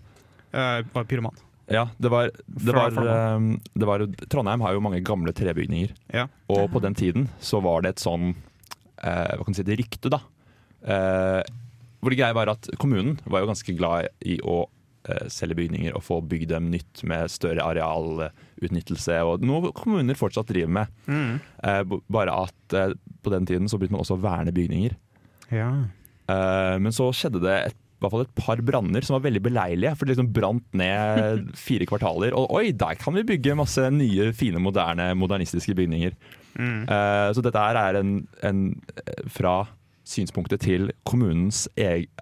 Uh, 0.54 1.04
pyroman. 1.04 1.36
Ja, 1.72 1.88
det 1.98 2.12
var, 2.12 2.32
det 2.46 2.76
var, 2.76 2.98
eh, 2.98 3.46
det 3.74 3.88
var 3.88 4.04
Trondheim 4.28 4.64
har 4.66 4.76
jo 4.76 4.84
mange 4.84 5.02
gamle 5.06 5.34
trebygninger. 5.36 5.94
Ja. 6.12 6.28
Og 6.52 6.68
på 6.74 6.82
den 6.84 6.96
tiden 6.98 7.30
så 7.40 7.62
var 7.64 7.84
det 7.84 7.96
et 7.96 8.04
sånn 8.04 8.34
eh, 8.34 9.34
Hva 9.38 9.44
kan 9.44 9.54
man 9.54 9.58
si, 9.58 9.64
et 9.64 9.80
rykte, 9.80 10.12
da. 10.12 10.20
Eh, 10.84 11.42
hvor 12.04 12.12
det 12.12 12.20
greia 12.20 12.36
var 12.36 12.52
at 12.52 12.68
kommunen 12.82 13.16
var 13.24 13.44
jo 13.44 13.52
ganske 13.54 13.76
glad 13.78 14.10
i 14.28 14.36
å 14.44 14.66
eh, 15.08 15.28
selge 15.32 15.56
bygninger 15.62 15.96
og 15.96 16.04
få 16.04 16.20
bygd 16.28 16.52
dem 16.52 16.68
nytt 16.74 17.06
med 17.08 17.32
større 17.32 17.64
arealutnyttelse, 17.64 19.22
og 19.24 19.46
noe 19.48 19.72
kommuner 19.78 20.20
fortsatt 20.20 20.52
driver 20.52 20.76
med. 20.82 21.02
Mm. 21.08 21.40
Eh, 21.64 21.82
bare 22.12 22.36
at 22.44 22.76
eh, 22.76 22.96
på 23.24 23.32
den 23.32 23.48
tiden 23.48 23.72
så 23.72 23.80
begynte 23.80 23.96
man 23.96 24.04
også 24.04 24.20
å 24.20 24.26
verne 24.26 24.56
bygninger. 24.56 24.98
ja. 25.54 25.74
Eh, 26.32 26.76
men 26.80 26.94
så 26.96 27.10
skjedde 27.12 27.42
det 27.44 27.56
et, 27.68 27.80
hvert 28.04 28.14
fall 28.14 28.26
et 28.28 28.38
par 28.38 28.62
branner 28.66 29.06
som 29.06 29.18
var 29.18 29.26
veldig 29.26 29.42
beleilige. 29.48 29.96
For 29.98 30.06
det 30.06 30.16
liksom 30.16 30.32
brant 30.36 30.80
ned 30.80 31.50
fire 31.68 31.88
kvartaler. 31.90 32.36
Og 32.38 32.52
oi, 32.60 32.70
der 32.76 33.00
kan 33.02 33.18
vi 33.18 33.26
bygge 33.34 33.58
masse 33.60 33.90
nye, 33.94 34.32
fine, 34.38 34.62
moderne, 34.64 35.12
modernistiske 35.20 35.76
bygninger. 35.80 36.16
Mm. 36.60 36.84
Eh, 36.90 37.30
så 37.34 37.42
dette 37.42 37.62
her 37.62 37.80
er 37.80 38.00
en, 38.00 38.14
en 38.46 38.64
eh, 38.98 39.26
fra 39.32 39.64
synspunktet 40.08 40.62
til 40.66 40.90
kommunens 41.08 41.66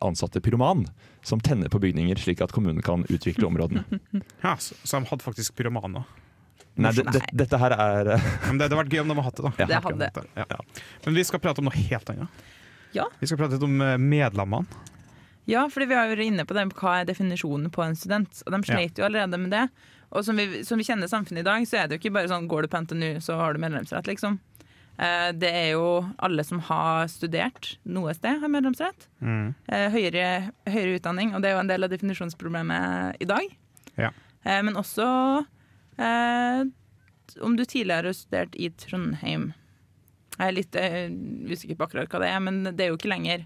ansatte 0.05 0.41
pyroman, 0.43 0.85
som 1.25 1.41
tenner 1.41 1.71
på 1.71 1.81
bygninger 1.81 2.19
slik 2.21 2.41
at 2.45 2.53
kommunen 2.53 2.81
kan 2.85 3.05
utvikle 3.09 3.47
områdene. 3.49 3.83
ja 4.45 4.55
så, 4.61 4.77
så 4.83 4.99
de 5.01 5.09
hadde 5.09 5.25
faktisk 5.25 5.57
pyromaner. 5.57 6.05
Nei, 6.81 6.93
det, 6.95 7.03
det, 7.11 7.25
dette 7.35 7.57
her 7.59 7.73
er 7.75 8.13
eh, 8.15 8.29
Men 8.47 8.61
det 8.61 8.69
hadde 8.69 8.79
vært 8.79 8.93
gøy 8.95 9.01
om 9.03 9.11
de 9.11 9.17
hadde 9.17 9.27
hatt 9.27 9.41
det. 9.41 9.43
da 9.43 9.65
Ja. 9.65 9.67
Det 9.67 9.81
hadde. 9.87 10.29
Ja. 10.39 10.45
Ja. 10.55 10.85
Men 11.05 11.17
vi 11.19 11.27
skal 11.27 11.43
prate 11.43 11.61
om 11.63 11.67
noe 11.67 11.75
helt 11.89 12.13
annet. 12.13 12.47
Ja. 12.95 13.09
Vi 13.19 13.27
skal 13.27 13.39
prate 13.41 13.57
litt 13.57 13.67
om 13.67 13.75
medlemmene. 14.03 14.87
Ja, 15.49 15.65
fordi 15.69 15.87
vi 15.89 15.95
har 15.97 16.07
jo 16.11 16.21
inne 16.23 16.45
på 16.45 16.53
det, 16.53 16.67
hva 16.77 16.99
er 17.01 17.05
definisjonen 17.09 17.71
på 17.73 17.81
en 17.83 17.95
student. 17.97 18.43
Og 18.45 18.53
de 18.53 18.59
sleit 18.67 18.97
jo 18.99 19.05
allerede 19.07 19.39
med 19.41 19.51
det. 19.51 19.63
Og 20.11 20.25
som 20.27 20.35
vi, 20.37 20.63
som 20.67 20.77
vi 20.77 20.83
kjenner 20.85 21.07
samfunnet 21.07 21.41
i 21.41 21.47
dag, 21.47 21.65
så 21.67 21.77
er 21.81 21.87
det 21.87 21.97
jo 21.97 22.01
ikke 22.03 22.13
bare 22.19 22.29
sånn 22.29 22.47
går 22.51 22.63
du 22.67 22.71
på 22.73 22.81
NTNU, 22.83 23.19
så 23.23 23.37
har 23.39 23.53
du 23.53 23.59
medlemsrett, 23.63 24.07
liksom. 24.11 24.39
Eh, 24.99 25.31
Det 25.31 25.49
er 25.49 25.69
jo 25.71 26.05
alle 26.19 26.43
som 26.43 26.59
har 26.67 27.07
studert 27.07 27.77
noe 27.85 28.13
sted, 28.13 28.41
har 28.43 28.51
medlemsrett. 28.51 29.07
Mm. 29.21 29.55
Eh, 29.67 29.87
Høyere, 29.89 30.51
høyere 30.67 30.99
utdanning, 30.99 31.33
og 31.33 31.41
det 31.41 31.49
er 31.49 31.55
jo 31.55 31.63
en 31.63 31.71
del 31.71 31.83
av 31.87 31.89
definisjonsproblemet 31.89 33.15
i 33.23 33.25
dag. 33.25 33.47
Ja. 33.97 34.11
Eh, 34.45 34.61
Men 34.61 34.75
også 34.75 35.07
eh, 35.97 36.63
om 37.41 37.55
du 37.55 37.63
tidligere 37.65 38.11
har 38.11 38.13
studert 38.13 38.55
i 38.59 38.69
Trondheim. 38.69 39.53
Jeg 40.37 40.47
er 40.47 40.55
litt 40.55 40.75
eh, 40.75 41.09
usikker 41.51 41.77
på 41.79 41.87
akkurat 41.87 42.09
hva 42.11 42.19
det 42.23 42.29
er, 42.35 42.39
men 42.43 42.63
det 42.75 42.79
er 42.85 42.91
jo 42.91 42.97
ikke 42.99 43.11
lenger 43.15 43.45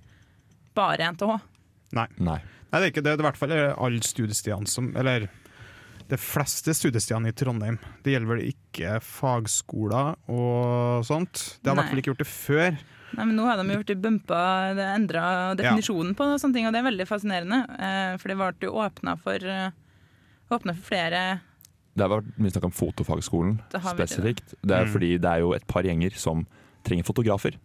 bare 0.75 1.11
NTH. 1.13 1.37
Nei. 1.95 2.07
Nei, 2.71 2.79
det 2.81 2.83
er 2.83 2.91
ikke 2.91 3.03
det. 3.05 3.15
Det 3.15 3.19
er 3.19 3.23
i 3.23 3.29
hvert 3.29 3.39
fall 3.39 3.53
alle 3.55 4.01
studiestedene 4.03 4.67
som 4.67 4.91
Eller 4.97 5.29
de 6.09 6.17
fleste 6.21 6.73
studiestedene 6.77 7.31
i 7.31 7.35
Trondheim. 7.37 7.79
Det 8.03 8.13
gjelder 8.13 8.29
vel 8.35 8.43
ikke 8.51 8.99
fagskoler 9.01 10.15
og 10.29 11.05
sånt. 11.07 11.57
Det 11.63 11.71
har 11.71 11.75
i 11.75 11.79
hvert 11.79 11.89
fall 11.93 12.01
ikke 12.03 12.11
gjort 12.13 12.21
det 12.21 12.29
før. 12.29 12.77
Nei, 13.15 13.23
men 13.25 13.35
Nå 13.37 13.45
har 13.47 13.57
de 13.61 13.65
gjort 13.77 13.89
det 13.89 13.97
bumpa, 14.03 14.41
det 14.75 14.85
endra 14.91 15.23
definisjonen 15.57 16.13
på 16.17 16.27
sånne 16.41 16.57
ting, 16.57 16.67
og 16.67 16.73
det 16.75 16.81
er 16.81 16.87
veldig 16.89 17.07
fascinerende. 17.09 17.59
Eh, 17.79 18.17
for 18.21 18.27
det 18.31 18.37
ble 18.37 18.67
jo 18.67 18.73
åpna 18.83 19.15
for, 19.21 19.35
eh, 19.39 19.71
åpnet 20.51 20.75
for 20.77 20.89
flere 20.91 21.21
Det 21.95 22.03
har 22.03 22.11
vært 22.11 22.33
mye 22.37 22.51
snakk 22.51 22.65
om 22.67 22.71
Fotofagskolen 22.75 23.53
spesifikt. 23.71 24.49
det. 24.51 24.67
Det 24.67 24.75
er 24.75 24.85
Mm. 24.85 24.91
fordi 24.91 25.11
det 25.21 25.29
er 25.31 25.39
jo 25.39 25.53
et 25.53 25.65
par 25.65 25.83
gjenger 25.83 26.11
som 26.13 26.45
trenger 26.83 27.05
fotografer. 27.05 27.55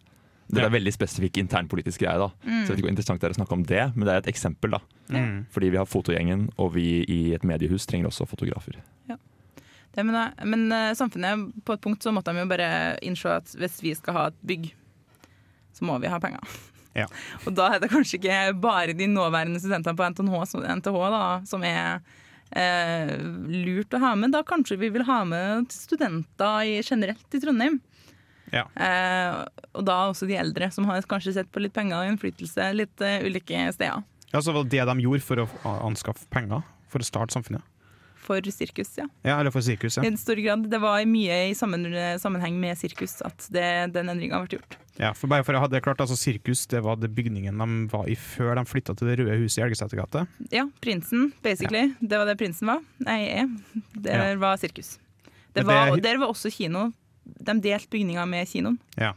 Det 0.51 0.59
Ja. 0.63 0.67
er 0.67 0.71
veldig 0.75 0.93
spesifikk 0.93 1.39
internpolitisk 1.39 2.01
greie, 2.03 2.19
da. 2.19 2.27
Mm. 2.45 2.65
så 2.67 2.67
jeg 2.67 2.69
vet 2.69 2.79
ikke 2.79 2.87
hvor 2.89 2.95
interessant 2.97 3.21
det 3.21 3.29
er 3.31 3.35
å 3.35 3.39
snakke 3.39 3.53
om 3.53 3.63
det, 3.63 3.83
men 3.97 4.07
det 4.07 4.13
er 4.15 4.19
et 4.25 4.35
eksempel. 4.35 4.71
da. 4.71 4.81
Mm. 5.11 5.47
Fordi 5.51 5.71
vi 5.71 5.77
har 5.77 5.87
fotogjengen, 5.87 6.49
og 6.59 6.73
vi 6.75 7.05
i 7.09 7.35
et 7.35 7.43
mediehus 7.43 7.87
trenger 7.87 8.07
også 8.11 8.27
fotografer. 8.27 8.75
Det, 9.93 10.05
men 10.07 10.13
da- 10.15 10.45
men 10.45 10.71
eh, 10.73 10.93
samfunnet, 10.95 11.53
på 11.65 11.73
et 11.75 11.81
punkt 11.81 12.01
så 12.03 12.13
måtte 12.15 12.33
de 12.33 12.39
jo 12.39 12.47
bare 12.47 12.99
innse 13.03 13.27
at 13.27 13.45
hvis 13.59 13.81
vi 13.83 13.93
skal 13.95 14.15
ha 14.15 14.27
et 14.29 14.37
bygg, 14.47 14.73
så 15.75 15.83
må 15.83 16.01
vi 16.01 16.07
ha 16.09 16.19
penger. 16.21 16.41
Ja. 16.93 17.07
Og 17.47 17.55
da 17.55 17.69
er 17.75 17.79
det 17.79 17.89
kanskje 17.91 18.19
ikke 18.19 18.61
bare 18.61 18.93
de 18.99 19.07
nåværende 19.07 19.61
studentene 19.63 19.95
på 19.97 20.09
NTH, 20.11 20.47
som- 20.51 20.65
NTH 20.65 21.11
da, 21.15 21.41
som 21.47 21.63
er 21.63 22.01
eh, 22.53 23.17
lurt 23.47 23.91
å 23.95 24.01
ha 24.01 24.15
med. 24.17 24.33
Da 24.33 24.43
kanskje 24.43 24.77
vi 24.77 24.89
vil 24.91 25.05
ha 25.07 25.21
med 25.25 25.69
studenter 25.71 26.65
i, 26.67 26.81
generelt 26.83 27.33
i 27.33 27.39
Trondheim. 27.39 27.81
Ja. 28.53 28.65
Eh, 28.75 29.45
og 29.79 29.85
da 29.87 29.99
også 30.11 30.27
de 30.27 30.37
eldre, 30.41 30.71
som 30.75 30.85
har 30.91 31.01
kanskje 31.11 31.33
sett 31.39 31.51
på 31.55 31.63
litt 31.63 31.73
penger 31.77 32.01
og 32.03 32.11
innflytelse 32.13 32.71
litt 32.75 33.01
eh, 33.07 33.21
ulike 33.27 33.67
steder. 33.77 34.03
Ja, 34.33 34.41
så 34.43 34.53
var 34.55 34.65
det 34.65 34.77
det 34.79 34.87
de 34.87 35.03
gjorde 35.07 35.23
for 35.27 35.43
å 35.43 35.49
anskaffe 35.87 36.27
penger 36.31 36.63
for 36.91 37.03
å 37.03 37.07
starte 37.07 37.35
samfunnet? 37.35 37.63
For 38.21 38.45
sirkus, 38.53 38.93
ja. 38.99 39.07
Ja, 39.27 39.39
eller 39.41 39.51
for 39.51 39.65
sirkus, 39.65 39.97
ja. 39.97 40.05
I 40.07 40.11
stor 40.21 40.39
grad. 40.39 40.67
Det 40.71 40.79
var 40.79 41.01
mye 41.09 41.39
i 41.51 41.55
sammen, 41.57 41.87
sammenheng 42.21 42.59
med 42.63 42.77
sirkus 42.79 43.17
at 43.27 43.47
det, 43.51 43.65
den 43.95 44.11
endringa 44.13 44.39
ble 44.45 44.59
gjort. 44.59 44.77
ja 45.01 45.11
for 45.17 45.27
bare 45.33 45.43
for 45.43 45.57
å 45.57 45.63
ha 45.65 45.67
det 45.73 45.81
klart, 45.83 45.99
altså 46.05 46.15
Sirkus 46.21 46.67
det 46.71 46.83
var 46.85 47.01
det 47.01 47.09
bygningen 47.17 47.59
de 47.59 47.69
var 47.91 48.07
i 48.13 48.15
før 48.21 48.55
de 48.61 48.65
flytta 48.69 48.95
til 48.95 49.09
Det 49.09 49.17
røde 49.23 49.39
huset 49.41 49.63
i 49.63 49.65
Elgesetergata. 49.67 50.27
Ja, 50.53 50.67
Prinsen, 50.85 51.33
basically. 51.43 51.95
Det 51.99 52.21
var 52.21 52.29
det 52.29 52.37
Prinsen 52.39 52.71
var. 52.71 52.85
Nei, 53.09 53.19
er. 53.41 53.49
Det 53.97 54.15
Ja. 54.15 54.35
var 54.39 54.61
sirkus. 54.63 54.99
Det 55.57 55.65
var, 55.67 55.97
det- 55.97 56.05
der 56.05 56.19
var 56.23 56.29
også 56.31 56.53
kino. 56.55 56.93
De 57.39 57.55
delte 57.61 57.89
bygninga 57.93 58.27
med 58.29 58.49
kinoen. 58.49 58.79
Ja. 58.99 59.13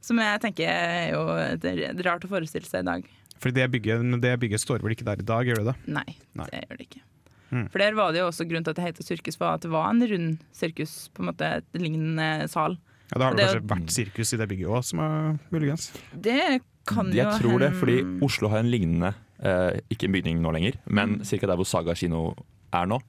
Som 0.00 0.18
jeg 0.22 0.40
tenker 0.44 0.68
er 0.70 1.12
jo 1.14 1.22
det 1.62 1.72
er 1.90 2.02
rart 2.06 2.24
å 2.24 2.28
forestille 2.30 2.66
seg 2.68 2.84
i 2.84 2.88
dag. 2.90 3.08
Fordi 3.42 3.54
det 3.58 3.70
bygget, 3.74 4.20
det 4.22 4.34
bygget 4.40 4.60
står 4.62 4.80
vel 4.84 4.94
ikke 4.94 5.04
der 5.04 5.20
i 5.20 5.26
dag, 5.26 5.44
gjør 5.46 5.56
det 5.62 5.66
det? 5.72 5.76
Nei, 5.92 6.16
Nei. 6.38 6.46
det 6.52 6.62
gjør 6.68 6.76
det 6.78 6.86
ikke. 6.88 7.02
Mm. 7.50 7.66
For 7.70 7.78
der 7.78 7.94
var 7.94 8.12
det 8.12 8.18
jo 8.22 8.28
også 8.30 8.46
grunnen 8.48 8.64
til 8.66 8.72
at 8.74 8.78
det 8.80 8.84
het 8.88 9.02
sirkus, 9.06 9.36
var 9.38 9.54
at 9.58 9.62
det 9.66 9.70
var 9.70 9.90
en 9.90 10.00
rund 10.10 10.38
sirkus, 10.56 10.94
på 11.14 11.22
en 11.22 11.28
måte 11.30 11.50
et 11.60 11.76
lignende 11.78 12.48
sal. 12.50 12.78
Ja, 13.12 13.18
Da 13.20 13.24
har 13.28 13.36
det 13.36 13.38
det 13.38 13.44
er 13.46 13.60
kanskje 13.60 13.68
vært 13.74 13.92
sirkus 13.94 14.32
i 14.34 14.38
det 14.40 14.48
bygget 14.50 14.66
òg, 14.72 14.84
som 14.88 14.98
er 15.04 15.36
muligens. 15.54 15.90
Det 16.12 16.40
kan 16.86 17.06
jo 17.12 17.18
Jeg 17.20 17.40
tror 17.42 17.58
det, 17.62 17.72
fordi 17.78 17.98
Oslo 18.22 18.48
har 18.48 18.58
en 18.64 18.70
lignende, 18.70 19.12
eh, 19.42 19.78
ikke 19.90 20.08
en 20.08 20.12
bygning 20.16 20.40
nå 20.42 20.52
lenger, 20.54 20.74
men 20.86 21.18
Mm. 21.18 21.24
ca. 21.24 21.46
der 21.46 21.56
hvor 21.56 21.66
Saga 21.66 21.94
kino 21.94 22.34
er 22.72 22.86
nå, 22.86 23.00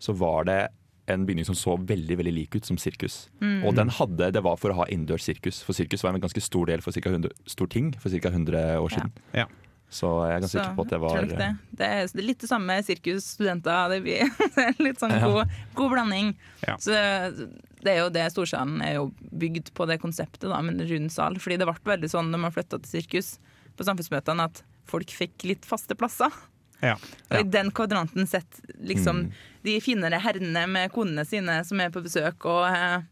så 0.00 0.12
var 0.16 0.44
det 0.44 0.68
en 1.12 1.24
bygning 1.28 1.46
som 1.48 1.56
så 1.58 1.76
veldig 1.88 2.18
veldig 2.20 2.34
lik 2.34 2.56
ut 2.58 2.68
som 2.68 2.78
sirkus. 2.80 3.28
Mm. 3.42 3.62
Og 3.66 3.76
den 3.78 3.92
hadde, 3.98 4.32
det 4.34 4.42
var 4.44 4.58
for 4.60 4.74
å 4.74 4.82
ha 4.82 4.88
innendørs 4.92 5.26
sirkus, 5.28 5.62
for 5.64 5.76
sirkus 5.76 6.04
var 6.04 6.16
en 6.16 6.24
ganske 6.24 6.42
stor 6.44 6.68
del 6.70 6.84
for 6.84 6.96
ca. 6.96 7.10
100, 7.10 7.32
stor 7.48 7.70
ting 7.72 7.94
for 7.98 8.12
ca. 8.12 8.32
100 8.34 8.76
år 8.82 8.94
siden. 8.94 9.14
Ja. 9.36 9.48
Så 9.88 10.08
jeg 10.28 10.36
er 10.36 10.42
ganske 10.44 10.52
sikker 10.58 10.74
på 10.76 10.84
at 10.84 10.90
det 10.92 10.98
var 11.00 11.22
det. 11.24 11.46
Det, 11.80 11.86
er, 11.88 12.10
litt 12.20 12.42
det 12.42 12.50
samme 12.50 12.76
sirkus, 12.84 13.30
studenter. 13.38 13.94
Det 13.94 14.02
blir 14.04 14.26
er 14.66 14.82
litt 14.84 15.00
sånn 15.00 15.14
Ja. 15.16 15.24
god, 15.24 15.54
god 15.78 15.94
blanding. 15.94 16.34
Ja. 16.66 16.76
Så 16.76 16.92
det, 16.92 17.48
det 17.80 17.94
er 17.94 18.02
jo 18.02 18.10
det 18.12 18.26
Storsalen 18.34 18.82
er 18.84 18.98
jo 18.98 19.06
bygd 19.32 19.72
på 19.76 19.88
det 19.88 19.96
konseptet, 20.02 20.44
da, 20.50 20.60
med 20.64 20.84
rund 20.90 21.12
sal. 21.14 21.40
Fordi 21.40 21.56
det 21.60 21.68
ble 21.70 21.78
veldig 21.94 22.12
sånn 22.12 22.28
når 22.34 22.44
man 22.44 22.54
flytta 22.54 22.82
til 22.84 22.98
sirkus 22.98 23.38
på 23.78 23.86
samfunnsmøtene, 23.88 24.50
at 24.50 24.60
folk 24.88 25.12
fikk 25.14 25.48
litt 25.48 25.68
faste 25.68 25.96
plasser. 25.96 26.34
Ja. 26.82 26.94
Og 27.30 27.40
i 27.40 27.42
den 27.50 27.70
kvadranten 27.74 28.26
sitter 28.30 28.74
liksom 28.78 29.24
Mm. 29.26 29.32
de 29.64 29.80
finere 29.80 30.20
herrene 30.22 30.66
med 30.70 30.92
konene 30.92 31.24
sine 31.26 31.64
som 31.66 31.80
er 31.80 31.90
på 31.90 32.02
besøk, 32.04 32.44
og 32.46 32.68
uh, 32.70 33.02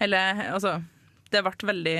hele 0.00 0.16
Altså, 0.52 0.82
det 1.30 1.44
ble 1.44 1.68
veldig 1.68 1.96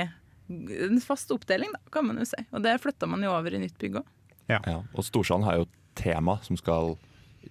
en 0.88 1.00
fast 1.00 1.30
oppdeling, 1.30 1.70
da, 1.72 1.78
kan 1.92 2.06
man 2.06 2.16
jo 2.18 2.24
si. 2.24 2.40
Og 2.52 2.62
det 2.64 2.80
flytta 2.80 3.06
man 3.06 3.22
jo 3.22 3.30
over 3.30 3.54
i 3.54 3.58
nytt 3.58 3.76
bygg 3.78 3.98
òg. 4.00 4.06
Ja, 4.48 4.58
og 4.94 5.04
Storsalen 5.04 5.44
har 5.44 5.56
jo 5.56 5.62
et 5.68 5.74
tema 5.94 6.38
som 6.42 6.56
skal 6.56 6.96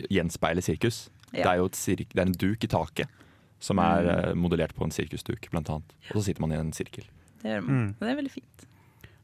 gjenspeile 0.10 0.62
sirkus. 0.66 1.10
Ja. 1.32 1.44
Det 1.44 1.46
er 1.52 1.58
jo 1.62 1.66
et 1.70 1.76
sirk, 1.78 2.10
det 2.14 2.20
er 2.24 2.26
en 2.28 2.34
duk 2.34 2.64
i 2.64 2.68
taket 2.68 3.08
som 3.60 3.80
er 3.80 4.02
Mm. 4.04 4.10
eh, 4.30 4.34
modellert 4.36 4.74
på 4.76 4.84
en 4.84 4.92
sirkusduk, 4.92 5.50
blant 5.52 5.70
annet. 5.70 5.94
Og 6.12 6.18
så 6.18 6.24
sitter 6.26 6.42
man 6.42 6.52
i 6.52 6.56
en 6.56 6.72
sirkel. 6.74 7.04
Det 7.44 7.52
gjør 7.52 7.64
man. 7.64 7.76
Mm. 7.76 7.90
Og 7.90 8.00
det 8.00 8.10
er 8.10 8.16
veldig 8.22 8.32
fint. 8.32 8.66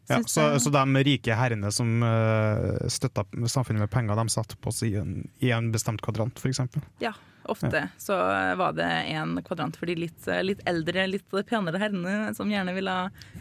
Ja, 0.09 0.19
så, 0.27 0.59
så 0.59 0.71
de 0.73 1.03
rike 1.07 1.35
herrene 1.37 1.69
som 1.71 2.01
uh, 2.03 2.87
støtta 2.91 3.23
samfunnet 3.47 3.85
med 3.85 3.91
penger, 3.91 4.19
de 4.19 4.33
satt 4.33 4.55
på 4.59 4.73
seg 4.75 4.95
i 4.95 4.97
en, 4.99 5.13
i 5.39 5.53
en 5.55 5.69
bestemt 5.71 6.03
kvadrant, 6.03 6.41
f.eks. 6.41 6.59
Ja, 6.99 7.13
ofte 7.47 7.85
så 7.97 8.17
var 8.59 8.75
det 8.75 8.87
en 9.13 9.37
kvadrant 9.45 9.77
for 9.79 9.87
de 9.87 9.95
litt, 10.03 10.27
litt 10.43 10.63
eldre, 10.69 11.07
litt 11.07 11.37
penere 11.47 11.79
herrene 11.79 12.33
som 12.35 12.51
gjerne 12.51 12.75
ville 12.75 12.97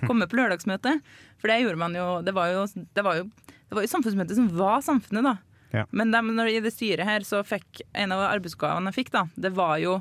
komme 0.06 0.28
på 0.30 0.38
lørdagsmøte. 0.38 0.96
For 1.42 1.50
det 1.50 1.62
gjorde 1.64 1.80
man 1.82 1.98
jo 1.98 2.06
Det 2.22 2.34
var 2.36 2.52
jo, 2.52 2.66
det 2.94 3.02
var 3.02 3.18
jo, 3.18 3.26
det 3.50 3.74
var 3.78 3.82
jo 3.82 3.90
samfunnsmøtet 3.90 4.38
som 4.38 4.50
var 4.54 4.82
samfunnet, 4.86 5.26
da. 5.32 5.36
Ja. 5.72 5.86
Men 5.90 6.12
de, 6.12 6.20
når, 6.36 6.50
i 6.52 6.60
det 6.62 6.74
styret 6.74 7.08
her 7.08 7.24
så 7.24 7.40
fikk 7.46 7.80
en 7.96 8.12
av 8.14 8.26
arbeidsoppgavene 8.28 8.92
jeg 8.92 8.98
fikk, 9.00 9.12
da, 9.14 9.24
det 9.40 9.54
var 9.56 9.78
jo 9.80 9.96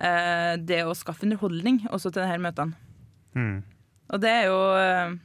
uh, 0.00 0.54
det 0.56 0.84
å 0.86 0.94
skaffe 0.96 1.26
underholdning 1.26 1.82
også 1.90 2.12
til 2.14 2.22
disse 2.22 2.40
møtene. 2.40 2.72
Mm. 3.34 3.58
Og 4.10 4.22
det 4.22 4.30
er 4.30 4.48
jo 4.50 4.60
eh, 4.76 5.18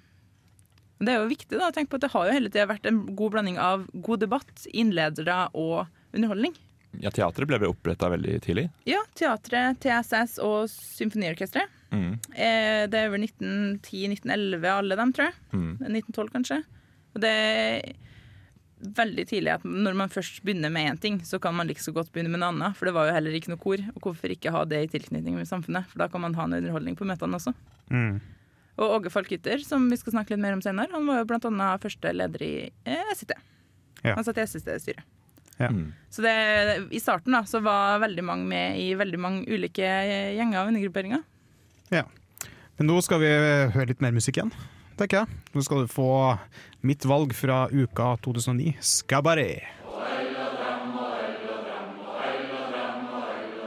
det 1.03 1.11
er 1.11 1.19
jo 1.19 1.31
viktig 1.31 1.57
da, 1.57 1.69
å 1.69 1.75
tenke 1.75 1.91
på 1.91 1.99
at 1.99 2.05
det 2.05 2.13
har 2.13 2.27
jo 2.27 2.35
hele 2.37 2.51
tida 2.51 2.69
vært 2.69 2.87
en 2.87 3.01
god 3.17 3.33
blanding 3.33 3.57
av 3.59 3.83
god 4.05 4.23
debatt, 4.23 4.67
innledere 4.71 5.45
og 5.57 5.89
underholdning. 6.15 6.55
Ja, 7.03 7.11
Teatret 7.11 7.49
ble 7.49 7.59
oppretta 7.67 8.07
veldig 8.13 8.37
tidlig. 8.45 8.69
Ja, 8.87 9.01
teatret, 9.19 9.81
TSS 9.83 10.37
og 10.43 10.69
symfoniorkesteret. 10.71 11.73
Mm. 11.91 12.15
Eh, 12.31 12.85
det 12.91 13.01
er 13.01 13.11
vel 13.11 13.25
1910-1911 13.27 14.71
alle 14.71 14.97
dem, 14.99 15.11
tror 15.15 15.29
jeg. 15.29 15.37
Mm. 15.51 15.69
1912 15.83 16.31
kanskje. 16.37 16.61
Og 17.15 17.23
det 17.23 17.31
er 17.31 17.93
veldig 18.95 19.25
tidlig 19.27 19.53
at 19.53 19.65
når 19.67 19.95
man 19.97 20.11
først 20.11 20.41
begynner 20.45 20.71
med 20.71 20.91
én 20.91 21.01
ting, 21.01 21.19
så 21.27 21.39
kan 21.41 21.55
man 21.55 21.67
like 21.67 21.83
så 21.83 21.93
godt 21.95 22.11
begynne 22.15 22.31
med 22.31 22.43
noe 22.43 22.53
annet. 22.53 22.79
For 22.79 22.87
det 22.87 22.95
var 22.95 23.09
jo 23.09 23.17
heller 23.17 23.35
ikke 23.35 23.51
noe 23.53 23.61
kor. 23.61 23.83
Og 23.95 24.07
hvorfor 24.07 24.31
ikke 24.31 24.53
ha 24.55 24.63
det 24.69 24.85
i 24.85 24.91
tilknytning 24.95 25.37
med 25.39 25.49
samfunnet? 25.49 25.87
For 25.91 26.03
da 26.03 26.09
kan 26.11 26.23
man 26.23 26.37
ha 26.39 26.47
en 26.47 26.57
underholdning 26.61 26.97
på 26.99 27.07
møtene 27.07 27.39
også. 27.39 27.55
Mm. 27.91 28.17
Og 28.75 28.97
Åge 28.97 29.11
Falkytter, 29.13 29.61
som 29.63 29.85
vi 29.89 29.97
skal 29.99 30.17
snakke 30.17 30.33
litt 30.33 30.43
mer 30.43 30.55
om 30.57 30.63
senere, 30.63 30.91
han 30.91 31.07
var 31.07 31.21
jo 31.21 31.37
annet 31.37 31.83
første 31.83 32.11
leder 32.11 32.43
i 32.43 32.53
eh, 32.83 33.11
SIT. 33.15 33.31
Ja. 34.03 34.17
Han 34.17 34.25
satt 34.27 34.41
i 34.41 34.45
SST-styret. 34.45 35.05
Ja. 35.57 35.69
Mm. 35.71 35.93
Så 36.09 36.21
det, 36.21 36.33
i 36.91 36.99
starten 36.99 37.31
da, 37.31 37.45
så 37.47 37.61
var 37.63 38.01
veldig 38.03 38.23
mange 38.27 38.47
med 38.49 38.79
i 38.81 38.89
veldig 38.99 39.19
mange 39.19 39.45
ulike 39.47 39.87
gjenger 40.35 40.61
og 40.61 40.73
undergrupperinger. 40.73 41.23
Ja. 41.95 42.03
Men 42.75 42.91
nå 42.91 42.99
skal 43.05 43.21
vi 43.23 43.31
høre 43.31 43.87
litt 43.87 44.03
mer 44.03 44.11
musikk 44.15 44.41
igjen, 44.41 44.51
tenker 44.99 45.23
jeg. 45.23 45.39
Nå 45.55 45.63
skal 45.63 45.85
du 45.85 45.91
få 45.91 46.09
mitt 46.85 47.07
valg 47.07 47.31
fra 47.37 47.65
uka 47.71 48.17
2009, 48.25 48.75
Skabari. 48.83 49.63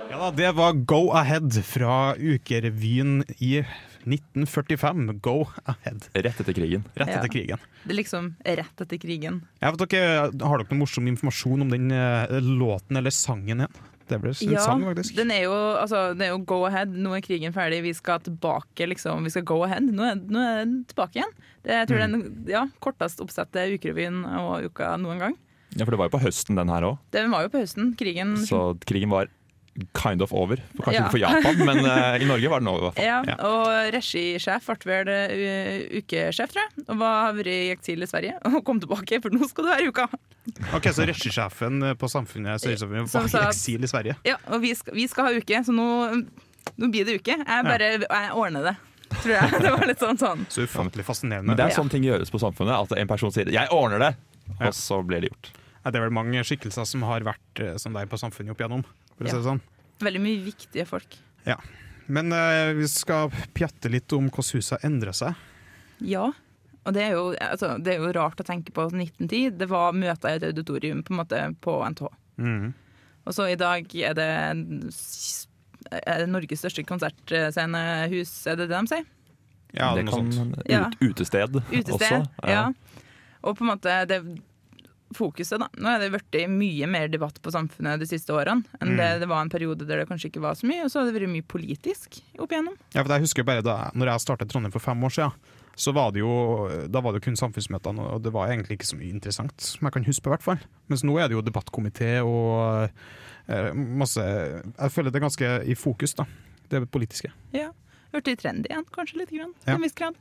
Ja 0.08 0.20
da, 0.26 0.30
det 0.34 0.52
var 0.58 0.76
Go 0.84 1.08
Ahead 1.16 1.56
fra 1.64 2.12
ukerevyen 2.18 3.22
i 3.38 3.62
1945. 4.08 5.20
Go 5.22 5.48
Ahead. 5.66 6.08
Rett 6.14 6.40
etter 6.40 6.52
krigen. 6.56 6.84
Rett 6.96 7.08
Ja. 7.08 7.22
krigen. 7.28 7.58
Det 7.84 7.92
er 7.94 7.98
liksom 8.02 8.34
rett 8.44 8.80
etter 8.80 8.98
krigen. 8.98 9.42
Jeg 9.60 9.72
vet 9.76 9.88
dere, 9.90 10.30
Har 10.42 10.58
dere 10.58 10.68
noe 10.70 10.78
morsom 10.84 11.06
informasjon 11.08 11.62
om 11.62 11.70
den 11.70 11.90
eh, 11.92 12.26
låten 12.40 12.96
eller 12.96 13.10
sangen 13.10 13.60
igjen? 13.64 13.78
Det 14.08 14.16
ble 14.22 14.30
en 14.32 14.56
sang, 14.56 14.80
faktisk. 14.88 15.16
den 15.18 15.30
er 15.30 15.42
jo, 15.42 15.52
altså, 15.76 16.14
det 16.16 16.24
er 16.24 16.30
jo 16.32 16.38
go 16.48 16.62
ahead. 16.64 16.88
Nå 16.88 17.12
er 17.14 17.20
krigen 17.20 17.52
ferdig, 17.52 17.82
vi 17.84 17.92
skal 17.92 18.18
tilbake, 18.24 18.86
liksom. 18.88 19.22
Vi 19.22 19.28
skal 19.34 19.42
go 19.44 19.58
ahead. 19.66 19.82
Nå 19.84 20.00
er, 20.02 20.14
nå 20.16 20.40
er 20.40 20.62
den 20.64 20.78
tilbake 20.88 21.20
igjen. 21.20 21.34
Det, 21.62 21.74
jeg 21.76 21.88
tror 21.90 21.98
Mm. 21.98 22.00
det 22.00 22.06
er 22.08 22.08
den 22.08 22.46
ja, 22.48 22.62
kortest 22.80 23.20
oppsette 23.20 23.66
ukerevyen 23.76 24.24
og 24.40 24.64
uka 24.70 24.96
noen 24.96 25.18
gang. 25.20 25.34
Ja, 25.76 25.84
For 25.84 25.90
det 25.92 25.98
var 26.00 26.08
jo 26.08 26.16
på 26.16 26.22
høsten, 26.24 26.56
den 26.56 26.68
her 26.72 26.80
òg. 26.88 26.98
Den 27.12 27.30
var 27.30 27.42
jo 27.44 27.50
på 27.52 27.60
høsten. 27.60 27.94
Krigen 27.98 28.38
Så 28.48 28.78
krigen 28.88 29.10
var 29.10 29.28
kind 29.94 30.22
of 30.22 30.32
over. 30.32 30.56
Kanskje 30.78 30.94
Ja. 30.94 31.02
ikke 31.06 31.10
for 31.10 31.18
Japan, 31.22 31.58
men 31.66 31.78
uh, 31.86 32.16
i 32.18 32.24
Norge 32.26 32.48
var 32.50 32.60
den 32.60 32.68
over. 32.68 32.80
i 32.80 32.90
hvert 32.90 32.94
fall. 32.96 33.04
Ja, 33.10 33.22
Ja. 33.26 33.36
og 33.46 33.92
regisjef 33.94 34.66
ble 34.66 35.04
vel 35.04 35.10
uh, 35.12 35.98
ukesjef, 36.00 36.50
tror 36.54 36.62
jeg. 36.64 36.84
Og 36.88 36.98
var 36.98 37.32
vært 37.36 37.46
i 37.52 37.58
eksil 37.74 38.02
i 38.02 38.08
Sverige 38.10 38.34
og 38.48 38.64
kom 38.66 38.80
tilbake, 38.82 39.20
for 39.22 39.30
nå 39.30 39.46
skal 39.48 39.64
du 39.64 39.70
være 39.70 39.84
i 39.86 39.88
uka. 39.92 40.08
Ok, 40.74 40.88
Så 40.96 41.04
regissjefen 41.06 41.82
eh, 41.90 41.94
på 41.94 42.08
Samfunnet 42.08 42.60
ser 42.60 42.72
ut 42.72 42.80
som 42.80 42.90
vi 42.90 42.98
var 43.04 43.28
sa 43.28 43.42
i 43.44 43.48
eksil 43.50 43.84
i 43.84 43.90
Sverige. 43.90 44.16
Ja, 44.24 44.36
og 44.48 44.62
vi 44.64 44.74
skal, 44.74 44.94
vi 44.96 45.06
skal 45.06 45.28
ha 45.28 45.32
uke, 45.36 45.60
så 45.66 45.74
nå, 45.76 45.88
nå 46.78 46.88
blir 46.90 47.04
det 47.04 47.18
uke. 47.20 47.36
Jeg 47.36 47.64
bare 47.68 47.90
jeg 48.00 48.32
ordner 48.32 48.64
det, 48.70 48.76
tror 49.20 49.34
jeg. 49.36 49.50
Det 49.66 49.72
var 49.76 49.86
litt 49.90 50.00
sånn 50.02 50.18
sånn. 50.20 50.46
Så 50.48 50.64
ufattelig 50.64 51.04
fascinerende. 51.04 51.52
Men 51.52 51.56
det 51.60 51.66
er 51.68 51.76
sånn 51.76 51.90
ting 51.92 52.02
gjøres 52.06 52.32
på 52.32 52.40
samfunnet. 52.42 52.74
At 52.88 52.96
en 52.98 53.08
person 53.10 53.30
sier 53.34 53.46
'jeg 53.52 53.68
ordner 53.70 53.98
det', 53.98 54.16
Ja. 54.58 54.66
og 54.68 54.72
så 54.74 55.02
blir 55.04 55.20
det 55.20 55.28
gjort. 55.30 55.50
Ja, 55.84 55.90
det 55.92 56.00
er 56.00 56.08
vel 56.08 56.16
mange 56.16 56.40
skikkelser 56.44 56.84
som 56.86 57.02
har 57.02 57.20
vært 57.20 57.60
eh, 57.60 57.76
som 57.76 57.92
deg 57.92 58.08
på 58.08 58.16
Samfunnet 58.18 58.50
opp 58.52 58.58
igjennom. 58.60 58.84
For 59.18 59.24
å 59.24 59.28
si 59.28 59.34
Ja. 59.34 59.38
det 59.42 59.48
sånn. 59.50 59.60
Veldig 60.00 60.20
mye 60.22 60.42
viktige 60.46 60.86
folk. 60.86 61.16
Ja. 61.46 61.56
Men 62.08 62.32
eh, 62.32 62.72
vi 62.78 62.86
skal 62.88 63.30
pjatte 63.54 63.90
litt 63.92 64.12
om 64.16 64.30
hvordan 64.30 64.56
huset 64.56 64.78
har 64.78 64.88
endret 64.88 65.18
seg. 65.18 65.34
Ja. 66.00 66.30
Og 66.86 66.94
det 66.94 67.02
er, 67.02 67.10
jo, 67.18 67.34
altså, 67.36 67.74
det 67.82 67.96
er 67.96 67.98
jo 68.00 68.12
rart 68.16 68.38
å 68.40 68.46
tenke 68.46 68.72
på 68.72 68.86
1910. 68.88 69.50
Det 69.58 69.66
var 69.68 69.92
møter 69.92 70.30
i 70.30 70.38
et 70.38 70.46
auditorium 70.52 71.02
på 71.04 71.12
en 71.12 71.18
måte 71.20 71.40
på 71.60 71.74
NTH. 71.90 72.08
Mm. 72.38 72.70
Og 73.26 73.34
så 73.36 73.50
i 73.52 73.58
dag 73.58 73.84
er 73.98 74.14
det, 74.16 74.28
er 75.92 76.22
det 76.22 76.28
Norges 76.30 76.62
største 76.62 76.84
konsertscenehus, 76.88 78.32
er 78.48 78.56
det 78.56 78.68
det 78.70 78.78
de 78.78 78.86
sier? 78.94 79.04
Ja, 79.76 79.90
det 79.98 80.06
noe 80.06 80.14
kan 80.14 80.30
sånt. 80.32 80.56
ut, 80.56 80.70
Ja. 80.70 80.86
Utested, 81.02 81.58
Utested. 81.68 81.92
også. 81.98 82.48
Ja. 82.48 82.62
Og 83.44 83.58
på 83.58 83.66
en 83.66 83.70
måte 83.74 83.98
det 84.08 84.22
fokuset, 85.16 85.58
da. 85.60 85.68
Nå 85.80 85.88
er 85.92 86.02
det 86.02 86.10
blitt 86.12 86.36
mye 86.52 86.86
mer 86.90 87.08
debatt 87.08 87.38
på 87.42 87.52
samfunnet 87.54 88.00
de 88.02 88.06
siste 88.10 88.34
årene 88.34 88.64
enn 88.82 88.96
det 88.98 89.20
det 89.22 89.28
var 89.30 89.40
en 89.44 89.48
periode 89.52 89.86
der 89.88 90.02
det 90.02 90.08
kanskje 90.10 90.28
ikke 90.32 90.42
var 90.44 90.54
så 90.58 90.66
mye. 90.68 90.82
Og 90.84 90.90
så 90.92 91.00
har 91.00 91.08
det 91.08 91.14
vært 91.16 91.32
mye 91.32 91.46
politisk 91.48 92.18
opp 92.38 92.52
igjennom. 92.52 92.76
Ja, 92.94 93.02
for 93.04 93.14
jeg 93.16 93.24
husker 93.28 93.46
bare 93.48 93.62
da 93.64 93.90
når 93.94 94.12
jeg 94.12 94.24
startet 94.26 94.50
Trondheim 94.52 94.72
for 94.74 94.84
fem 94.84 95.04
år 95.08 95.14
siden, 95.16 95.54
så 95.78 95.92
var 95.94 96.10
det 96.10 96.20
jo, 96.24 96.30
da 96.90 97.00
var 97.00 97.14
det 97.14 97.20
jo 97.20 97.28
kun 97.30 97.36
samfunnsmøtene, 97.38 98.02
og 98.16 98.22
det 98.24 98.32
var 98.34 98.50
egentlig 98.50 98.80
ikke 98.80 98.88
så 98.90 98.96
mye 98.98 99.12
interessant, 99.14 99.54
som 99.62 99.86
jeg 99.86 99.94
kan 99.94 100.06
huske 100.08 100.24
på 100.26 100.32
i 100.32 100.34
hvert 100.34 100.42
fall. 100.42 100.62
Mens 100.90 101.04
nå 101.06 101.14
er 101.22 101.28
det 101.30 101.36
jo 101.38 101.42
debattkomité 101.46 102.16
og 102.26 102.88
eh, 103.46 103.68
masse 103.74 104.18
Jeg 104.24 104.90
føler 104.90 105.14
det 105.14 105.20
er 105.20 105.26
ganske 105.28 105.52
i 105.70 105.76
fokus, 105.78 106.16
da. 106.18 106.26
Det 106.68 106.82
politiske. 106.90 107.30
Ja. 107.54 107.70
Blitt 108.10 108.40
trendy 108.42 108.66
igjen, 108.72 108.84
kanskje 108.90 109.20
litt 109.22 109.30
grann, 109.30 109.54
Ja. 109.66 109.76
en 109.76 109.82
viss 109.86 109.94
grad. 109.94 110.16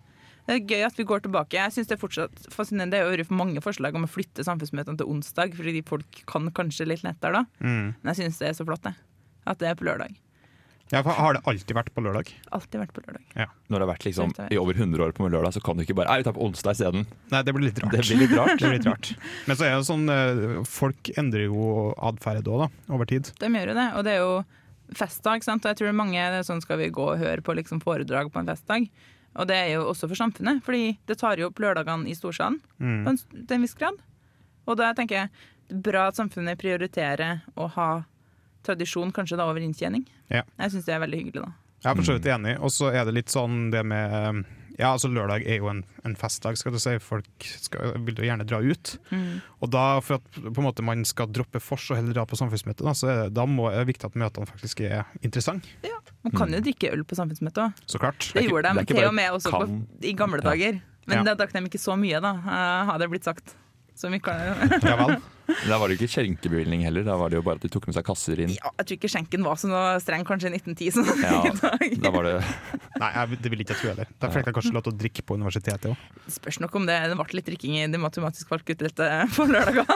Det 0.48 0.56
er 0.56 0.64
gøy 0.64 0.86
at 0.88 1.00
vi 1.00 1.06
går 1.08 1.26
tilbake. 1.26 1.58
Jeg 1.60 1.76
synes 1.76 1.90
det 1.90 1.98
er 1.98 2.00
fortsatt 2.00 2.46
fascinerende. 2.54 2.96
Det 2.96 3.04
har 3.04 3.20
vært 3.20 3.34
mange 3.36 3.64
forslag 3.64 3.98
om 4.00 4.08
å 4.08 4.12
flytte 4.12 4.46
samfunnsmøtene 4.48 5.02
til 5.02 5.10
onsdag, 5.12 5.58
fordi 5.58 5.82
folk 5.88 6.22
kan 6.30 6.48
kanskje 6.56 6.88
litt 6.88 7.04
lettere 7.04 7.42
da. 7.42 7.44
Mm. 7.60 7.90
Men 8.00 8.14
jeg 8.14 8.22
syns 8.22 8.40
det 8.40 8.54
er 8.54 8.56
så 8.56 8.68
flott, 8.68 8.86
det. 8.88 8.96
At 9.48 9.60
det 9.60 9.74
er 9.74 9.78
på 9.80 9.88
lørdag. 9.88 10.16
Ja, 10.88 11.02
for 11.04 11.12
har 11.12 11.36
det 11.36 11.42
alltid 11.52 11.76
vært 11.76 11.90
på 11.92 12.00
lørdag? 12.04 12.30
Alltid 12.56 12.80
vært 12.80 12.94
på 12.96 13.02
lørdag. 13.04 13.26
Når 13.68 13.76
det 13.76 13.84
har 13.84 13.90
vært 13.90 14.06
liksom, 14.08 14.32
i 14.48 14.60
over 14.60 14.78
100 14.78 15.04
år 15.04 15.12
på 15.18 15.28
lørdag, 15.28 15.58
så 15.58 15.64
kan 15.64 15.76
du 15.76 15.84
ikke 15.84 15.98
bare 16.00 16.14
Nei, 16.14 16.22
vi 16.22 16.28
tar 16.30 16.36
på 16.38 16.46
onsdag 16.46 16.78
isteden. 16.78 17.04
Nei, 17.34 17.42
det 17.44 17.56
blir 17.58 17.68
litt 17.68 17.82
rart. 17.84 17.92
Det 17.92 18.06
blir 18.06 18.22
litt 18.24 18.36
rart. 18.38 18.54
Det 18.62 18.70
blir 18.70 18.78
litt 18.78 18.88
rart. 18.88 19.12
Men 19.50 19.60
så 19.60 19.68
er 19.68 19.76
det 19.76 19.90
sånn, 19.90 20.08
eh, 20.14 20.62
folk 20.72 21.12
endrer 21.20 21.50
jo 21.50 21.92
atferd 22.08 22.48
òg, 22.48 22.64
da, 22.64 22.70
over 22.96 23.10
tid. 23.10 23.34
De 23.44 23.52
gjør 23.52 23.74
jo 23.74 23.78
det, 23.82 23.88
og 24.00 24.08
det 24.08 24.16
er 24.16 24.24
jo 24.24 24.32
festdag, 24.96 25.44
sant? 25.44 25.68
og 25.68 25.74
jeg 25.74 25.82
tror 25.82 26.00
mange 26.00 26.16
det 26.16 26.40
er 26.40 26.48
sånn 26.48 26.64
skal 26.64 26.80
vi 26.80 26.88
gå 26.96 27.04
og 27.04 27.20
høre 27.20 27.44
på 27.44 27.58
liksom 27.60 27.84
foredrag 27.84 28.32
på 28.32 28.40
en 28.40 28.48
festdag. 28.48 28.88
Og 29.36 29.48
det 29.48 29.56
er 29.56 29.68
jo 29.76 29.84
også 29.92 30.08
for 30.08 30.16
samfunnet, 30.16 30.64
fordi 30.66 30.98
det 31.08 31.18
tar 31.20 31.38
jo 31.38 31.50
opp 31.52 31.60
lørdagene 31.60 32.08
i 32.10 32.16
storsalen 32.18 32.60
Mm. 32.80 33.04
på 33.06 33.10
en, 33.10 33.18
til 33.48 33.56
en 33.56 33.62
viss 33.62 33.74
grad. 33.78 33.94
Og 34.68 34.78
da 34.78 34.94
tenker 34.94 35.16
jeg 35.16 35.30
det 35.68 35.76
er 35.78 35.82
bra 35.92 36.08
at 36.08 36.16
samfunnet 36.16 36.58
prioriterer 36.58 37.42
å 37.58 37.68
ha 37.76 38.04
tradisjon 38.64 39.12
kanskje 39.12 39.38
da 39.38 39.46
over 39.46 39.60
inntjening. 39.62 40.06
Ja. 40.32 40.44
Jeg 40.60 40.72
syns 40.72 40.86
det 40.86 40.94
er 40.96 41.00
veldig 41.04 41.18
hyggelig, 41.20 41.44
da. 41.44 41.52
Jeg 41.84 41.92
er 41.92 41.96
for 41.96 42.04
så 42.08 42.14
vidt 42.18 42.26
enig. 42.34 42.56
Og 42.60 42.72
så 42.74 42.90
er 42.92 43.06
det 43.06 43.14
litt 43.14 43.30
sånn 43.30 43.70
det 43.72 43.84
med 43.86 44.46
Ja, 44.78 44.92
altså 44.94 45.10
lørdag 45.10 45.42
er 45.50 45.58
jo 45.58 45.70
en, 45.72 45.80
en 46.06 46.16
festdag, 46.16 46.58
skal 46.60 46.72
du 46.76 46.78
si. 46.78 46.92
Folk 47.02 47.26
skal, 47.42 47.96
vil 48.06 48.20
jo 48.22 48.28
gjerne 48.28 48.46
dra 48.46 48.60
ut. 48.62 48.92
Og 49.62 49.72
da, 49.74 49.86
for 50.06 50.20
at 50.20 50.38
på 50.38 50.54
en 50.62 50.68
måte 50.68 50.86
man 50.86 51.02
skal 51.10 51.32
droppe 51.34 51.60
fors 51.64 51.88
og 51.90 51.98
heller 51.98 52.14
dra 52.14 52.26
på 52.30 52.38
samfunnsmøte, 52.38 52.86
da, 52.86 52.94
så 52.94 53.10
er 53.10 53.22
det, 53.24 53.34
da 53.40 53.48
må, 53.50 53.72
er 53.72 53.82
det 53.82 53.90
viktig 53.96 54.06
at 54.12 54.20
møtene 54.22 54.46
faktisk 54.50 54.84
er 54.86 55.06
interessante. 55.26 55.66
Man 56.22 56.36
kan 56.38 56.54
jo 56.54 56.62
drikke 56.62 56.92
øl 56.94 57.02
på 57.08 57.18
samfunnsmøtet 57.18 57.64
òg. 57.66 57.82
Så 57.90 57.98
klart. 58.02 58.20
Det 58.34 58.44
ikke- 58.44 58.54
gjorde 58.54 58.74
de 58.78 58.86
til 58.94 59.04
og 59.08 59.16
med 59.18 59.32
også 59.32 59.52
på, 59.54 59.68
i 60.06 60.14
gamle 60.14 60.42
Ja. 60.44 60.50
dager. 60.52 60.82
Men 61.08 61.18
Ja. 61.18 61.24
da 61.24 61.36
drakk 61.40 61.54
de 61.54 61.64
ikke 61.66 61.80
så 61.80 61.96
mye, 61.98 62.20
da, 62.22 62.34
uh, 62.36 62.86
har 62.92 62.98
det 63.00 63.10
blitt 63.10 63.24
sagt. 63.24 63.56
Så 63.98 64.10
mye 64.14 64.22
kan 64.22 64.38
Ja 64.86 64.96
vel. 65.00 65.18
Da 65.48 65.78
var 65.80 65.88
det 65.88 65.96
ikke 65.96 66.10
skjenkebevilgning 66.12 66.82
heller, 66.84 67.06
da 67.08 67.14
var 67.16 67.32
det 67.32 67.38
jo 67.38 67.44
bare 67.46 67.56
at 67.56 67.64
de 67.64 67.70
tok 67.72 67.86
med 67.88 67.96
seg 67.96 68.04
kasser 68.04 68.40
inn. 68.44 68.50
Ja, 68.52 68.68
jeg 68.82 68.86
tror 68.90 68.98
ikke 68.98 69.10
skjenken 69.14 69.46
var 69.48 69.56
så 69.56 69.70
noe 69.72 69.94
streng 70.04 70.26
kanskje 70.28 70.50
i 70.52 70.58
1910 70.60 70.90
Sånn 70.98 71.22
Ja, 71.24 71.38
i 71.48 71.54
dag. 71.56 71.86
Da 72.04 72.12
var 72.12 72.28
det 72.28 72.34
Nei, 73.02 73.10
jeg, 73.16 73.40
det 73.46 73.52
vil 73.54 73.64
ikke 73.64 73.72
jeg 73.78 73.80
tro 73.80 73.90
heller. 73.94 74.12
Da 74.20 74.30
fikk 74.34 74.50
jeg 74.52 74.58
kanskje 74.58 74.74
lov 74.76 74.84
til 74.90 74.94
å 74.94 74.98
drikke 75.06 75.24
på 75.24 75.38
universitetet 75.40 75.88
òg. 75.94 76.04
Spørs 76.36 76.60
nok 76.66 76.76
om 76.82 76.86
det, 76.90 76.98
det 77.08 77.16
ble 77.22 77.40
litt 77.40 77.48
drikking 77.48 77.78
i 77.80 77.86
det 77.94 78.02
matematisk 78.04 78.52
valgutdelte 78.52 79.08
på 79.38 79.48
lørdager. 79.48 79.88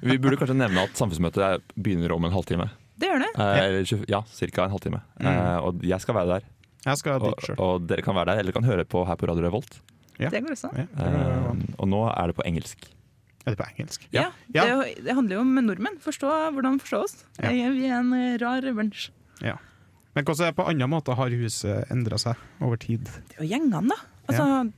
Vi 0.00 0.16
burde 0.16 0.40
kanskje 0.40 0.56
nevne 0.62 0.86
at 0.88 0.96
samfunnsmøtet 0.96 1.44
er- 1.50 1.62
begynner 1.76 2.16
om 2.16 2.24
en 2.30 2.32
halvtime. 2.38 2.70
Det 2.96 3.10
gjør 3.12 3.26
det. 3.26 3.30
Eh, 3.36 3.96
ja, 4.08 4.22
ca. 4.24 4.64
en 4.64 4.74
halvtime. 4.78 5.02
Eh, 5.20 5.56
og 5.60 5.84
jeg 5.84 6.00
skal 6.06 6.16
være 6.22 6.38
der. 6.38 6.48
Jeg 6.88 7.02
skal 7.02 7.20
Og, 7.20 7.28
dit 7.36 7.50
sjøl. 7.50 7.60
og 7.60 7.86
dere 7.92 8.00
kan 8.06 8.16
være 8.16 8.32
der, 8.32 8.40
eller 8.46 8.56
kan 8.56 8.64
høre 8.64 8.88
på 8.88 9.04
her 9.04 9.20
på 9.20 9.28
Radio 9.28 9.44
Revolt. 9.44 9.76
Ja. 10.16 10.30
Det 10.32 10.40
går 10.46 10.56
også. 10.56 10.72
Ja, 10.72 10.86
Eh, 10.96 11.64
og 11.76 11.88
nå 11.92 12.06
er 12.08 12.32
det 12.32 12.36
på 12.40 12.46
engelsk. 12.48 12.88
Er 13.46 13.54
det 13.54 13.58
på 13.60 13.66
engelsk? 13.70 14.06
Ja, 14.12 14.30
Ja. 14.54 14.64
Det, 14.82 15.04
det 15.04 15.14
handler 15.14 15.36
jo 15.36 15.40
om 15.44 15.54
nordmenn. 15.54 15.98
Forstå 16.02 16.30
hvordan 16.56 16.80
forstå 16.82 17.02
oss. 17.04 17.24
Ja. 17.40 17.50
Vi 17.50 17.86
er- 17.88 17.98
en 18.00 18.12
rar 18.42 18.60
bunch. 18.74 19.10
Ja. 19.40 19.56
Men 20.14 20.24
hvordan 20.24 20.54
på 20.56 20.66
andre 20.66 20.86
måter 20.88 21.14
har 21.14 21.28
huset 21.30 21.90
endra 21.90 22.18
seg 22.18 22.36
over 22.60 22.76
tid? 22.76 23.04
Det 23.28 23.36
er 23.38 23.44
jo 23.44 23.50
gjengene, 23.54 23.88
da. 23.88 23.96
Altså, 24.28 24.72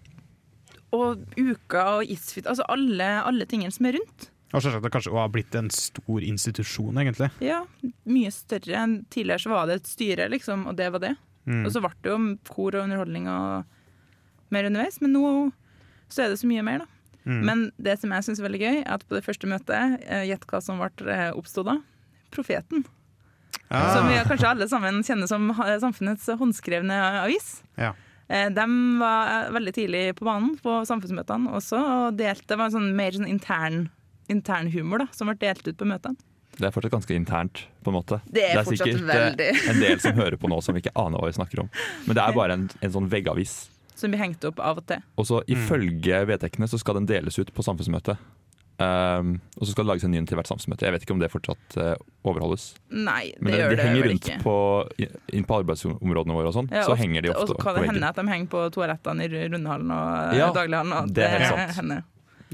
Og 0.93 1.19
Uka 1.37 1.83
og 1.99 2.05
Isfit. 2.09 2.47
Altså 2.47 2.65
alle, 2.69 3.05
alle 3.25 3.45
tingene 3.47 3.71
som 3.73 3.87
er 3.87 3.93
rundt. 3.99 4.31
Og 4.55 4.63
selvsagt 4.65 4.83
det 4.87 4.91
kanskje 4.95 5.13
har 5.13 5.29
blitt 5.29 5.55
en 5.55 5.69
stor 5.71 6.25
institusjon, 6.25 6.97
egentlig. 6.97 7.29
Ja, 7.45 7.59
Mye 8.09 8.31
større 8.33 8.79
enn 8.81 8.95
tidligere. 9.13 9.43
Så 9.45 9.51
var 9.53 9.67
det 9.69 9.83
et 9.83 9.91
styre, 9.91 10.29
liksom, 10.33 10.67
og 10.71 10.77
det 10.77 10.91
var 10.95 10.99
det. 11.05 11.17
Mm. 11.47 11.67
Og 11.67 11.73
så 11.75 11.81
ble 11.85 11.91
det 12.03 12.11
jo 12.15 12.19
kor 12.49 12.75
og 12.79 12.85
underholdning 12.87 13.29
og 13.29 13.65
mer 14.51 14.65
underveis. 14.71 15.01
Men 15.05 15.13
nå 15.13 15.53
så 16.09 16.25
er 16.25 16.33
det 16.33 16.39
så 16.41 16.49
mye 16.49 16.65
mer, 16.65 16.79
da. 16.79 16.87
Mm. 17.29 17.41
Men 17.45 17.65
det 17.77 17.99
som 18.01 18.13
jeg 18.17 18.25
syns 18.25 18.41
er 18.41 18.47
veldig 18.49 18.61
gøy, 18.63 18.77
er 18.83 18.93
at 18.97 19.03
på 19.09 19.19
det 19.19 19.25
første 19.27 19.51
møtet, 19.51 19.99
eh, 20.09 20.25
gjett 20.31 20.47
hva 20.49 20.63
som 20.65 20.81
ble 20.81 21.13
eh, 21.13 21.31
oppstod 21.37 21.69
da? 21.69 21.75
Profeten. 22.33 22.87
Ah. 23.69 23.95
Som 23.95 24.09
vi 24.09 24.17
kanskje 24.25 24.49
alle 24.49 24.69
sammen 24.69 25.03
kjenner 25.05 25.29
som 25.29 25.51
samfunnets 25.83 26.25
håndskrevne 26.41 26.97
avis. 27.27 27.59
Ja. 27.77 27.93
Eh, 28.29 28.49
De 28.53 28.65
var 29.01 29.29
eh, 29.45 29.51
veldig 29.57 29.75
tidlig 29.77 30.03
på 30.17 30.25
banen 30.29 30.57
på 30.63 30.79
samfunnsmøtene 30.89 31.53
også, 31.57 31.77
og 31.81 32.17
delte, 32.19 32.47
det 32.49 32.59
var 32.61 32.71
en 32.73 32.77
sånn 32.79 32.91
mer 32.97 33.13
sånn 33.17 33.29
intern, 33.29 33.91
intern 34.33 34.73
humor 34.73 35.05
da, 35.05 35.09
som 35.17 35.29
ble 35.31 35.37
delt 35.45 35.69
ut 35.69 35.77
på 35.81 35.89
møtene. 35.89 36.17
Det 36.59 36.67
er 36.67 36.73
fortsatt 36.75 36.91
ganske 36.97 37.15
internt, 37.15 37.61
på 37.85 37.93
en 37.93 37.97
måte. 38.01 38.17
Det 38.27 38.43
er 38.49 38.65
fortsatt 38.67 38.89
sikkert 38.89 39.05
veldig. 39.07 39.51
eh, 39.53 39.67
en 39.71 39.83
del 39.85 40.01
som 40.03 40.17
hører 40.17 40.41
på 40.41 40.49
nå 40.51 40.59
som 40.65 40.77
ikke 40.81 40.91
aner 40.99 41.21
hva 41.21 41.29
vi 41.29 41.37
snakker 41.37 41.61
om. 41.63 41.69
Men 42.09 42.17
det 42.19 42.25
er 42.25 42.33
bare 42.41 42.57
en, 42.59 42.65
en 42.83 42.95
sånn 42.97 43.11
veggavis. 43.13 43.59
Som 43.99 44.13
blir 44.15 44.21
hengt 44.23 44.45
opp 44.47 44.61
av 44.63 44.79
og 44.79 44.87
til. 44.87 45.03
Og 45.19 45.27
så 45.27 45.41
Mm. 45.43 45.55
ifølge 45.57 46.21
vedtektene 46.31 46.69
så 46.71 46.79
skal 46.79 46.95
den 47.01 47.07
deles 47.11 47.39
ut 47.39 47.51
på 47.53 47.65
samfunnsmøtet. 47.67 48.17
Um, 48.79 49.41
og 49.59 49.67
så 49.67 49.73
skal 49.73 49.83
det 49.85 49.89
lages 49.91 50.05
en 50.07 50.13
ny 50.15 50.21
til 50.25 50.39
hvert 50.39 50.47
samfunnsmøte. 50.47 50.87
Jeg 50.87 50.93
vet 50.95 51.03
ikke 51.03 51.15
om 51.17 51.19
det 51.19 51.33
fortsatt 51.33 51.77
uh, 51.83 51.97
overholdes. 52.31 52.77
Nei, 52.95 53.33
det 53.35 53.43
Men 53.43 53.51
det, 53.51 53.59
gjør 53.59 53.71
de 53.73 53.77
det 53.81 53.87
henger 53.89 54.07
rundt 54.07 54.29
ikke. 54.29 54.37
på, 54.45 54.55
inn 55.35 55.45
på 55.51 55.57
arbeidsområdene 55.65 56.37
våre 56.39 56.47
og 56.47 56.55
sånn. 56.55 56.69
Ja, 56.71 56.85
så 56.87 56.93
ofte- 56.95 57.03
henger 57.03 57.23
de 57.27 57.33
ofte 57.35 57.57
og 57.57 57.59
kan 57.59 57.75
på 57.75 57.81
det 57.83 57.89
hende 57.91 58.07
at 58.13 58.15
de 58.21 58.27
henger 58.31 58.47
på 58.55 58.61
toalettene 58.71 59.27
i 59.27 59.49
Rundhallen 59.51 59.91
og 59.91 60.35
Ja, 60.39 60.39
ja, 60.47 60.53
Daglighallen. 60.55 60.93
Og 61.03 61.13
det 61.13 61.25
er 61.27 61.39
helt 61.43 61.75
sant. 61.75 62.05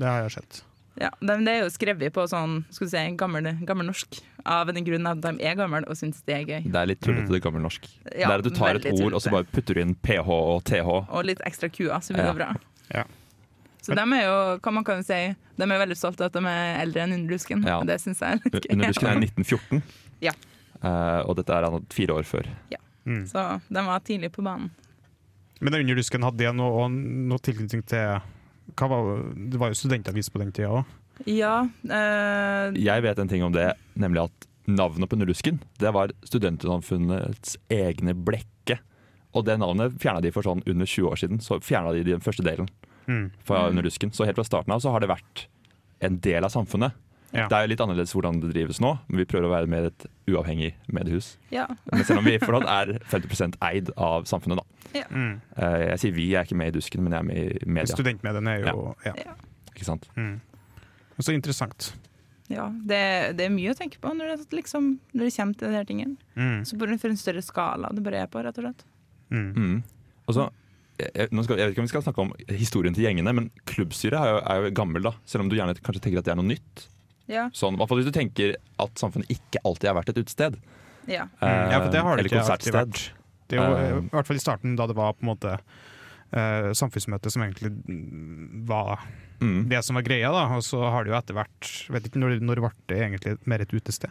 Det 0.01 0.07
har 0.09 0.23
jeg 0.25 0.33
sett. 0.39 0.63
Ja, 1.01 1.09
men 1.21 1.43
det 1.45 1.53
er 1.57 1.65
jo 1.65 1.71
skrevet 1.75 2.13
på 2.15 2.23
sånn 2.31 2.61
skal 2.71 2.87
du 2.87 2.91
si, 2.93 3.01
gammel, 3.19 3.49
gammel 3.67 3.89
norsk, 3.89 4.21
av 4.47 4.69
den 4.71 4.85
grunn 4.87 5.09
at 5.11 5.19
de 5.25 5.33
er 5.43 5.57
gamle 5.59 5.81
og 5.91 5.97
syns 5.99 6.21
det 6.29 6.37
er 6.37 6.45
gøy. 6.47 6.69
Det 6.71 6.79
er 6.81 6.87
litt 6.87 7.01
tullete, 7.03 7.33
det 7.35 7.41
gammelnorsk. 7.43 7.89
Ja, 8.15 8.29
det 8.29 8.35
er 8.37 8.39
at 8.39 8.47
du 8.47 8.55
tar 8.55 8.79
et 8.79 8.87
ord 8.93 9.17
og 9.17 9.23
så 9.25 9.33
bare 9.35 9.49
putter 9.51 9.75
du 9.75 9.81
inn 9.83 9.97
ph 10.07 10.29
og 10.31 10.63
th. 10.69 10.85
Og 10.87 11.25
litt 11.27 11.43
ekstra 11.49 11.69
kua, 11.73 11.99
så 12.05 12.15
blir 12.15 12.25
Ja. 12.25 12.33
det 12.33 12.39
bra. 12.39 12.55
Ja. 12.95 13.05
Så 13.83 13.95
de 13.99 14.01
er 14.01 14.23
jo, 14.25 14.37
hva 14.63 14.73
man 14.73 14.85
kan 14.85 15.03
si, 15.05 15.19
de 15.59 15.63
er 15.67 15.83
veldig 15.83 15.97
stolte 15.99 16.25
av 16.25 16.31
at 16.31 16.39
de 16.39 16.47
er 16.47 16.79
eldre 16.85 17.03
enn 17.03 17.13
Underdusken. 17.19 17.67
Ja. 17.67 17.81
Det 17.85 17.99
syns 18.01 18.21
jeg 18.23 18.39
er 18.39 18.41
litt 18.45 18.65
gøy. 18.71 18.73
Underdusken 18.77 19.09
er 19.11 19.19
1914, 19.21 19.83
Ja. 20.25 20.33
Eh, 20.85 21.21
og 21.27 21.37
dette 21.37 21.53
er 21.53 21.65
han 21.69 21.87
fire 21.91 22.15
år 22.15 22.23
før. 22.29 22.47
Mm. 23.05 23.27
Så 23.29 23.61
de 23.69 23.83
var 23.85 24.01
tidlig 24.01 24.31
på 24.33 24.43
banen. 24.43 24.71
Men 25.61 25.75
Underlusken 25.75 26.23
hadde 26.23 26.53
noe, 26.57 26.89
noe 26.89 27.39
tilknytning 27.39 27.83
til 27.85 28.21
var, 28.77 29.23
Det 29.51 29.59
var 29.61 29.69
jo 29.69 29.75
studentavis 29.79 30.31
på 30.31 30.39
den 30.43 30.53
tida 30.53 30.69
òg. 30.69 30.85
Ja, 31.31 31.69
eh, 31.85 32.73
Jeg 32.75 33.03
vet 33.03 33.19
en 33.19 33.29
ting 33.29 33.43
om 33.43 33.53
det, 33.53 33.75
nemlig 33.97 34.25
at 34.25 34.47
navnet 34.67 35.09
på 35.11 35.17
Nullusken 35.17 35.61
det 35.79 35.93
var 35.93 36.11
Studentsamfunnets 36.25 37.57
egne 37.71 38.15
blekke. 38.15 38.79
Og 39.35 39.45
det 39.45 39.59
navnet 39.59 39.99
fjerna 40.01 40.23
de 40.23 40.31
for 40.35 40.43
sånn 40.47 40.63
under 40.67 40.87
20 40.87 41.11
år 41.11 41.17
siden. 41.21 41.41
Så 41.43 41.61
fjerna 41.63 41.93
de 41.93 42.03
den 42.05 42.21
første 42.25 42.43
delen 42.43 42.69
Mm. 43.07 43.31
fra 43.45 43.69
Mm. 43.69 43.77
Underdusken. 43.77 44.11
Så 44.15 44.25
helt 44.25 44.37
fra 44.37 44.45
starten 44.45 44.73
av 44.73 44.81
så 44.81 44.91
har 44.91 45.01
det 45.01 45.11
vært 45.11 45.47
en 46.01 46.19
del 46.19 46.43
av 46.45 46.51
samfunnet. 46.51 46.93
Ja. 47.35 47.49
Det 47.51 47.57
er 47.59 47.65
jo 47.67 47.71
litt 47.73 47.81
annerledes 47.83 48.13
hvordan 48.15 48.41
det 48.43 48.53
drives 48.55 48.79
nå, 48.81 48.93
men 49.09 49.19
vi 49.23 49.27
prøver 49.27 49.49
å 49.49 49.53
være 49.53 49.71
med 49.71 49.89
et 49.91 50.07
uavhengig 50.31 50.73
mediehus. 50.95 51.33
ja, 51.51 51.67
Men 51.91 52.05
selv 52.07 52.21
om 52.23 52.29
vi 52.29 52.37
fortsatt 52.39 52.69
er 52.71 52.93
50% 53.11 53.59
eid 53.69 53.91
av 53.99 54.25
samfunnet, 54.31 54.61
da. 54.63 55.03
Mm. 55.11 55.41
Eh, 55.59 55.85
Jeg 55.91 55.99
sier 56.05 56.13
vi, 56.15 56.29
jeg 56.31 56.39
er 56.41 56.47
ikke 56.47 56.59
med 56.61 56.71
i 56.71 56.77
Dusken, 56.79 57.03
men 57.03 57.13
jeg 57.17 57.19
er 57.19 57.29
med 57.29 57.37
i 57.67 57.71
media. 57.81 57.95
Studentmediene 57.97 58.55
er 58.61 58.69
jo 58.71 58.95
ja. 59.05 59.35
Ikke 59.75 59.85
sant? 59.89 60.07
Mm. 60.15 60.37
Så 61.19 61.35
interessant. 61.35 61.93
ja 62.51 62.69
det, 62.87 63.01
det 63.39 63.47
er 63.49 63.53
mye 63.55 63.73
å 63.73 63.79
tenke 63.79 63.99
på 64.03 64.11
når 64.15 64.35
det, 64.37 64.47
liksom, 64.55 64.93
når 65.15 65.25
det 65.29 65.35
kommer 65.37 65.55
til 65.59 65.67
denne 65.69 65.79
her 65.81 65.89
tingene. 65.89 66.17
Mm. 66.39 66.61
Så 66.69 66.79
bare 66.79 66.99
for 67.03 67.11
en 67.11 67.19
større 67.19 67.43
skala 67.43 67.91
det 67.95 68.03
bare 68.07 68.23
er 68.23 68.31
på, 68.31 68.43
rett 68.45 68.59
og 68.63 68.69
slett. 68.69 68.85
Mm. 69.35 69.51
Mm. 69.59 69.77
Og 70.29 70.35
så, 70.39 70.47
jeg, 71.03 71.27
skal, 71.27 71.59
jeg 71.59 71.67
vet 71.67 71.73
ikke 71.75 71.83
om 71.83 71.89
vi 71.89 71.93
skal 71.97 72.05
snakke 72.07 72.23
om 72.23 72.33
historien 72.55 72.95
til 72.95 73.03
gjengene, 73.09 73.33
men 73.35 73.51
klubbstyret 73.67 74.15
er 74.21 74.31
jo, 74.31 74.41
er 74.47 74.67
jo 74.69 74.75
gammel, 74.79 75.03
da. 75.11 75.15
Selv 75.27 75.43
om 75.43 75.51
du 75.51 75.57
gjerne 75.59 75.75
kanskje 75.83 76.05
tenker 76.05 76.23
at 76.23 76.29
det 76.29 76.35
er 76.37 76.39
noe 76.39 76.47
nytt. 76.53 76.85
Ja, 77.27 77.49
Sånn, 77.57 77.75
I 77.75 77.77
hvert 77.81 77.89
fall 77.89 77.99
hvis 78.03 78.11
du 78.13 78.17
tenker 78.19 78.55
at 78.79 78.95
samfunnet 79.01 79.31
ikke 79.33 79.63
alltid 79.65 79.89
har 79.89 79.97
vært 80.03 80.11
et 80.13 80.19
utested. 80.25 80.59
ja. 81.09 81.25
Uh, 81.41 81.71
Ja, 81.73 81.81
for 81.81 81.91
det 81.91 82.03
har 82.03 82.17
det 82.17 82.27
ikke 82.27 82.43
alltid 82.45 82.73
vært. 82.75 83.11
Det 83.49 83.59
var, 83.59 83.69
jo, 83.71 83.97
Eh. 83.99 84.05
I 84.05 84.09
hvert 84.13 84.27
fall 84.27 84.37
i 84.37 84.45
starten, 84.45 84.77
da 84.77 84.87
det 84.87 84.97
var 84.97 85.13
på 85.13 85.23
en 85.23 85.31
måte 85.37 85.59
uh, 86.35 86.73
samfunnsmøte 86.75 87.31
som 87.31 87.43
egentlig 87.43 87.73
var 88.67 88.99
Mm. 89.41 89.69
det 89.69 89.83
som 89.85 89.97
var 89.97 90.03
greia, 90.07 90.31
da. 90.33 90.45
Og 90.57 90.63
så 90.63 90.79
har 90.91 91.05
det 91.05 91.11
jo 91.11 91.17
etter 91.19 91.35
hvert 91.35 91.71
Vet 91.91 92.05
ikke 92.09 92.21
når, 92.23 92.39
når 92.41 92.61
ble 92.63 92.71
det 92.89 92.99
egentlig 93.03 93.35
mer 93.51 93.61
et 93.61 93.73
utested? 93.75 94.11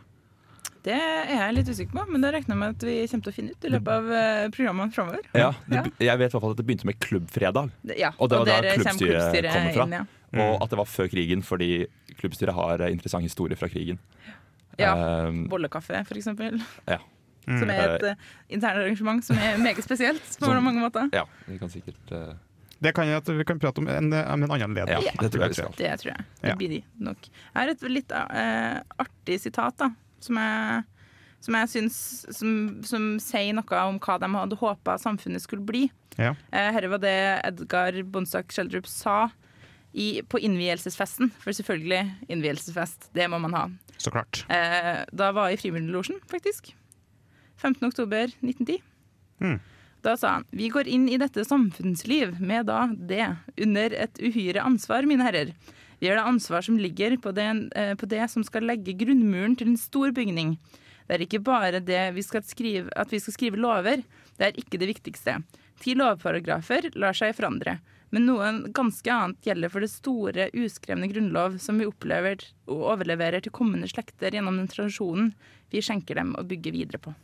Det 0.84 0.94
er 1.00 1.30
jeg 1.32 1.54
litt 1.56 1.70
usikker 1.72 1.94
på, 1.96 2.04
men 2.12 2.22
det 2.22 2.34
regner 2.36 2.52
jeg 2.54 2.60
med 2.60 2.70
at 2.76 2.84
vi 2.84 2.96
kommer 3.08 3.24
til 3.24 3.32
å 3.32 3.36
finne 3.38 3.52
ut 3.56 3.64
i 3.64 3.70
løpet 3.72 3.88
av 3.88 4.52
programmene 4.52 4.92
framover. 4.94 5.22
Ja, 5.34 5.54
det, 5.66 5.78
Ja. 5.80 5.84
Jeg 6.12 6.18
vet 6.20 6.28
i 6.28 6.36
hvert 6.36 6.42
fall 6.44 6.52
at 6.52 6.58
det 6.60 6.66
begynte 6.68 6.86
med 6.90 7.00
klubbfredag. 7.00 7.72
Det- 7.88 7.98
Ja, 7.98 8.12
Og 8.20 8.30
det 8.30 8.36
var 8.38 8.42
og 8.42 8.46
der 8.48 8.62
kommer 8.84 9.00
klubbstyret 9.00 9.54
kommer 9.54 9.74
fra. 9.74 9.84
inn, 9.84 9.92
ja. 9.94 10.06
Og 10.42 10.64
at 10.64 10.70
det 10.74 10.78
var 10.80 10.90
før 10.90 11.10
krigen, 11.12 11.44
fordi 11.46 11.86
klubbstyret 12.18 12.56
har 12.58 12.82
eh, 12.82 12.92
interessant 12.94 13.26
historie 13.26 13.58
fra 13.60 13.70
krigen. 13.70 14.00
Ja. 14.80 14.94
Um, 15.28 15.44
Bollekaffe, 15.52 16.00
for 16.08 16.18
eksempel. 16.18 16.62
Ja. 16.90 16.98
Som 17.60 17.70
er 17.70 17.98
et 17.98 18.06
uh, 18.08 18.28
internarrangement 18.50 19.20
som 19.26 19.36
er 19.36 19.58
meget 19.60 19.84
spesielt 19.84 20.24
på 20.40 20.48
Som- 20.48 20.64
mange 20.64 20.80
måter. 20.80 21.10
ja, 21.12 21.26
vi 21.46 21.58
kan 21.60 21.70
sikkert 21.70 22.12
Uh, 22.12 22.34
Det 22.84 22.94
kan 22.96 23.08
jeg 23.08 23.18
at 23.18 23.28
vi 23.28 23.44
kan 23.44 23.60
prate 23.60 23.80
om 23.80 23.88
en, 23.88 24.14
om 24.14 24.44
en 24.44 24.52
annen 24.52 24.74
leder. 24.76 25.00
Ja, 25.04 25.12
det 25.20 25.30
tror 25.32 25.44
jeg 25.44 25.50
vi 25.50 25.58
skal. 25.60 25.76
Det 25.78 25.92
tror 26.00 26.12
jeg. 26.14 26.26
Det 26.42 26.56
blir 26.58 26.70
de 26.70 26.80
nok. 27.00 27.18
Jeg 27.30 27.56
har 27.56 27.70
et 27.72 27.84
litt 27.88 28.12
uh, 28.12 28.80
artig 29.00 29.40
sitat 29.40 29.78
da, 29.80 29.90
som 30.20 30.40
jeg, 30.40 30.82
som 31.40 31.56
jeg 31.60 31.70
syns 31.76 32.00
som, 32.40 32.50
som 32.84 33.06
sier 33.24 33.54
noe 33.56 33.84
om 33.88 34.00
hva 34.04 34.18
de 34.20 34.32
hadde 34.36 34.60
håpa 34.60 34.98
samfunnet 35.00 35.44
skulle 35.44 35.64
bli. 35.64 35.86
Ja. 36.18 36.34
Uh, 36.52 36.70
Herre 36.76 36.92
var 36.92 37.04
det 37.04 37.16
Edgar 37.44 38.02
Bonsak 38.04 38.52
Schjelderup 38.52 38.88
sa 38.88 39.30
i, 39.94 40.22
på 40.26 40.40
innvielsesfesten. 40.42 41.32
For 41.42 41.56
selvfølgelig, 41.56 42.02
innvielsesfest, 42.34 43.12
det 43.14 43.28
må 43.30 43.40
man 43.42 43.54
ha. 43.58 43.68
Så 44.02 44.12
klart. 44.14 44.44
Eh, 44.50 45.04
da 45.14 45.30
var 45.36 45.52
jeg 45.52 45.60
i 45.60 45.62
Frimurlosjen, 45.68 46.20
faktisk. 46.30 46.74
15. 47.62 47.86
oktober 47.88 48.34
1910. 48.42 48.82
Mm. 49.44 49.60
Da 50.04 50.18
sa 50.20 50.34
han 50.38 50.46
Vi 50.52 50.68
går 50.74 50.90
inn 50.92 51.06
i 51.10 51.20
dette 51.22 51.46
samfunnsliv 51.48 52.36
med 52.44 52.68
da 52.68 52.88
det 52.92 53.30
under 53.62 53.96
et 53.96 54.20
uhyre 54.20 54.66
ansvar, 54.66 55.08
mine 55.08 55.24
herrer. 55.24 55.54
Vi 56.02 56.10
har 56.10 56.20
det 56.20 56.28
ansvar 56.28 56.66
som 56.66 56.78
ligger 56.78 57.16
på 57.24 57.32
det, 57.32 57.48
eh, 57.80 57.94
på 57.96 58.10
det 58.12 58.26
som 58.32 58.44
skal 58.44 58.68
legge 58.68 58.98
grunnmuren 59.00 59.56
til 59.56 59.72
en 59.72 59.80
stor 59.80 60.12
bygning. 60.12 60.58
Det 61.08 61.16
er 61.16 61.24
ikke 61.24 61.44
bare 61.44 61.80
det 61.80 62.04
vi 62.16 62.24
skal 62.24 62.44
skrive, 62.44 62.92
at 62.96 63.12
vi 63.12 63.20
skal 63.20 63.36
skrive 63.36 63.60
lover. 63.60 64.04
Det 64.38 64.50
er 64.50 64.60
ikke 64.60 64.80
det 64.80 64.90
viktigste. 64.90 65.38
Ti 65.80 65.96
lovparagrafer 65.96 66.92
lar 67.00 67.16
seg 67.16 67.36
forandre. 67.36 67.78
Men 68.14 68.28
noe 68.30 68.50
ganske 68.76 69.10
annet 69.10 69.48
gjelder 69.48 69.72
for 69.74 69.82
det 69.82 69.90
store, 69.90 70.48
uskrevne 70.54 71.08
grunnlov 71.10 71.58
som 71.64 71.80
vi 71.82 71.88
opplever 71.90 72.44
og 72.70 72.84
overleverer 72.94 73.42
til 73.42 73.54
kommende 73.56 73.90
slekter 73.90 74.36
gjennom 74.38 74.60
den 74.62 74.70
tradisjonen 74.70 75.32
vi 75.74 75.82
skjenker 75.82 76.20
dem 76.22 76.36
å 76.38 76.44
bygge 76.46 76.74
videre 76.76 77.02
på. 77.02 77.16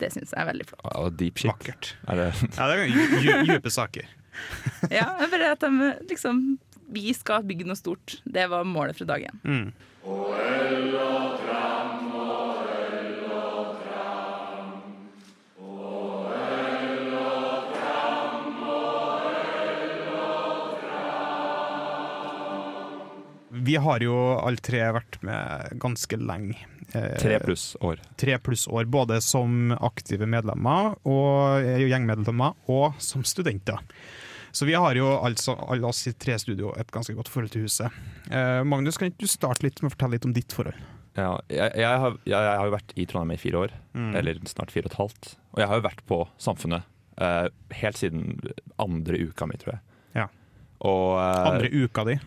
Det 0.00 0.08
syns 0.14 0.30
jeg 0.32 0.40
er 0.40 0.46
veldig 0.48 0.64
flott. 0.64 0.84
ja, 0.86 1.08
Deep 1.12 1.42
shit. 1.42 1.50
Vakkert. 1.50 1.90
Er 2.08 2.16
det, 2.16 2.28
Ja, 2.56 2.68
det 2.70 2.76
er 2.78 3.44
dype 3.50 3.74
saker. 3.74 4.08
Ja, 4.94 5.10
bare 5.28 5.50
at 5.52 5.60
de 5.66 5.90
liksom 6.08 6.38
Vi 6.94 7.10
skal 7.12 7.42
bygge 7.44 7.66
noe 7.68 7.76
stort. 7.76 8.20
Det 8.24 8.46
var 8.48 8.64
målet 8.64 8.96
fra 8.96 9.10
dag 9.10 9.26
én. 9.28 9.42
Mm. 9.44 9.72
Vi 23.60 23.76
har 23.76 24.00
jo 24.04 24.14
alle 24.40 24.60
tre 24.64 24.80
vært 24.96 25.18
med 25.26 25.74
ganske 25.82 26.16
lenge. 26.20 26.56
Eh, 26.94 27.12
tre 27.20 27.36
pluss 27.42 27.76
år. 27.86 28.00
tre 28.18 28.38
pluss 28.42 28.64
år, 28.66 28.84
både 28.90 29.20
som 29.22 29.70
aktive 29.76 30.26
medlemmer 30.26 30.96
og 31.06 31.60
eh, 31.62 31.84
gjengmedlemmer, 31.86 32.56
og 32.72 32.96
som 32.98 33.22
studenter. 33.22 33.78
Så 34.50 34.66
vi 34.66 34.74
har 34.74 34.96
jo 34.98 35.06
altså, 35.22 35.54
alle 35.70 35.86
oss 35.86 36.00
i 36.10 36.12
tre 36.18 36.34
studio 36.42 36.72
et 36.80 36.90
ganske 36.90 37.14
godt 37.14 37.28
forhold 37.30 37.52
til 37.54 37.68
huset. 37.68 37.94
Eh, 38.32 38.62
Magnus, 38.66 38.98
kan 38.98 39.12
ikke 39.12 39.22
du 39.22 39.30
starte 39.30 39.62
litt 39.62 39.78
med 39.84 39.92
å 39.92 39.94
fortelle 39.94 40.16
litt 40.18 40.26
om 40.26 40.34
ditt 40.34 40.56
forhold? 40.56 40.80
Ja, 41.18 41.36
jeg, 41.50 41.70
jeg, 41.78 42.00
har, 42.02 42.16
jeg, 42.24 42.34
jeg 42.34 42.58
har 42.58 42.66
jo 42.66 42.74
vært 42.74 42.92
i 42.98 43.06
Trondheim 43.10 43.36
i 43.36 43.40
fire 43.44 43.62
år, 43.66 43.76
Mm. 43.94 44.12
eller 44.14 44.38
snart 44.46 44.70
fire 44.70 44.86
og 44.86 44.92
et 44.92 44.98
halvt. 45.00 45.30
Og 45.54 45.58
jeg 45.62 45.66
har 45.70 45.78
jo 45.80 45.82
vært 45.86 46.02
på 46.06 46.18
Samfunnet 46.38 46.84
eh, 47.20 47.46
helt 47.80 47.98
siden 47.98 48.36
andre 48.78 49.18
uka 49.30 49.46
mi, 49.50 49.58
tror 49.58 49.74
jeg. 49.76 49.80
Ja. 50.22 50.26
Og 50.86 51.16
eh, 51.18 51.48
Andre 51.50 51.70
uka 51.84 52.04
di? 52.06 52.18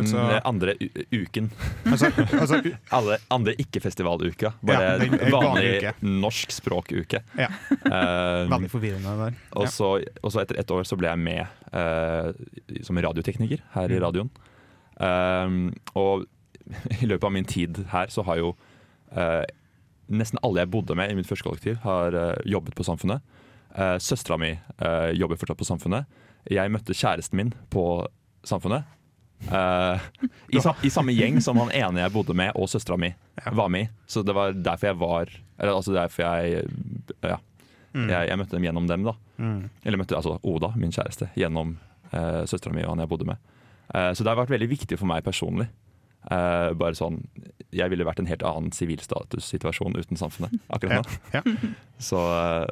Altså, 0.00 0.16
mm, 0.16 0.38
andre 0.48 0.72
u 0.80 0.86
uken. 1.22 1.50
altså, 1.84 2.08
altså 2.32 2.60
Alle 2.96 3.18
andre 3.30 3.52
ikke-festivaluka. 3.60 4.52
Bare 4.64 4.82
Ja, 4.86 4.98
den- 4.98 5.12
en 5.18 5.32
vanlig 5.32 5.42
vanlig 5.44 5.72
uke. 5.82 5.92
norsk 6.22 6.50
språkuke. 6.54 7.20
Ja. 7.36 7.48
Uh, 7.84 8.48
Veldig 8.48 8.70
forvirrende 8.72 9.12
der. 9.20 9.34
og, 9.52 9.68
så, 9.68 9.90
og 10.22 10.32
så 10.32 10.40
etter 10.40 10.56
ett 10.62 10.70
år 10.72 10.84
så 10.88 10.96
ble 10.96 11.10
jeg 11.12 11.18
med 11.18 11.44
uh, 11.76 12.32
som 12.82 12.96
radiotekniker 12.96 13.60
her 13.74 13.90
i 13.92 13.98
Mm. 13.98 14.02
radioen. 14.06 14.30
Uh, 14.96 15.72
og 15.94 16.24
i 17.02 17.06
løpet 17.10 17.24
av 17.26 17.32
min 17.34 17.44
tid 17.44 17.82
her 17.92 18.06
så 18.08 18.22
har 18.24 18.38
jo 18.38 18.52
eh, 19.16 19.42
nesten 20.08 20.38
alle 20.46 20.62
jeg 20.62 20.70
bodde 20.70 20.94
med 20.96 21.10
i 21.10 21.14
mitt 21.18 21.26
første 21.26 21.42
kollektiv, 21.44 21.76
har 21.82 22.14
eh, 22.14 22.36
jobbet 22.48 22.76
på 22.78 22.84
Samfunnet. 22.86 23.20
Uh, 23.74 23.96
Søstera 24.00 24.38
mi 24.38 24.52
eh, 24.54 25.10
jobber 25.18 25.36
fortsatt 25.40 25.58
på 25.58 25.66
Samfunnet. 25.66 26.06
Jeg 26.48 26.70
møtte 26.72 26.94
kjæresten 26.94 27.36
min 27.40 27.50
på 27.72 28.06
Samfunnet. 28.46 28.84
Eh, 29.50 30.00
i, 30.54 30.58
I 30.86 30.90
samme 30.92 31.12
gjeng 31.16 31.40
som 31.42 31.58
han 31.58 31.72
ene 31.74 32.04
jeg 32.04 32.12
bodde 32.14 32.34
med, 32.38 32.52
og 32.54 32.68
søstera 32.70 32.98
mi 33.00 33.10
Ja. 33.42 33.50
var 33.56 33.68
med 33.72 33.88
i. 33.88 33.90
Så 34.06 34.22
det 34.24 34.34
var 34.36 34.52
derfor 34.52 34.86
jeg 34.92 34.98
var 35.00 35.30
Eller 35.58 35.72
altså 35.74 35.92
derfor 35.96 36.22
jeg 36.22 36.66
Ja, 37.22 37.38
Mm. 37.94 38.08
jeg, 38.08 38.28
jeg 38.28 38.38
møtte 38.38 38.56
dem 38.56 38.64
gjennom 38.64 38.86
dem, 38.88 39.02
da. 39.04 39.12
Mm. 39.36 39.68
Eller 39.84 39.98
møtte 40.00 40.16
altså 40.16 40.38
Oda, 40.48 40.70
min 40.80 40.90
kjæreste, 40.90 41.26
gjennom 41.36 41.74
uh, 42.14 42.46
søstera 42.48 42.72
mi 42.72 42.80
og 42.86 42.94
han 42.94 43.02
jeg 43.04 43.08
bodde 43.10 43.26
med. 43.28 43.36
Uh, 43.94 44.14
så 44.16 44.24
det 44.24 44.30
har 44.32 44.38
vært 44.38 44.48
veldig 44.54 44.68
viktig 44.70 44.96
for 44.96 45.04
meg 45.10 45.20
personlig. 45.26 45.66
Uh, 46.24 46.72
bare 46.72 46.94
sånn 46.96 47.18
Jeg 47.74 47.90
ville 47.90 48.04
vært 48.06 48.20
en 48.22 48.30
helt 48.30 48.42
annen 48.46 48.70
sivilstatussituasjon 48.72 49.96
uten 49.98 50.16
samfunnet 50.16 50.54
akkurat 50.72 51.02
nå. 51.04 51.18
Ja, 51.34 51.42
Så 52.08 52.16
uh, 52.16 52.64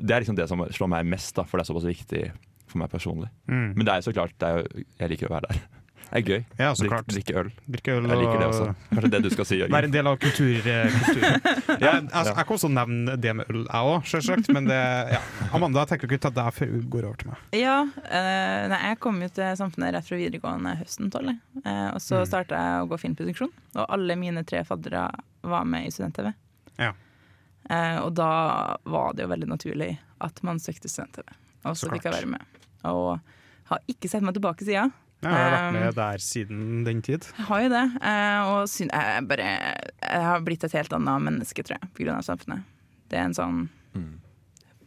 det 0.00 0.14
er 0.16 0.20
liksom 0.24 0.36
det 0.40 0.48
som 0.48 0.64
slår 0.72 0.88
meg 0.88 1.04
mest, 1.18 1.34
da, 1.36 1.44
for 1.44 1.58
det 1.60 1.66
er 1.66 1.72
såpass 1.74 1.88
viktig 1.92 2.24
for 2.72 2.78
meg 2.80 2.88
personlig. 2.94 3.28
Mm. 3.52 3.74
Men 3.76 3.84
det 3.84 3.92
er 3.92 4.00
jo 4.00 4.08
så 4.08 4.14
klart 4.16 4.32
det 4.40 4.52
jo, 4.56 4.84
Jeg 5.02 5.12
liker 5.12 5.28
å 5.28 5.34
være 5.36 5.50
der. 5.52 5.60
Det 6.10 6.18
er 6.20 6.24
gøy. 6.28 6.40
Ja, 6.58 6.70
så 6.74 6.82
Drik, 6.84 6.90
klart. 6.92 7.06
drikke 7.08 7.34
øl. 7.40 7.50
Drikke 7.72 7.92
øl 7.96 8.08
Jeg 8.10 8.18
liker 8.20 8.38
det 8.42 8.46
også. 8.48 8.66
Kanskje 8.90 9.10
det 9.14 9.20
du 9.22 9.28
skal 9.32 9.46
si, 9.48 9.58
Være 9.76 9.88
en 9.88 9.94
del 9.94 10.06
av 10.10 10.16
kultur, 10.20 10.66
eh, 10.68 10.96
kulturen. 10.98 11.46
Ja, 11.82 11.92
jeg, 11.94 12.02
altså, 12.12 12.34
jeg 12.36 12.46
kan 12.48 12.56
også 12.58 12.70
nevne 12.72 13.16
det 13.22 13.32
med 13.38 13.48
øl, 13.52 13.62
jeg 13.64 13.92
òg, 13.94 14.08
selvsagt. 14.12 14.50
Men 14.52 14.68
det, 14.68 14.80
ja. 15.14 15.20
Amanda, 15.56 15.84
jeg 15.86 15.92
tenker 15.94 16.10
ikke 16.12 16.22
ta 16.26 16.32
deg 16.36 16.50
før 16.58 16.72
hun 16.74 16.84
går 16.92 17.06
over 17.08 17.16
til 17.22 17.30
meg. 17.32 17.46
Ja, 17.56 17.78
øh, 17.88 18.68
nei, 18.74 18.80
jeg 18.90 19.00
kom 19.06 19.22
jo 19.24 19.28
til 19.38 19.56
Samfunnet 19.62 19.94
rett 19.96 20.08
fra 20.10 20.20
videregående 20.20 20.74
høsten 20.82 21.10
12. 21.10 21.32
Eh, 21.64 21.88
og 21.94 22.00
så 22.04 22.20
Mm. 22.22 22.26
starta 22.28 22.60
jeg 22.60 22.82
å 22.84 22.88
gå 22.92 22.98
filmproduksjon, 23.00 23.52
og 23.76 23.86
alle 23.88 24.16
mine 24.20 24.44
tre 24.44 24.60
faddere 24.68 25.06
var 25.42 25.64
med 25.64 25.86
i 25.88 25.90
Student-TV. 25.94 26.32
Ja. 26.78 26.92
Eh, 27.70 27.98
og 28.02 28.12
da 28.18 28.76
var 28.84 29.14
det 29.14 29.24
jo 29.24 29.30
veldig 29.32 29.48
naturlig 29.48 29.94
at 30.20 30.42
man 30.46 30.58
søkte 30.62 30.90
Student-TV. 30.90 31.24
Og 31.64 31.76
Så 31.76 31.86
så 31.86 31.92
fikk 31.94 32.04
jeg 32.08 32.12
være 32.16 32.26
med. 32.26 32.42
Og 32.90 33.18
har 33.70 33.78
ikke 33.88 34.08
sett 34.10 34.22
meg 34.26 34.34
tilbake 34.34 34.64
siden. 34.66 34.92
Jeg 35.22 35.30
har 35.30 35.52
vært 35.54 35.68
Um, 35.68 35.76
med 35.78 35.94
der 35.94 36.18
siden 36.18 36.84
den 36.84 37.02
tid. 37.06 37.26
Jeg 37.38 37.46
har 37.46 37.60
jo 37.62 37.68
det. 37.70 37.82
eh, 38.02 38.40
og 38.50 38.64
jeg, 38.66 39.26
bare, 39.30 39.50
jeg 40.02 40.22
har 40.26 40.40
blitt 40.42 40.64
et 40.66 40.72
helt 40.72 40.92
annet 40.98 41.22
menneske, 41.28 41.62
tror 41.62 41.78
jeg, 41.78 42.08
av 42.10 42.24
Samfunnet. 42.26 42.64
Det 43.08 43.18
er 43.20 43.28
en 43.30 43.34
sånn 43.38 43.62
Mm. 43.92 44.18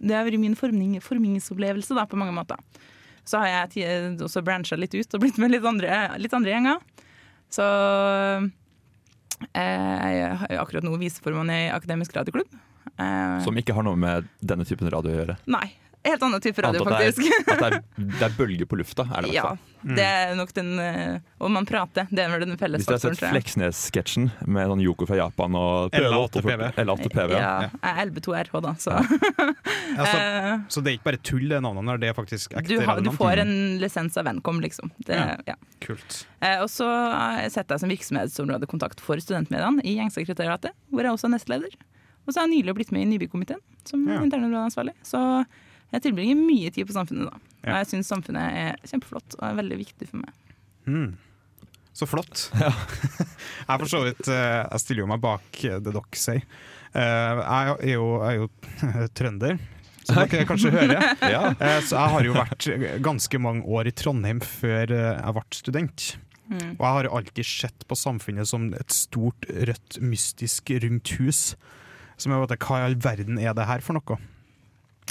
Det 0.02 0.16
har 0.18 0.26
vært 0.26 0.40
min 0.42 0.56
forming, 0.58 0.96
formingsopplevelse 1.00 1.94
da, 1.96 2.08
på 2.10 2.18
mange 2.18 2.34
måter. 2.34 2.58
Så 3.24 3.38
har 3.38 3.70
jeg 3.70 4.18
også 4.22 4.42
brancha 4.44 4.76
litt 4.76 4.94
ut 4.98 5.14
og 5.14 5.22
blitt 5.22 5.38
med 5.38 5.52
litt 5.54 5.64
andre, 5.66 6.18
litt 6.18 6.34
andre 6.34 6.52
gjenger. 6.52 6.82
Så 7.54 7.64
eh, 9.54 9.96
jeg 10.02 10.36
har 10.42 10.58
akkurat 10.62 10.86
nå 10.86 10.98
viseformann 11.02 11.50
i 11.54 11.62
Akademisk 11.74 12.16
radioklubb. 12.18 12.50
Eh, 12.98 13.40
Som 13.46 13.58
ikke 13.60 13.76
har 13.78 13.86
noe 13.88 13.96
med 14.00 14.28
denne 14.42 14.66
typen 14.68 14.90
radio 14.94 15.14
å 15.14 15.20
gjøre. 15.20 15.38
nei, 15.48 15.68
helt 16.06 16.24
annen 16.28 16.42
type 16.44 16.62
radio, 16.64 16.82
at 16.86 16.94
faktisk. 16.94 17.22
Det 17.26 17.56
er, 17.56 17.56
at 17.56 17.62
det 17.62 17.68
er, 17.68 18.10
det 18.20 18.26
er 18.28 18.36
bølger 18.38 18.70
på 18.70 18.78
lufta, 18.80 19.06
er 19.10 19.26
det 19.26 19.32
i 19.32 19.34
hvert 19.34 19.38
ja, 19.38 19.48
fall. 19.52 19.74
Mm. 19.86 19.96
det 20.00 20.06
er 20.10 20.32
nok 20.40 20.52
den 20.58 20.70
eh, 20.82 21.18
Og 21.46 21.52
man 21.54 21.68
prater. 21.70 22.08
Det 22.10 22.24
er 22.24 22.32
vel 22.34 22.42
den 22.48 22.58
felles 22.58 22.82
Hvis 22.82 22.88
dere 22.90 23.12
har 23.12 23.18
sett. 23.20 23.34
Fleksnes-sketsjen 23.36 24.32
med 24.50 24.72
sånn 24.72 24.82
Yoko 24.82 25.06
fra 25.10 25.20
Japan 25.20 25.58
og 25.60 25.94
L8 25.94 26.42
PV. 26.46 26.64
L8 26.86 27.12
PV. 27.14 27.36
ja. 27.36 27.42
Ja, 27.46 27.70
jeg 27.70 27.92
er 27.92 28.10
LB2RH, 28.10 28.54
da, 28.66 28.74
så 28.82 28.96
ja, 28.98 30.06
eh, 30.10 30.54
så 30.70 30.82
det 30.82 30.92
er 30.92 30.98
ikke 30.98 31.10
bare 31.12 31.22
tull, 31.26 31.46
det 31.52 31.62
navnet 31.64 31.92
der, 31.94 32.02
det 32.02 32.10
er 32.12 32.18
faktisk 32.18 32.56
ekte 32.58 32.72
du, 32.72 32.82
har, 32.86 33.02
du 33.06 33.12
får 33.14 33.44
en 33.46 33.54
lisens 33.82 34.18
av 34.18 34.26
Venkom, 34.30 34.62
liksom. 34.66 34.92
Det, 35.06 35.16
Ja. 35.20 35.36
ja. 35.54 35.56
Kult. 35.86 36.24
Eh, 36.42 36.58
og 36.64 36.70
så 36.72 36.88
eh, 36.90 37.46
setter 37.54 37.76
jeg 37.76 37.84
som 37.84 37.92
virksomhetsområdekontakt 37.94 39.02
for 39.04 39.22
studentmediene 39.22 39.84
i 39.86 39.98
Gjengsekretariatet, 40.00 40.74
hvor 40.90 41.06
jeg 41.06 41.14
også 41.14 41.30
er 41.30 41.36
nestleder. 41.38 41.78
Og 42.26 42.34
så 42.34 42.42
har 42.42 42.48
jeg 42.50 42.56
nylig 42.64 42.74
blitt 42.80 42.92
med 42.96 43.06
i 43.06 43.10
Nybykomiteen 43.12 43.62
som 43.86 44.02
Ja. 44.10 44.18
internområdeansvarlig. 44.26 44.96
Så 45.06 45.20
jeg 45.94 46.02
tilbringer 46.08 46.40
mye 46.40 46.72
tid 46.74 46.88
på 46.90 46.96
Samfunnet 46.96 47.30
da. 47.30 47.38
Og 47.66 47.78
jeg 47.80 47.88
syns 47.92 48.10
Samfunnet 48.12 48.58
er 48.64 48.80
kjempeflott 48.90 49.38
og 49.40 49.46
er 49.48 49.60
veldig 49.62 49.78
viktig 49.80 50.08
for 50.10 50.22
meg. 50.24 50.34
Mm. 50.86 51.14
Så 51.96 52.08
flott. 52.10 52.50
jeg 53.70 53.80
for 53.80 53.88
så 53.88 54.02
vidt 54.04 54.28
eh, 54.28 54.66
Jeg 54.68 54.82
stiller 54.84 55.06
jo 55.06 55.12
meg 55.14 55.22
bak 55.24 55.62
det 55.64 55.80
dere 55.86 56.20
sier. 56.20 56.44
Eh, 56.92 57.40
Jeg 57.40 57.78
er 57.80 57.94
jo, 57.96 58.10
jeg 58.20 58.28
er 58.28 58.42
jo 58.42 58.50
trønder, 59.18 59.58
som 60.06 60.20
dere 60.26 60.46
kanskje 60.50 60.74
hører. 60.76 61.08
Ja. 61.36 61.46
Eh, 61.56 61.80
Så 61.88 61.96
jeg 61.96 62.14
har 62.18 62.28
jo 62.28 62.36
vært 62.36 62.68
ganske 63.06 63.40
mange 63.42 63.64
år 63.66 63.88
i 63.88 63.96
Trondheim 63.96 64.44
før 64.44 64.92
eh, 64.92 65.10
jeg 65.22 65.38
ble 65.40 65.46
student. 65.62 66.08
Og 66.46 66.84
jeg 66.84 66.92
har 67.00 67.08
alltid 67.10 67.48
sett 67.50 67.88
på 67.90 67.96
samfunnet 67.98 68.46
som 68.46 68.68
et 68.78 68.92
stort, 68.94 69.48
rødt, 69.50 69.96
mystisk, 70.06 70.70
rundt 70.84 71.16
hus. 71.18 71.40
Som 72.22 72.36
jeg 72.36 72.44
vet, 72.44 72.60
Hva 72.62 72.84
i 72.84 72.86
all 72.92 73.00
verden 73.02 73.40
er 73.42 73.56
det 73.58 73.66
her 73.66 73.82
for 73.82 73.98
noe? 73.98 74.20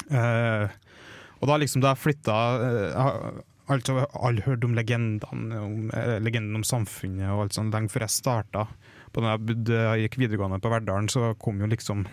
Eh, 0.09 0.73
og 1.39 1.49
da 1.49 1.57
liksom 1.59 1.83
da 1.83 1.93
jeg 1.93 2.03
flytta 2.03 2.39
uh, 2.61 3.43
Altså, 3.65 4.03
alle 4.21 4.43
hørte 4.45 4.67
om 4.67 4.75
legendene 4.77 5.57
om, 5.57 5.87
uh, 5.89 6.19
legenden 6.21 6.59
om 6.59 6.65
samfunnet 6.65 7.31
og 7.33 7.47
alt 7.47 7.55
sånt 7.57 7.73
lenge 7.73 7.89
før 7.89 8.05
jeg 8.05 8.13
starta. 8.13 8.67
På 9.09 9.23
når 9.23 9.31
jeg, 9.31 9.41
bodde, 9.49 9.79
jeg 9.79 10.03
gikk 10.03 10.17
videregående 10.21 10.59
på 10.61 10.69
Verdalen, 10.69 11.09
så 11.09 11.31
kom 11.41 11.63
jo 11.63 11.69
liksom 11.71 12.03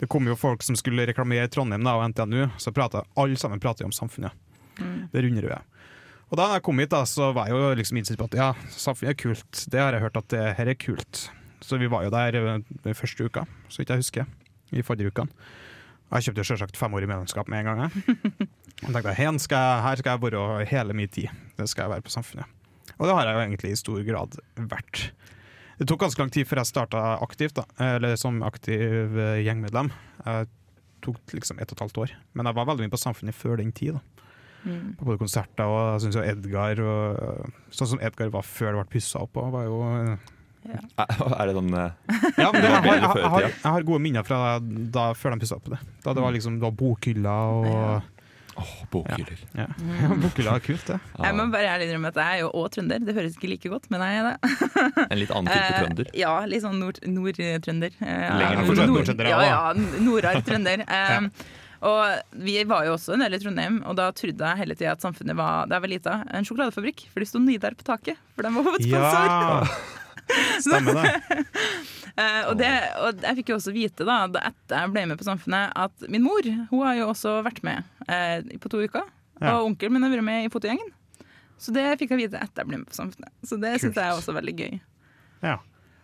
Det 0.00 0.08
kom 0.08 0.24
jo 0.30 0.38
folk 0.38 0.64
som 0.64 0.78
skulle 0.78 1.04
reklamere 1.10 1.50
Trondheim 1.52 1.84
da, 1.84 1.98
og 1.98 2.08
NTNU, 2.14 2.46
så 2.56 2.72
pratet, 2.72 3.04
alle 3.18 3.36
sammen 3.36 3.60
prater 3.60 3.84
om 3.84 3.92
samfunnet. 3.92 4.32
Det 5.12 5.24
runder 5.24 5.50
jeg. 5.50 5.78
Og 6.28 6.36
da 6.38 6.50
jeg 6.54 6.64
kom 6.64 6.80
hit, 6.80 6.92
da, 6.92 7.02
så 7.08 7.32
var 7.36 7.48
jeg 7.48 7.56
jo 7.56 7.70
liksom 7.80 7.98
innstilt 8.00 8.20
på 8.20 8.28
at 8.28 8.36
ja, 8.38 8.48
samfunnet 8.70 9.14
er 9.14 9.18
kult. 9.18 9.64
Det 9.72 9.80
har 9.80 9.96
jeg 9.96 10.04
hørt 10.04 10.20
at 10.20 10.28
det 10.32 10.44
her 10.58 10.70
er 10.70 10.78
kult. 10.78 11.24
Så 11.64 11.78
vi 11.80 11.88
var 11.90 12.04
jo 12.04 12.12
der 12.14 12.36
eh, 12.38 12.60
den 12.84 12.96
første 12.96 13.26
uka, 13.26 13.44
så 13.68 13.82
vidt 13.82 13.90
jeg 13.92 14.04
husker. 14.04 14.28
I 14.70 14.84
forrige 14.84 15.10
ukene. 15.10 15.32
Og 15.32 15.67
jeg 16.08 16.28
kjøpte 16.28 16.46
selvsagt 16.48 16.78
femårig 16.80 17.08
medlemskap 17.10 17.50
med 17.52 17.62
en 17.62 17.68
gang. 17.68 17.80
jeg. 17.84 18.48
Og 18.86 18.92
tenkte 18.94 19.16
her 19.18 19.40
skal 19.42 19.64
jeg, 19.64 19.82
her 19.84 20.00
skal 20.00 20.14
jeg 20.14 20.22
være 20.22 20.68
hele 20.70 20.94
min 20.96 21.10
tid. 21.12 21.28
Det 21.58 21.68
skal 21.68 21.86
jeg 21.86 21.96
være 21.96 22.06
på 22.06 22.14
Samfunnet. 22.14 22.46
Og 22.98 23.06
det 23.06 23.14
har 23.14 23.26
jeg 23.26 23.34
jo 23.36 23.42
egentlig 23.44 23.72
i 23.72 23.78
stor 23.78 24.04
grad 24.06 24.38
vært. 24.70 25.02
Det 25.78 25.86
tok 25.86 26.00
ganske 26.02 26.22
lang 26.22 26.30
tid 26.34 26.48
før 26.48 26.62
jeg 26.62 26.70
starta 26.72 27.02
aktivt, 27.22 27.58
da, 27.60 27.64
eller 27.94 28.16
som 28.18 28.40
aktiv 28.42 29.14
eh, 29.14 29.42
gjengmedlem. 29.44 29.92
Jeg 30.24 30.48
tok 31.04 31.34
liksom 31.36 31.60
ett 31.60 31.70
og 31.70 31.76
et 31.76 31.84
halvt 31.84 32.00
år. 32.02 32.14
Men 32.34 32.48
jeg 32.48 32.58
var 32.58 32.70
veldig 32.70 32.86
mye 32.86 32.94
på 32.94 33.02
Samfunnet 33.04 33.36
før 33.38 33.60
den 33.60 33.70
tid. 33.76 33.98
da. 33.98 34.24
Mm. 34.64 34.96
På 34.98 35.06
både 35.06 35.20
konserter 35.20 35.70
og 35.70 35.78
jeg 35.94 36.00
synes 36.02 36.16
jo 36.18 36.24
Edgar 36.26 36.80
og, 36.82 37.52
Sånn 37.70 37.92
som 37.92 38.00
Edgar 38.02 38.32
var 38.34 38.42
før 38.42 38.72
det 38.72 38.80
ble 38.80 38.94
pussa 38.96 39.22
opp. 39.22 39.38
Og 39.38 39.52
var 39.54 39.68
jo, 39.68 39.78
Er 41.38 41.46
det 41.48 41.54
sånn 41.56 41.72
eh, 41.74 41.90
ja, 42.38 42.50
men 42.52 42.60
det, 42.60 42.68
var 42.68 42.76
jeg, 42.76 42.84
bedre 42.84 42.98
jeg, 42.98 43.08
før 43.08 43.18
i 43.18 43.22
jeg, 43.22 43.30
har, 43.32 43.40
tida. 43.40 43.48
jeg 43.62 43.72
har 43.78 43.82
gode 43.88 44.02
minner 44.04 44.24
fra 44.26 44.38
da, 44.98 45.08
før 45.14 45.34
de 45.36 45.40
pussa 45.44 45.56
opp 45.58 45.68
det. 45.72 45.78
Da 46.04 46.14
det 46.18 46.22
var 46.24 46.32
liksom 46.36 46.58
det 46.60 46.66
var 46.68 46.76
bokhylla 46.84 47.34
og 47.56 47.66
Ja. 47.68 47.98
Åh, 48.58 48.70
bokhyller. 48.90 49.38
ja. 49.54 49.66
Bokhylla 50.24 50.56
er 50.58 50.62
kult, 50.64 50.82
det. 50.90 50.96
Jeg 51.22 51.34
må 51.38 51.44
bare 51.52 51.68
ærlig 51.76 51.86
innrømme 51.92 52.10
at 52.10 52.16
jeg 52.18 52.26
er 52.26 52.40
jo 52.42 52.48
òg 52.58 52.72
trønder. 52.74 53.04
Det 53.06 53.14
høres 53.14 53.36
ikke 53.38 53.50
like 53.52 53.70
godt, 53.70 53.86
men 53.94 54.02
jeg 54.02 54.18
er 54.18 54.26
det. 54.32 54.50
En 55.12 55.20
litt 55.20 55.30
annen 55.30 55.46
type 55.46 55.68
Eh, 55.68 55.76
trønder. 55.84 56.10
Ja, 56.18 56.32
litt 56.50 56.64
sånn 56.64 56.80
nord- 56.82 56.98
nord-trønder. 57.06 57.94
Eh, 58.02 58.26
nord. 58.66 58.82
nord- 58.90 59.12
Ja, 59.22 59.28
ja. 59.30 59.46
ja, 59.46 60.02
nordar 60.02 60.40
trønder. 60.42 60.82
Eh, 60.82 61.28
Og 61.86 62.34
vi 62.42 62.56
var 62.66 62.82
jo 62.88 62.96
også 62.96 63.14
en 63.14 63.22
del 63.22 63.36
i 63.36 63.38
Trondheim, 63.38 63.76
og 63.86 63.94
da 63.94 64.08
trodde 64.10 64.42
jeg 64.50 64.58
hele 64.64 64.74
tida 64.74 64.96
at 64.96 65.04
samfunnet 65.06 65.38
var 65.38 65.68
det 65.70 65.76
er 65.78 65.84
var 65.86 65.92
lite, 65.94 66.16
en 66.34 66.42
sjokoladefabrikk. 66.48 67.04
For 67.12 67.22
det 67.22 67.28
sto 67.30 67.38
Nidar 67.38 67.78
på 67.78 67.86
taket, 67.86 68.18
for 68.34 68.42
de 68.42 68.50
var 68.58 68.66
hovedsponsor. 68.66 69.30
Ja! 69.30 69.62
Stemmer 70.66 71.02
det. 71.02 71.44
Eh, 72.18 72.48
og, 72.50 72.56
det, 72.58 72.66
og 72.98 73.20
jeg 73.22 73.36
fikk 73.38 73.50
jo 73.52 73.56
også 73.60 73.70
vite 73.70 74.02
da, 74.02 74.16
etter 74.26 74.72
jeg 74.74 74.90
ble 74.90 75.04
med 75.06 75.20
på 75.20 75.26
Samfunnet, 75.28 75.70
at 75.78 76.08
min 76.10 76.24
mor 76.24 76.42
hun 76.42 76.80
har 76.82 76.96
jo 76.98 77.04
også 77.12 77.36
vært 77.46 77.60
med 77.62 77.86
eh, 78.10 78.40
på 78.58 78.70
to 78.72 78.80
uker. 78.82 79.04
Ja. 79.38 79.52
Og 79.52 79.68
onkelen 79.68 79.94
min 79.94 80.02
har 80.02 80.10
vært 80.10 80.26
med 80.26 80.48
i 80.48 80.50
fotogjengen. 80.50 80.90
Så 81.62 81.70
det 81.76 81.84
fikk 82.00 82.16
jeg 82.16 82.24
vite 82.24 82.40
etter 82.42 82.64
jeg 82.64 82.72
ble 82.72 82.80
med 82.80 82.90
på 82.90 82.98
Samfunnet. 82.98 83.30
Så 83.46 83.60
det 83.62 83.76
syns 83.78 83.94
jeg 83.94 84.02
er 84.02 84.18
også 84.18 84.34
veldig 84.34 84.56
gøy. 84.58 84.80
Ja. 85.46 85.60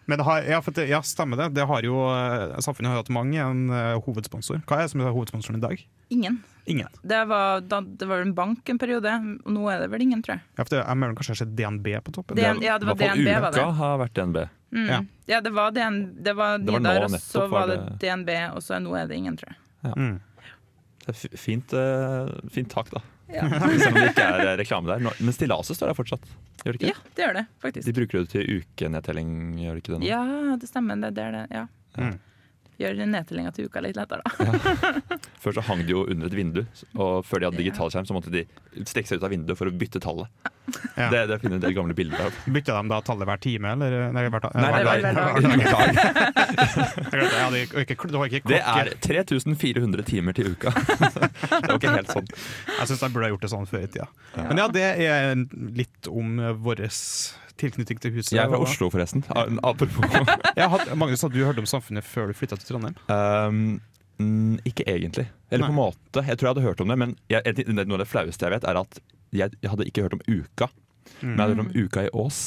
Men 0.07 0.21
det 0.21 0.25
har, 0.27 0.43
ja, 0.43 0.61
for 0.63 0.77
det, 0.77 0.87
ja, 0.91 1.01
stemmer 1.03 1.41
det. 1.41 1.49
det 1.57 1.65
har 1.69 1.87
jo, 1.87 1.97
eh, 2.13 2.59
samfunnet 2.65 2.91
har 2.91 2.99
jo 2.99 3.05
hatt 3.05 3.13
mange 3.15 3.41
en 3.41 3.63
uh, 3.73 4.01
hovedsponsor. 4.05 4.61
Hva 4.69 4.79
er 4.79 4.89
det 4.89 4.93
som 4.93 5.01
er 5.01 5.15
hovedsponsoren 5.15 5.61
i 5.61 5.65
dag? 5.65 5.85
Ingen. 6.13 6.43
Ingen. 6.67 6.89
Det 7.03 7.21
var, 7.29 7.61
da, 7.61 7.81
det 7.81 8.09
var 8.09 8.25
en 8.25 8.35
bank 8.37 8.69
en 8.69 8.81
periode, 8.81 9.15
nå 9.45 9.65
er 9.73 9.85
det 9.85 9.89
vel 9.93 10.05
ingen, 10.05 10.23
tror 10.25 10.37
jeg. 10.37 10.45
Ja, 10.57 10.65
for 10.65 10.75
det, 10.77 10.83
jeg 10.83 11.01
mener 11.01 11.17
kanskje 11.17 11.33
jeg 11.33 11.39
har 11.39 11.43
sett 11.45 11.57
DNB 11.57 11.89
på 12.05 12.15
toppen. 12.19 12.41
DN, 12.41 12.63
ja, 12.65 12.77
det 12.81 12.89
var 12.89 13.01
DNB, 13.01 13.33
var 13.47 13.57
det. 13.57 13.65
Har 13.81 13.99
vært 14.05 14.15
DNB. 14.19 14.39
Mm. 14.75 14.87
Ja. 14.91 15.01
Ja. 15.31 15.41
det 15.45 15.55
var, 15.57 15.73
DN, 15.77 15.99
det 16.25 16.37
var 16.37 16.59
Det 16.59 16.73
var 16.73 16.85
nå 16.85 16.89
Nidar, 16.89 17.09
og 17.09 17.19
så 17.21 17.47
var 17.49 17.69
det 17.73 17.81
det- 17.81 17.99
DNB, 18.05 18.31
og 18.53 18.63
så 18.65 18.81
nå 18.81 18.97
er 19.01 19.09
det 19.09 19.17
ingen, 19.21 19.37
tror 19.41 19.53
jeg. 19.53 19.97
Mm. 19.97 20.21
Det 21.05 21.13
er 21.13 21.37
fint, 21.37 21.73
eh, 21.77 22.33
fint 22.53 22.71
tak, 22.73 22.91
da. 22.91 23.01
Ja, 23.33 23.47
Selv 23.81 23.95
om 23.95 24.01
det 24.01 24.11
ikke 24.13 24.27
er 24.27 24.59
reklame 24.61 24.91
der. 24.91 25.01
Men 25.17 25.37
stillaset 25.37 25.79
står 25.79 25.93
der 25.93 25.97
fortsatt. 25.99 26.29
Gjør 26.65 26.77
det 26.77 26.81
ikke? 26.81 26.93
ja 26.93 27.15
det 27.17 27.25
gjør 27.25 27.35
det, 27.39 27.47
faktisk. 27.65 27.87
De 27.89 27.97
bruker 27.97 28.21
det 28.25 28.31
til 28.35 28.61
ukenedtelling, 28.61 29.33
gjør 29.63 29.79
det 29.79 29.85
ikke 29.85 29.95
det 29.95 30.01
nå? 30.03 30.09
Ja, 30.09 30.23
det 30.61 30.71
stemmer. 30.71 31.01
Det, 31.01 31.15
det 31.17 31.25
er 31.25 31.37
det. 31.39 31.45
Ja. 31.55 31.67
Mm. 31.99 32.15
Gjør 32.75 33.01
nedtellinga 33.07 33.53
til 33.55 33.69
uka 33.71 33.81
litt 33.85 33.99
lettere, 33.99 34.25
da. 34.27 35.19
Før 35.45 35.55
så 35.55 35.63
hang 35.69 35.85
de 35.87 35.95
jo 35.95 36.03
under 36.11 36.27
et 36.27 36.35
vindu, 36.35 36.65
og 36.99 37.21
før 37.27 37.41
de 37.41 37.47
hadde 37.47 37.61
digitalskjerm, 37.61 38.09
så 38.09 38.17
måtte 38.17 38.33
de 38.35 38.43
strekke 38.83 39.13
seg 39.13 39.21
ut 39.21 39.27
av 39.29 39.31
vinduet 39.31 39.61
for 39.61 39.71
å 39.71 39.75
bytte 39.79 40.03
tallet. 40.03 40.51
Ja. 40.97 41.11
Det, 41.13 41.27
det 41.29 41.37
finner 41.43 41.59
en 41.59 41.63
del 41.65 41.75
gamle 41.77 41.95
bilder 41.97 42.27
av. 42.27 42.37
Bytta 42.55 42.77
de 42.79 42.89
da 42.89 43.01
tallet 43.05 43.29
hver 43.29 43.41
time, 43.43 43.73
eller? 43.75 43.97
Nei, 44.15 44.23
hver, 44.33 44.47
Nei, 44.55 44.71
hver 44.73 44.85
hver- 44.85 45.19
dag. 45.19 45.33
hver 45.45 45.59
dag. 45.69 45.91
Ja, 47.15 47.49
det, 47.51 47.61
er 47.61 47.85
ikke, 47.85 48.09
det 48.09 48.41
Det 48.49 48.61
er 48.61 48.91
3400 49.05 50.03
timer 50.09 50.33
til 50.37 50.53
uka. 50.55 50.73
Det 50.75 51.69
var 51.69 51.77
ikke 51.77 51.93
helt 51.95 52.13
sånn. 52.15 52.27
Jeg 52.31 52.89
syns 52.91 53.03
jeg 53.05 53.13
burde 53.15 53.27
ha 53.29 53.33
gjort 53.35 53.45
det 53.45 53.51
sånn 53.53 53.69
før 53.71 53.85
i 53.85 53.91
tida. 53.93 54.07
Men 54.39 54.61
ja, 54.63 54.67
det 54.73 54.85
er 55.05 55.45
litt 55.77 56.09
om 56.11 56.39
vår 56.65 56.85
tilknytning 57.61 58.01
til 58.03 58.15
huset. 58.17 58.33
Jeg 58.35 58.45
er 58.45 58.51
fra 58.51 58.59
og- 58.61 58.67
Oslo, 58.69 58.89
forresten. 58.95 59.25
Apropos. 59.63 60.07
Hadde, 60.75 60.97
Magnus, 60.99 61.23
hadde 61.27 61.37
du 61.39 61.45
hørt 61.47 61.61
om 61.63 61.69
samfunnet 61.71 62.07
før 62.07 62.31
du 62.33 62.39
flytta 62.39 62.59
til 62.61 62.73
Trondheim? 62.73 62.97
Um, 63.13 64.57
ikke 64.67 64.87
egentlig. 64.91 65.29
Eller 65.51 65.67
på 65.69 65.75
en 65.75 65.79
måte. 65.79 66.23
Jeg 66.27 66.39
tror 66.39 66.49
jeg 66.49 66.55
hadde 66.57 66.67
hørt 66.67 66.81
om 66.83 66.91
det, 66.91 66.97
men 66.99 67.15
jeg, 67.31 67.43
noe 67.69 67.99
av 67.99 68.03
det 68.05 68.11
flaueste 68.11 68.47
jeg 68.47 68.55
vet, 68.57 68.67
er 68.71 68.81
at 68.81 68.99
jeg, 69.35 69.51
jeg 69.63 69.71
hadde 69.73 69.87
ikke 69.91 70.03
hørt 70.07 70.15
om 70.17 70.23
Uka. 70.29 70.69
Men 71.23 71.37
jeg 71.37 71.43
hadde 71.45 71.55
hørt 71.57 71.67
om 71.67 71.73
Uka 71.85 72.05
i 72.07 72.11
Ås. 72.15 72.39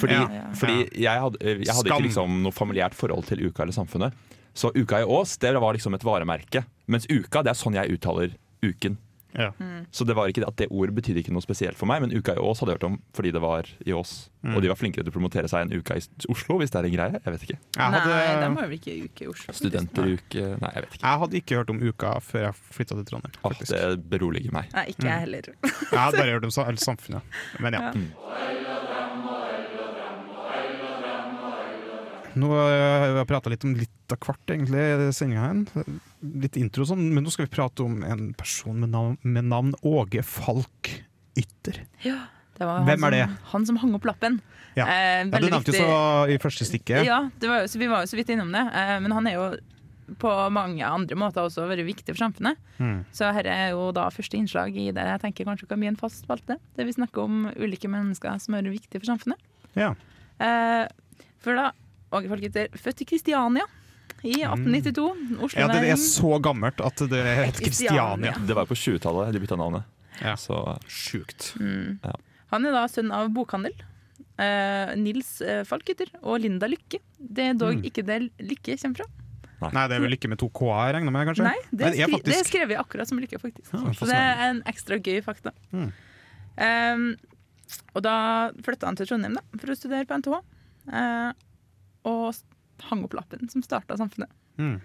Fordi, 0.00 0.14
Ja. 0.16 0.46
fordi 0.56 0.76
jeg 1.02 1.20
hadde, 1.20 1.38
jeg 1.44 1.74
hadde 1.74 1.90
ikke 1.90 2.06
liksom 2.08 2.38
noe 2.42 2.52
familiært 2.56 2.94
forhold 2.96 3.26
til 3.28 3.42
Uka 3.46 3.62
eller 3.66 3.76
Samfunnet. 3.76 4.12
Så 4.56 4.70
Uka 4.74 5.02
i 5.02 5.04
Ås 5.04 5.36
det 5.38 5.52
var 5.60 5.74
liksom 5.76 5.94
et 5.94 6.04
varemerke. 6.06 6.64
Mens 6.88 7.06
Uka 7.10 7.42
det 7.44 7.50
er 7.52 7.58
sånn 7.60 7.74
jeg 7.76 7.92
uttaler 7.98 8.32
uken. 8.64 8.96
Ja. 9.36 9.50
Så 9.92 10.04
det 10.08 10.14
var 10.16 10.30
ikke 10.32 10.40
det 10.42 10.48
at 10.48 10.56
det 10.62 10.68
ordet 10.72 10.94
betydde 10.96 11.20
ikke 11.22 11.32
noe 11.36 11.44
spesielt 11.44 11.76
for 11.76 11.86
meg, 11.90 12.00
men 12.04 12.12
Uka 12.16 12.32
i 12.36 12.40
Ås 12.40 12.60
hadde 12.62 12.72
jeg 12.72 12.78
hørt 12.80 12.86
om 12.88 12.96
fordi 13.16 13.32
det 13.36 13.42
var 13.44 13.68
i 13.84 13.92
Ås. 13.92 14.14
Og 14.46 14.60
de 14.62 14.68
var 14.70 14.78
flinkere 14.78 15.02
til 15.02 15.10
å 15.10 15.14
promotere 15.16 15.48
seg 15.50 15.64
enn 15.66 15.72
Uka 15.80 15.96
i 15.98 16.02
Oslo, 16.30 16.56
hvis 16.60 16.70
det 16.70 16.78
er 16.78 16.86
en 16.86 16.92
greie. 16.94 17.18
Jeg 17.24 17.32
vet 17.34 17.42
ikke. 17.48 17.56
Jeg 17.58 17.90
Nei, 17.90 17.98
de 17.98 18.12
hadde, 18.14 18.50
har 18.60 18.68
vel 18.70 18.76
ikke 18.78 18.94
uke 19.08 19.24
i 19.26 19.30
Oslo. 19.32 19.54
Studenteruke 19.58 20.44
Nei, 20.62 20.70
jeg 20.76 20.84
vet 20.86 20.94
ikke. 20.94 21.02
jeg 21.02 21.22
hadde 21.24 21.40
ikke 21.40 21.58
hørt 21.60 21.72
om 21.74 21.80
Uka 21.82 22.12
før 22.22 22.44
jeg 22.46 22.60
flytta 22.78 23.00
til 23.00 23.08
Trondheim. 23.10 23.34
Ah, 23.42 23.56
det 23.58 23.82
beroliger 24.12 24.54
meg. 24.54 24.70
Nei, 24.76 24.86
ikke 24.94 25.08
jeg 25.10 25.24
heller. 25.26 25.50
Jeg 25.66 25.98
hadde 25.98 26.16
bare 26.22 26.36
hørt 26.38 26.46
om 26.46 26.54
sa- 26.54 26.70
samfunnet. 26.86 27.36
Men 27.60 27.74
ja. 27.80 27.90
Ja. 27.90 29.45
Nå 32.36 32.50
eh, 32.52 33.02
har 33.02 33.14
vi 33.16 33.24
prata 33.30 33.50
litt 33.52 33.64
om 33.64 33.74
litt 33.78 34.12
av 34.12 34.20
hvert, 34.22 34.42
egentlig, 34.52 34.82
i 35.08 35.10
sendinga 35.16 35.44
her. 35.46 35.90
Litt 36.44 36.56
intro 36.60 36.84
sånn, 36.88 37.02
men 37.14 37.24
nå 37.24 37.32
skal 37.32 37.48
vi 37.48 37.54
prate 37.56 37.84
om 37.86 38.02
en 38.06 38.28
person 38.38 38.76
med 38.82 38.92
navn, 38.92 39.16
med 39.24 39.48
navn 39.48 39.72
Åge 39.86 40.22
Falk 40.26 40.90
Ytter. 41.36 41.82
Ja, 42.04 42.18
det 42.58 42.68
var 42.68 42.84
Hvem 42.88 43.06
er 43.08 43.16
det? 43.16 43.22
Som, 43.30 43.38
han 43.52 43.66
som 43.70 43.80
hang 43.82 43.96
opp 43.98 44.06
lappen. 44.08 44.38
Ja. 44.76 44.84
Eh, 44.84 45.22
Ja, 45.24 45.40
du 45.40 45.48
nevnte 45.48 45.72
jo 45.72 45.80
så 45.80 45.96
i 46.32 46.36
første 46.42 46.68
stikket. 46.68 47.06
Ja, 47.08 47.22
det 47.40 47.48
var 47.50 47.64
så 47.72 47.80
vi 47.80 47.88
var 47.90 48.04
jo 48.04 48.12
så 48.12 48.18
vidt 48.20 48.30
innom 48.36 48.52
det. 48.52 48.62
Eh, 48.68 48.98
men 49.00 49.16
han 49.16 49.26
er 49.30 49.38
jo 49.38 49.48
på 50.20 50.30
mange 50.54 50.86
andre 50.86 51.16
måter 51.18 51.42
også 51.48 51.64
vært 51.66 51.82
viktig 51.88 52.12
for 52.14 52.20
samfunnet. 52.20 52.60
Mm. 52.78 53.00
Så 53.16 53.32
her 53.34 53.48
er 53.50 53.72
jo 53.72 53.88
da 53.96 54.04
første 54.14 54.38
innslag 54.38 54.76
i 54.78 54.90
det 54.94 55.02
jeg 55.08 55.22
tenker 55.24 55.48
kanskje 55.48 55.66
kan 55.72 55.80
bli 55.82 55.88
en 55.90 55.98
fast 55.98 56.22
spalte. 56.22 56.60
Der 56.76 56.86
vi 56.86 56.94
snakker 56.94 57.24
om 57.24 57.48
ulike 57.56 57.90
mennesker 57.90 58.38
som 58.44 58.54
er 58.54 58.68
viktige 58.70 59.00
for 59.00 59.08
samfunnet. 59.10 59.40
Ja. 59.74 59.94
Eh, 60.38 60.84
for 61.42 61.58
da 61.58 61.72
Åge 62.12 62.28
Falketer, 62.30 62.68
født 62.78 63.00
i 63.02 63.04
Kristiania 63.04 63.64
i 64.22 64.32
1892. 64.44 65.06
Oslo 65.42 65.58
Mm. 65.58 65.60
ja, 65.60 65.66
det 65.80 65.90
er 65.90 65.96
så 66.00 66.38
gammelt 66.42 66.80
at 66.80 66.96
det 67.10 67.24
heter 67.26 67.64
Kristiania. 67.64 68.06
Kristiania. 68.16 68.46
Det 68.46 68.54
var 68.56 68.64
jo 68.66 68.70
på 68.74 68.78
20-tallet 68.78 69.32
de 69.34 69.40
bytta 69.42 69.56
navnet. 69.58 69.84
Ja. 70.22 70.34
Så 70.36 70.78
Sjukt. 70.88 71.52
Mm. 71.60 71.98
Ja. 72.04 72.12
Han 72.52 72.64
er 72.64 72.72
da 72.72 72.86
sønn 72.88 73.10
av 73.12 73.28
bokhandel. 73.34 73.74
Uh, 74.38 74.92
Nils 75.00 75.40
uh, 75.42 75.62
Falketer 75.64 76.10
og 76.22 76.40
Linda 76.40 76.66
Lykke. 76.68 76.98
Det 77.18 77.44
er 77.50 77.54
dog 77.54 77.74
Mm. 77.76 77.84
ikke 77.88 78.04
det 78.06 78.18
Lykke 78.38 78.76
kommer 78.80 78.96
fra. 79.02 79.06
Nei, 79.72 79.86
det 79.88 79.96
er 79.96 80.00
vel 80.04 80.10
Lykke 80.12 80.28
med 80.28 80.38
to 80.38 80.48
k-er, 80.52 80.92
regner 80.92 81.10
med? 81.10 81.26
kanskje? 81.26 81.44
Nei, 81.48 81.56
det 81.72 81.86
skri 81.88 81.96
det 81.96 82.04
er 82.04 82.12
faktisk 82.12 82.50
skrevet 82.50 82.76
akkurat 82.78 83.08
som 83.08 83.18
Lykke, 83.18 83.38
faktisk. 83.40 83.72
Ja, 83.72 83.92
Så 83.96 84.04
det 84.06 84.14
er 84.20 84.42
en 84.50 84.62
ekstra 84.68 84.98
gøy 85.00 85.22
fakta. 85.24 85.52
Mm. 85.72 85.88
Um, 86.60 87.16
og 87.96 88.02
da 88.04 88.52
flytta 88.62 88.86
han 88.86 88.96
til 88.96 89.08
Trondheim 89.08 89.34
da, 89.38 89.42
for 89.58 89.72
å 89.72 89.76
studere 89.76 90.06
på 90.06 90.18
NTH. 90.20 90.38
eh, 90.92 91.32
og 92.06 92.86
hang 92.90 93.04
opp 93.06 93.16
lappen 93.16 93.48
som 93.52 93.64
starta 93.64 93.96
samfunnet. 93.98 94.32
Mm. 94.60 94.76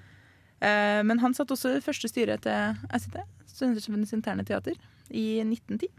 Eh, 0.62 1.02
men 1.08 1.22
han 1.24 1.36
satt 1.38 1.52
også 1.54 1.76
i 1.78 1.84
første 1.84 2.10
styret 2.12 2.44
til 2.46 2.78
SIT, 2.94 3.18
Studentersamfunnets 3.52 4.14
interne 4.16 4.46
teater, 4.48 4.78
i 5.12 5.42
1910, 5.44 5.90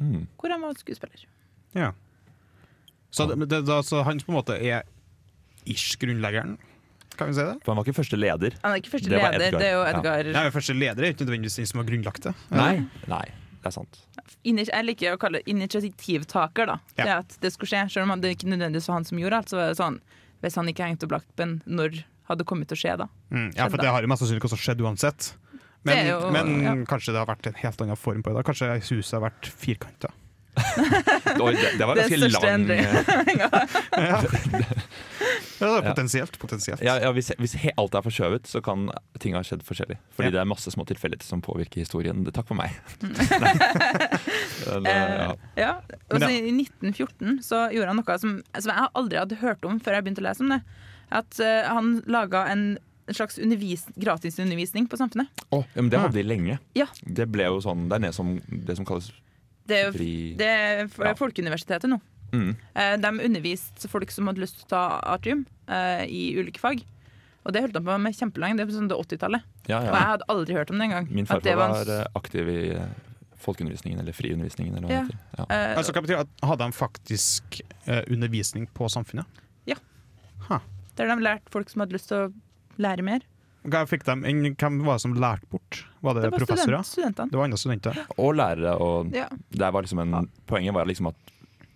mm. 0.00 0.22
hvor 0.40 0.52
han 0.54 0.64
var 0.64 0.78
skuespiller. 0.80 1.26
Ja. 1.76 1.92
Så, 3.14 3.28
det, 3.30 3.38
det, 3.48 3.62
da, 3.68 3.80
så 3.86 4.02
han 4.06 4.20
på 4.20 4.32
en 4.32 4.38
måte 4.40 4.56
er 4.58 4.86
ish 5.66 5.98
grunnleggeren, 6.02 6.56
kan 7.16 7.30
vi 7.30 7.36
si 7.38 7.44
det? 7.46 7.54
For 7.64 7.72
han 7.72 7.78
var 7.80 7.86
ikke 7.86 7.96
første 7.96 8.18
leder. 8.18 8.56
Han 8.60 8.74
er 8.74 8.82
ikke 8.82 8.92
første 8.92 9.08
Det 9.08 9.16
var 9.16 9.32
leder, 9.32 9.46
Edgar. 9.46 9.62
det 9.62 9.68
er 9.68 9.72
jo 9.72 9.84
Ja. 9.86 10.32
Nei, 10.36 10.42
men 10.44 10.52
Første 10.52 10.74
leder 10.76 11.04
er 11.06 11.14
ikke 11.14 11.24
nødvendigvis 11.24 11.56
den 11.56 11.68
som 11.70 11.80
har 11.80 11.86
grunnlagt 11.88 12.26
det. 12.28 12.32
Nei. 12.52 12.72
Nei. 13.08 13.24
Det 13.66 13.72
er 13.72 13.76
sant. 13.76 13.98
Jeg 14.46 14.84
liker 14.86 15.16
å 15.16 15.20
kalle 15.20 15.40
det 15.42 15.50
initiativtaker, 15.52 16.66
da. 16.70 16.76
Ja. 16.96 17.04
Det 17.04 17.14
at 17.16 17.38
det 17.42 17.50
skulle 17.54 17.70
skje. 17.72 17.82
Selv 17.96 18.10
om 18.14 18.20
det 18.22 18.36
ikke 18.36 18.48
nødvendigvis 18.52 18.86
var 18.90 19.00
han 19.00 19.08
som 19.08 19.18
gjorde 19.20 19.40
alt, 19.42 19.50
så 19.52 19.58
var 19.60 19.72
det 19.72 19.78
sånn 19.80 19.98
Hvis 20.44 20.56
han 20.60 20.68
ikke 20.70 20.84
hengte 20.86 21.06
opp 21.08 21.14
lappen, 21.16 21.56
når 21.66 22.02
hadde 22.28 22.44
kommet 22.46 22.68
til 22.70 22.76
å 22.76 22.80
skje 22.80 22.94
da? 23.00 23.06
Mm, 23.32 23.48
ja, 23.56 23.66
for 23.72 23.80
det 23.80 23.88
har 23.90 24.02
jo 24.04 24.08
mest 24.10 24.22
sannsynlig 24.22 24.44
også 24.46 24.58
skjedd 24.60 24.82
uansett. 24.84 25.32
Men, 25.86 25.96
Det 25.96 26.10
jo- 26.10 26.30
men 26.34 26.48
ja. 26.64 26.74
kanskje 26.90 27.12
det 27.14 27.20
har 27.22 27.26
vært 27.30 27.46
en 27.46 27.54
helt 27.62 27.80
annen 27.84 27.96
form 27.96 28.22
på 28.26 28.34
det. 28.34 28.44
Kanskje 28.48 28.68
huset 28.90 29.12
har 29.16 29.22
vært 29.30 29.46
firkanta. 29.48 30.10
Det, 30.56 31.78
det 31.78 31.84
var 31.86 31.94
Det 31.98 32.06
ganske 32.08 32.28
lang 32.32 32.44
endring. 32.48 32.84
største 32.86 33.96
ja, 34.08 34.20
Ja. 35.60 35.80
potensielt. 35.88 36.38
potensielt. 36.38 36.82
ja, 36.84 36.98
ja, 37.00 37.12
Hvis, 37.16 37.30
hvis 37.40 37.54
he, 37.62 37.70
alt 37.80 37.94
er 37.94 38.02
forskjøvet, 38.04 38.46
så 38.50 38.60
kan 38.64 38.90
ting 39.22 39.34
ha 39.38 39.42
skjedd 39.46 39.62
forskjellig. 39.64 39.96
Fordi 40.16 40.28
Ja. 40.28 40.34
det 40.36 40.40
er 40.42 40.48
masse 40.50 40.70
små 40.70 40.84
tilfeldigheter 40.88 41.24
som 41.26 41.40
påvirker 41.42 41.80
historien. 41.80 42.24
Takk 42.30 42.46
for 42.48 42.54
meg. 42.58 42.70
Men, 44.82 44.86
Eh, 44.86 45.14
ja. 45.22 45.34
ja. 45.56 45.70
Og 46.12 46.20
ja. 46.20 46.28
I 46.30 46.50
1914 46.52 47.38
så 47.46 47.66
gjorde 47.74 47.92
han 47.92 48.00
noe 48.00 48.18
som, 48.20 48.36
som 48.58 48.72
jeg 48.72 48.90
aldri 48.98 49.18
hadde 49.20 49.38
hørt 49.40 49.64
om 49.68 49.78
før 49.82 49.96
jeg 49.98 50.06
begynte 50.06 50.22
å 50.24 50.26
lese 50.28 50.44
om 50.44 50.50
det. 50.54 50.60
At 51.14 51.38
uh, 51.38 51.68
Han 51.70 52.00
laga 52.10 52.46
en 52.50 52.64
slags 53.14 53.38
undervis, 53.38 53.84
gratisundervisning 54.02 54.88
på 54.90 54.98
Samfunnet. 54.98 55.30
Å, 55.54 55.60
ja, 55.62 55.78
men 55.82 55.90
det 55.92 56.00
hadde 56.02 56.18
de 56.18 56.24
lenge. 56.26 56.58
Ja. 56.74 56.88
Det 57.06 57.28
ble 57.30 57.46
jo 57.46 57.60
sånn, 57.62 57.84
det 57.90 58.00
er 58.00 58.04
ned 58.08 58.16
som, 58.16 58.32
det 58.50 58.74
som 58.80 58.88
kalles 58.88 59.12
Det 59.70 59.78
er 59.84 59.92
fri 59.94 60.10
det 60.38 60.48
er 60.50 60.82
Ja. 60.90 61.14
Folkeuniversitetet 61.18 61.86
nå. 61.90 62.00
Mm. 62.32 62.50
Eh, 62.74 62.96
De 63.02 63.12
underviste 63.28 63.88
folk 63.88 64.10
som 64.10 64.26
hadde 64.30 64.42
lyst 64.42 64.60
til 64.60 64.66
å 64.66 64.72
ta 64.74 64.82
artium 65.14 65.46
eh, 65.68 66.04
i 66.08 66.22
ulike 66.38 66.60
fag. 66.62 66.84
Og 67.46 67.52
det 67.54 67.62
holdt 67.62 67.76
han 67.78 67.84
på 67.86 67.96
med 68.02 68.16
kjempelenge. 68.18 68.56
Det 68.58 68.66
var 68.66 68.74
sånn 68.74 68.88
det 68.90 68.96
80-tallet. 68.98 69.42
Ja, 69.70 69.78
Og 69.78 69.92
jeg 69.94 70.08
hadde 70.10 70.30
aldri 70.34 70.54
hørt 70.58 70.70
om 70.70 70.78
det 70.80 70.88
engang. 70.88 71.08
Min 71.14 71.26
farfar 71.26 71.56
var 71.60 71.74
var 71.76 71.92
eh, 72.00 72.06
aktiv 72.18 72.48
i 72.50 72.60
folkeundervisningen, 73.46 74.00
eller 74.00 74.12
friundervisningen, 74.16 74.74
eller 74.76 74.88
hva 74.88 74.94
Ja. 74.94 75.02
det 75.06 75.14
heter. 75.14 75.46
Ja. 75.54 75.76
Altså, 75.78 75.92
hva 75.92 76.02
betyr 76.02 76.22
at 76.24 76.28
Hadde 76.42 76.64
de 76.66 76.72
faktisk 76.72 77.60
undervisning 78.10 78.66
på 78.74 78.88
Samfunnet? 78.90 79.26
Der 80.96 81.10
de 81.12 81.22
lærte 81.24 81.52
folk 81.52 81.68
som 81.68 81.82
hadde 81.84 81.96
lyst 81.96 82.08
til 82.08 82.26
å 82.26 82.28
lære 82.80 83.04
mer. 83.06 83.24
Hva 83.66 83.82
fikk 83.88 84.04
de, 84.06 84.14
hvem 84.54 84.78
var 84.86 84.96
det 84.98 85.02
som 85.04 85.16
lærte 85.18 85.48
bort? 85.50 85.80
Var 86.04 86.14
det, 86.16 86.22
Det 86.22 86.30
var 86.32 86.38
professorer? 86.42 86.82
student, 86.86 86.86
studentene. 86.92 87.30
Det 87.32 87.38
var 87.40 87.48
andre 87.48 87.58
studenter? 87.60 87.98
Og 88.16 88.34
lærere. 88.38 88.74
Og 88.80 89.12
Ja. 89.14 89.28
det 89.50 89.72
var 89.72 89.82
liksom 89.82 89.98
en, 90.00 90.30
Poenget 90.46 90.74
var 90.74 90.86
liksom 90.86 91.08
at 91.08 91.16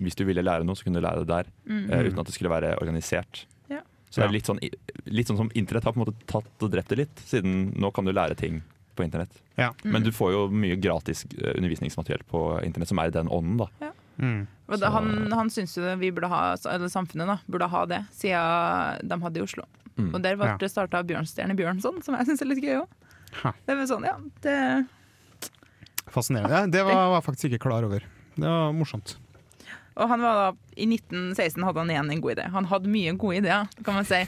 hvis 0.01 0.16
du 0.18 0.24
ville 0.28 0.42
lære 0.42 0.64
noe, 0.66 0.74
så 0.78 0.84
kunne 0.86 1.01
du 1.01 1.05
lære 1.07 1.22
det 1.24 1.28
der. 1.30 1.51
Mm. 1.68 1.84
Uh, 1.90 2.03
uten 2.09 2.18
at 2.24 2.26
det 2.30 2.34
skulle 2.34 2.51
være 2.53 2.74
organisert. 2.80 3.44
Ja. 3.70 3.80
Så 4.11 4.20
det 4.22 4.26
er 4.28 4.34
litt 4.34 4.48
sånn, 4.51 4.61
litt 5.07 5.28
sånn 5.30 5.38
som 5.38 5.51
internett 5.55 5.84
har 5.86 5.92
på 5.94 6.01
en 6.01 6.07
måte 6.09 6.26
tatt 6.26 6.64
og 6.66 6.70
drept 6.72 6.88
det 6.90 6.98
litt. 7.05 7.24
Siden 7.30 7.72
nå 7.78 7.92
kan 7.94 8.05
du 8.09 8.12
lære 8.12 8.34
ting 8.38 8.62
på 8.98 9.05
internett. 9.07 9.30
Ja. 9.57 9.70
Men 9.84 10.03
du 10.03 10.11
får 10.12 10.32
jo 10.34 10.40
mye 10.51 10.76
gratis 10.80 11.22
eh, 11.38 11.53
undervisningsmateriell 11.55 12.24
på 12.28 12.40
internett 12.66 12.90
som 12.90 12.98
er 12.98 13.12
i 13.12 13.14
den 13.14 13.28
ånden. 13.30 13.61
da. 13.62 13.92
Mm. 14.20 14.46
Da, 14.66 14.76
Så- 14.76 14.90
han, 14.92 15.32
han 15.32 15.48
syns 15.51 15.76
jo 15.78 15.94
vi 15.96 16.11
burde 16.12 16.28
ha, 16.28 16.40
eller 16.74 16.90
samfunnet 16.92 17.26
da, 17.30 17.38
burde 17.46 17.68
ha 17.70 17.84
det, 17.86 18.01
siden 18.12 19.09
de 19.09 19.20
hadde 19.22 19.38
i 19.40 19.44
Oslo. 19.46 19.64
Mm. 19.96 20.11
Og 20.14 20.22
der 20.22 20.36
ble 20.36 20.46
Ja. 20.51 20.57
det 20.61 20.70
starta 20.72 21.03
Bjørnstjerne 21.07 21.55
Bjørnson, 21.57 22.03
som 22.03 22.14
jeg 22.18 22.26
syns 22.26 22.42
er 22.42 22.51
litt 22.51 22.62
gøy 22.64 22.80
òg. 22.82 22.88
Det 23.66 23.76
var 23.78 23.86
sånn, 23.86 24.05
ja, 24.05 24.16
det, 24.42 24.57
Fascinerende. 26.11 26.51
Ja, 26.51 26.66
det 26.66 26.82
var 26.84 26.94
var 26.98 27.20
jeg 27.20 27.26
faktisk 27.28 27.51
ikke 27.53 27.62
klar 27.68 27.84
over. 27.86 28.03
Det 28.34 28.42
var 28.48 28.72
morsomt. 28.74 29.16
Og 29.97 30.11
han 30.11 30.22
var 30.22 30.38
da, 30.38 30.49
I 30.76 30.86
1916 30.86 31.64
hadde 31.66 31.82
han 31.82 31.93
igjen 31.93 32.12
en 32.14 32.20
god 32.24 32.36
idé. 32.36 32.49
Han 32.55 32.68
hadde 32.70 32.93
mye 32.93 33.14
gode 33.20 33.41
ideer, 33.43 33.70
kan 33.84 33.99
man 33.99 34.09
si. 34.09 34.20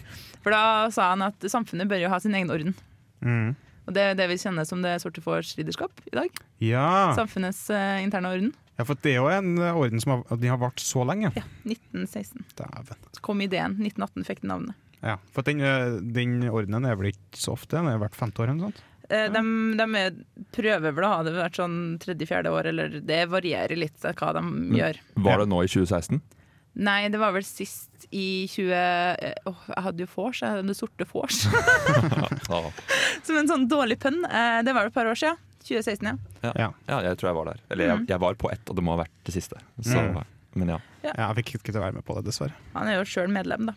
For 0.43 0.55
da 0.55 0.91
sa 0.95 1.13
han 1.13 1.27
at 1.29 1.47
samfunnet 1.51 1.91
bør 1.91 2.03
jo 2.03 2.11
ha 2.13 2.19
sin 2.23 2.35
egen 2.39 2.51
orden. 2.53 2.75
Mm. 3.23 3.55
Og 3.87 3.95
det 3.97 4.03
er 4.03 4.19
det 4.19 4.29
vi 4.31 4.39
kjenner 4.39 4.67
som 4.69 4.83
det 4.85 4.97
sorte 5.03 5.23
fårs 5.25 5.55
ridderskap 5.59 6.05
i 6.11 6.15
dag. 6.15 6.43
Ja. 6.63 7.13
Samfunnets 7.19 7.65
eh, 7.75 8.03
interne 8.05 8.31
orden. 8.35 8.53
ja, 8.79 8.87
for 8.87 8.99
det 9.03 9.15
er 9.15 9.19
jo 9.21 9.31
en 9.33 9.57
eh, 9.59 9.79
orden 9.79 10.03
som 10.03 10.15
har, 10.17 10.39
de 10.39 10.51
har 10.51 10.61
vart 10.63 10.83
så 10.83 11.07
lenge. 11.09 11.33
Ja, 11.39 11.45
1916. 11.67 12.47
Dæven. 12.59 13.03
Så 13.17 13.25
kom 13.25 13.43
ideen. 13.43 13.79
1918 13.83 14.29
fikk 14.29 14.45
den 14.45 14.55
navnet. 14.55 14.79
Ja, 15.03 15.17
for 15.35 15.47
den, 15.47 15.61
eh, 15.67 15.99
den 16.15 16.39
ordenen 16.51 16.87
er 16.87 16.99
vel 16.99 17.11
ikke 17.11 17.39
så 17.39 17.57
ofte? 17.57 17.75
Den 17.79 17.91
er 17.91 17.99
hvert 18.03 18.19
femte 18.19 18.43
år 18.43 18.51
eller 18.53 18.61
noe 18.61 18.71
sånt? 18.71 18.83
Eh, 19.13 19.29
De, 19.35 19.43
de 19.77 19.87
er, 20.01 20.15
prøver 20.57 20.95
vel 20.97 21.05
å 21.09 21.11
ha 21.15 21.23
det 21.27 21.35
hvert 21.37 21.59
sånn 21.61 21.79
tredje-fjerde 22.03 22.53
år, 22.55 22.71
eller 22.73 23.01
det 23.05 23.23
varierer 23.33 23.77
litt 23.77 24.05
eh, 24.09 24.15
hva 24.17 24.33
de 24.39 24.45
gjør. 24.79 25.01
Var 25.29 25.43
det 25.45 25.49
nå 25.53 25.63
i 25.67 25.69
2016? 25.69 26.23
Nei, 26.83 27.03
det 27.13 27.19
var 27.21 27.35
vel 27.37 27.45
sist 27.45 28.07
i 28.17 28.47
20... 28.49 28.73
Åh, 28.73 29.51
oh, 29.53 29.65
jeg 29.69 29.83
hadde 29.85 30.05
jo 30.07 30.09
vors, 30.15 30.39
jeg 30.41 30.55
hadde 30.55 30.71
det 30.73 30.77
sorte 30.79 31.05
vors. 31.11 31.43
Som 33.27 33.37
en 33.43 33.51
sånn 33.51 33.67
dårlig 33.69 33.99
pønn. 34.01 34.23
Eh, 34.25 34.63
Det 34.65 34.73
var 34.73 34.87
vel 34.87 34.93
et 34.93 34.97
par 34.97 35.11
år 35.11 35.19
siden. 35.21 35.37
2016, 35.63 36.09
ja. 36.43 36.53
Ja. 36.59 36.69
ja, 36.89 36.97
jeg 37.07 37.19
tror 37.21 37.29
jeg 37.29 37.37
var 37.39 37.51
der. 37.53 37.61
Eller 37.71 37.87
jeg, 37.87 37.99
Mm. 38.01 38.07
jeg 38.11 38.19
var 38.25 38.35
på 38.35 38.49
ett, 38.51 38.65
og 38.69 38.75
det 38.77 38.83
må 38.83 38.97
ha 38.97 39.03
vært 39.05 39.13
det 39.29 39.35
siste. 39.37 39.61
Så, 39.81 40.01
Mm. 40.01 40.25
Men 40.55 40.69
ja. 40.69 40.79
ja. 41.05 41.13
Jeg 41.17 41.37
fikk 41.39 41.53
ikke 41.61 41.71
til 41.73 41.81
å 41.81 41.85
være 41.87 41.95
med 42.01 42.05
på 42.05 42.17
det, 42.19 42.25
dessverre. 42.27 42.53
Han 42.75 42.89
er 42.91 42.99
jo 42.99 43.05
sjøl 43.09 43.31
medlem, 43.33 43.69
da. 43.71 43.75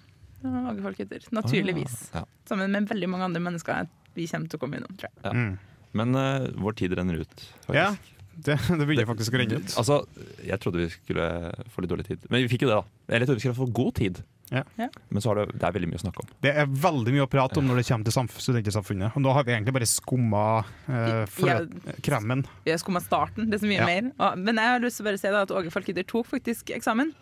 Naturligvis. 1.31 2.09
Ja. 2.13 2.23
Sammen 2.49 2.71
med 2.71 2.89
veldig 2.89 3.07
mange 3.09 3.23
andre 3.29 3.41
mennesker 3.41 3.87
vi 4.15 4.27
kommer 4.31 4.51
til 4.51 4.59
å 4.59 4.63
komme 4.65 4.79
innom, 4.81 4.97
tror 4.99 5.09
jeg. 5.11 5.23
Ja. 5.23 5.31
Mm. 5.35 5.55
Men 5.95 6.15
uh, 6.19 6.49
vår 6.59 6.75
tid 6.81 6.93
renner 6.99 7.21
ut. 7.23 7.35
faktisk. 7.67 7.75
Ja, 7.79 7.89
det, 8.35 8.55
det 8.67 8.83
begynner 8.87 9.07
faktisk 9.07 9.35
å 9.35 9.39
renne 9.39 9.61
ut. 9.63 9.75
Altså, 9.79 10.01
jeg 10.43 10.59
trodde 10.63 10.81
vi 10.81 10.89
skulle 10.91 11.27
få 11.71 11.83
litt 11.85 11.91
dårlig 11.93 12.07
tid, 12.09 12.25
men 12.29 12.43
vi 12.43 12.49
fikk 12.51 12.65
jo 12.65 12.71
det, 12.73 12.79
da. 12.81 13.03
Eller 13.07 13.23
jeg 13.23 13.29
trodde 13.29 13.39
vi 13.39 13.45
skulle 13.45 13.59
få 13.61 13.67
god 13.77 13.93
tid. 14.01 14.23
Ja. 14.53 14.61
Ja. 14.77 14.85
Men 15.09 15.23
så 15.23 15.31
har 15.31 15.39
det, 15.39 15.55
det 15.57 15.65
er 15.65 15.73
veldig 15.73 15.87
mye 15.89 15.97
å 15.97 16.03
snakke 16.03 16.21
om. 16.21 16.27
Det 16.43 16.51
er 16.61 16.67
veldig 16.69 17.13
mye 17.15 17.23
å 17.25 17.29
prate 17.31 17.57
om 17.57 17.65
når 17.65 17.79
det 17.79 17.85
kommer 17.87 18.05
til 18.05 18.13
samf- 18.13 18.35
studentsamfunnet. 18.43 19.15
Og 19.17 19.23
nå 19.23 19.31
har 19.33 19.47
vi 19.47 19.55
egentlig 19.55 19.73
bare 19.73 19.87
skumma 19.89 20.41
eh, 20.85 21.39
kremen. 22.05 22.43
Vi 22.67 22.73
har 22.75 22.77
skumma 22.83 23.01
starten, 23.01 23.47
det 23.49 23.57
er 23.57 23.63
så 23.63 23.71
mye 23.71 23.79
Ja. 23.81 23.87
mer. 23.89 24.11
Og, 24.19 24.37
men 24.43 24.59
jeg 24.61 24.69
har 24.75 24.83
lyst 24.83 24.99
til 24.99 25.05
å 25.07 25.09
bare 25.09 25.21
si 25.23 25.31
da, 25.33 25.41
at 25.47 25.55
Åge 25.55 25.71
Falkyder 25.73 26.05
tok 26.11 26.29
faktisk 26.35 26.69
eksamen. 26.77 27.15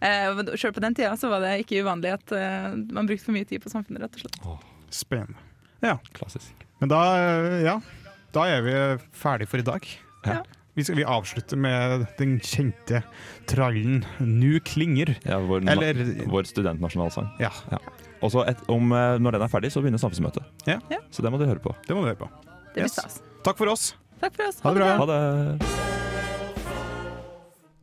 Eh, 0.00 0.40
Sjøl 0.56 0.72
på 0.78 0.82
den 0.86 0.96
tida 0.96 1.12
så 1.20 1.28
var 1.34 1.44
det 1.44 1.52
ikke 1.66 1.82
uvanlig 1.84 2.14
at 2.16 2.32
eh, 2.38 2.70
man 2.96 3.10
brukte 3.10 3.26
for 3.28 3.36
mye 3.36 3.44
tid 3.50 3.60
på 3.66 3.74
samfunnet, 3.74 4.06
rett 4.06 4.16
og 4.16 4.24
slett. 4.24 4.64
Spennende. 5.02 5.36
Klassisk. 6.16 6.64
Men 6.82 6.90
da, 6.92 7.00
ja, 7.64 7.78
da 8.34 8.44
er 8.50 8.64
vi 8.66 8.74
ferdig 9.16 9.48
for 9.50 9.62
i 9.62 9.66
dag. 9.66 9.86
Ja. 10.26 10.40
Vi, 10.74 10.82
skal, 10.82 10.96
vi 10.98 11.04
avslutter 11.06 11.60
med 11.60 12.06
den 12.18 12.38
kjente 12.42 13.02
trallen 13.50 14.00
Nu 14.18 14.56
klinger. 14.64 15.12
Ja, 15.22 15.38
vår, 15.44 15.62
Eller 15.70 16.00
vår 16.30 16.48
studentnasjonalsang. 16.50 17.28
Ja, 17.42 17.52
Og 18.24 18.32
så 18.34 18.42
eh, 18.48 18.64
når 18.66 19.36
den 19.38 19.44
er 19.46 19.52
ferdig, 19.52 19.70
så 19.74 19.84
begynner 19.84 20.02
samfunnsmøtet. 20.02 20.42
Ja. 20.66 20.80
Ja. 20.90 20.98
Så 21.14 21.22
det 21.22 21.30
må 21.30 21.38
du 21.38 21.46
høre 21.46 21.62
på. 21.62 21.76
det 21.86 21.94
må 21.94 22.02
du 22.02 22.10
høre 22.10 22.22
på. 22.24 22.30
Det 22.74 22.80
blir 22.80 22.88
Yes. 22.88 22.98
stas. 22.98 23.20
Takk 23.46 23.60
for 23.60 23.70
oss. 23.70 23.92
Takk 24.20 24.34
for 24.34 24.48
oss. 24.50 24.58
Ha 24.64 24.74
det 24.74 24.82
bra. 24.82 24.92
Ha 24.98 25.06
det! 25.12 26.13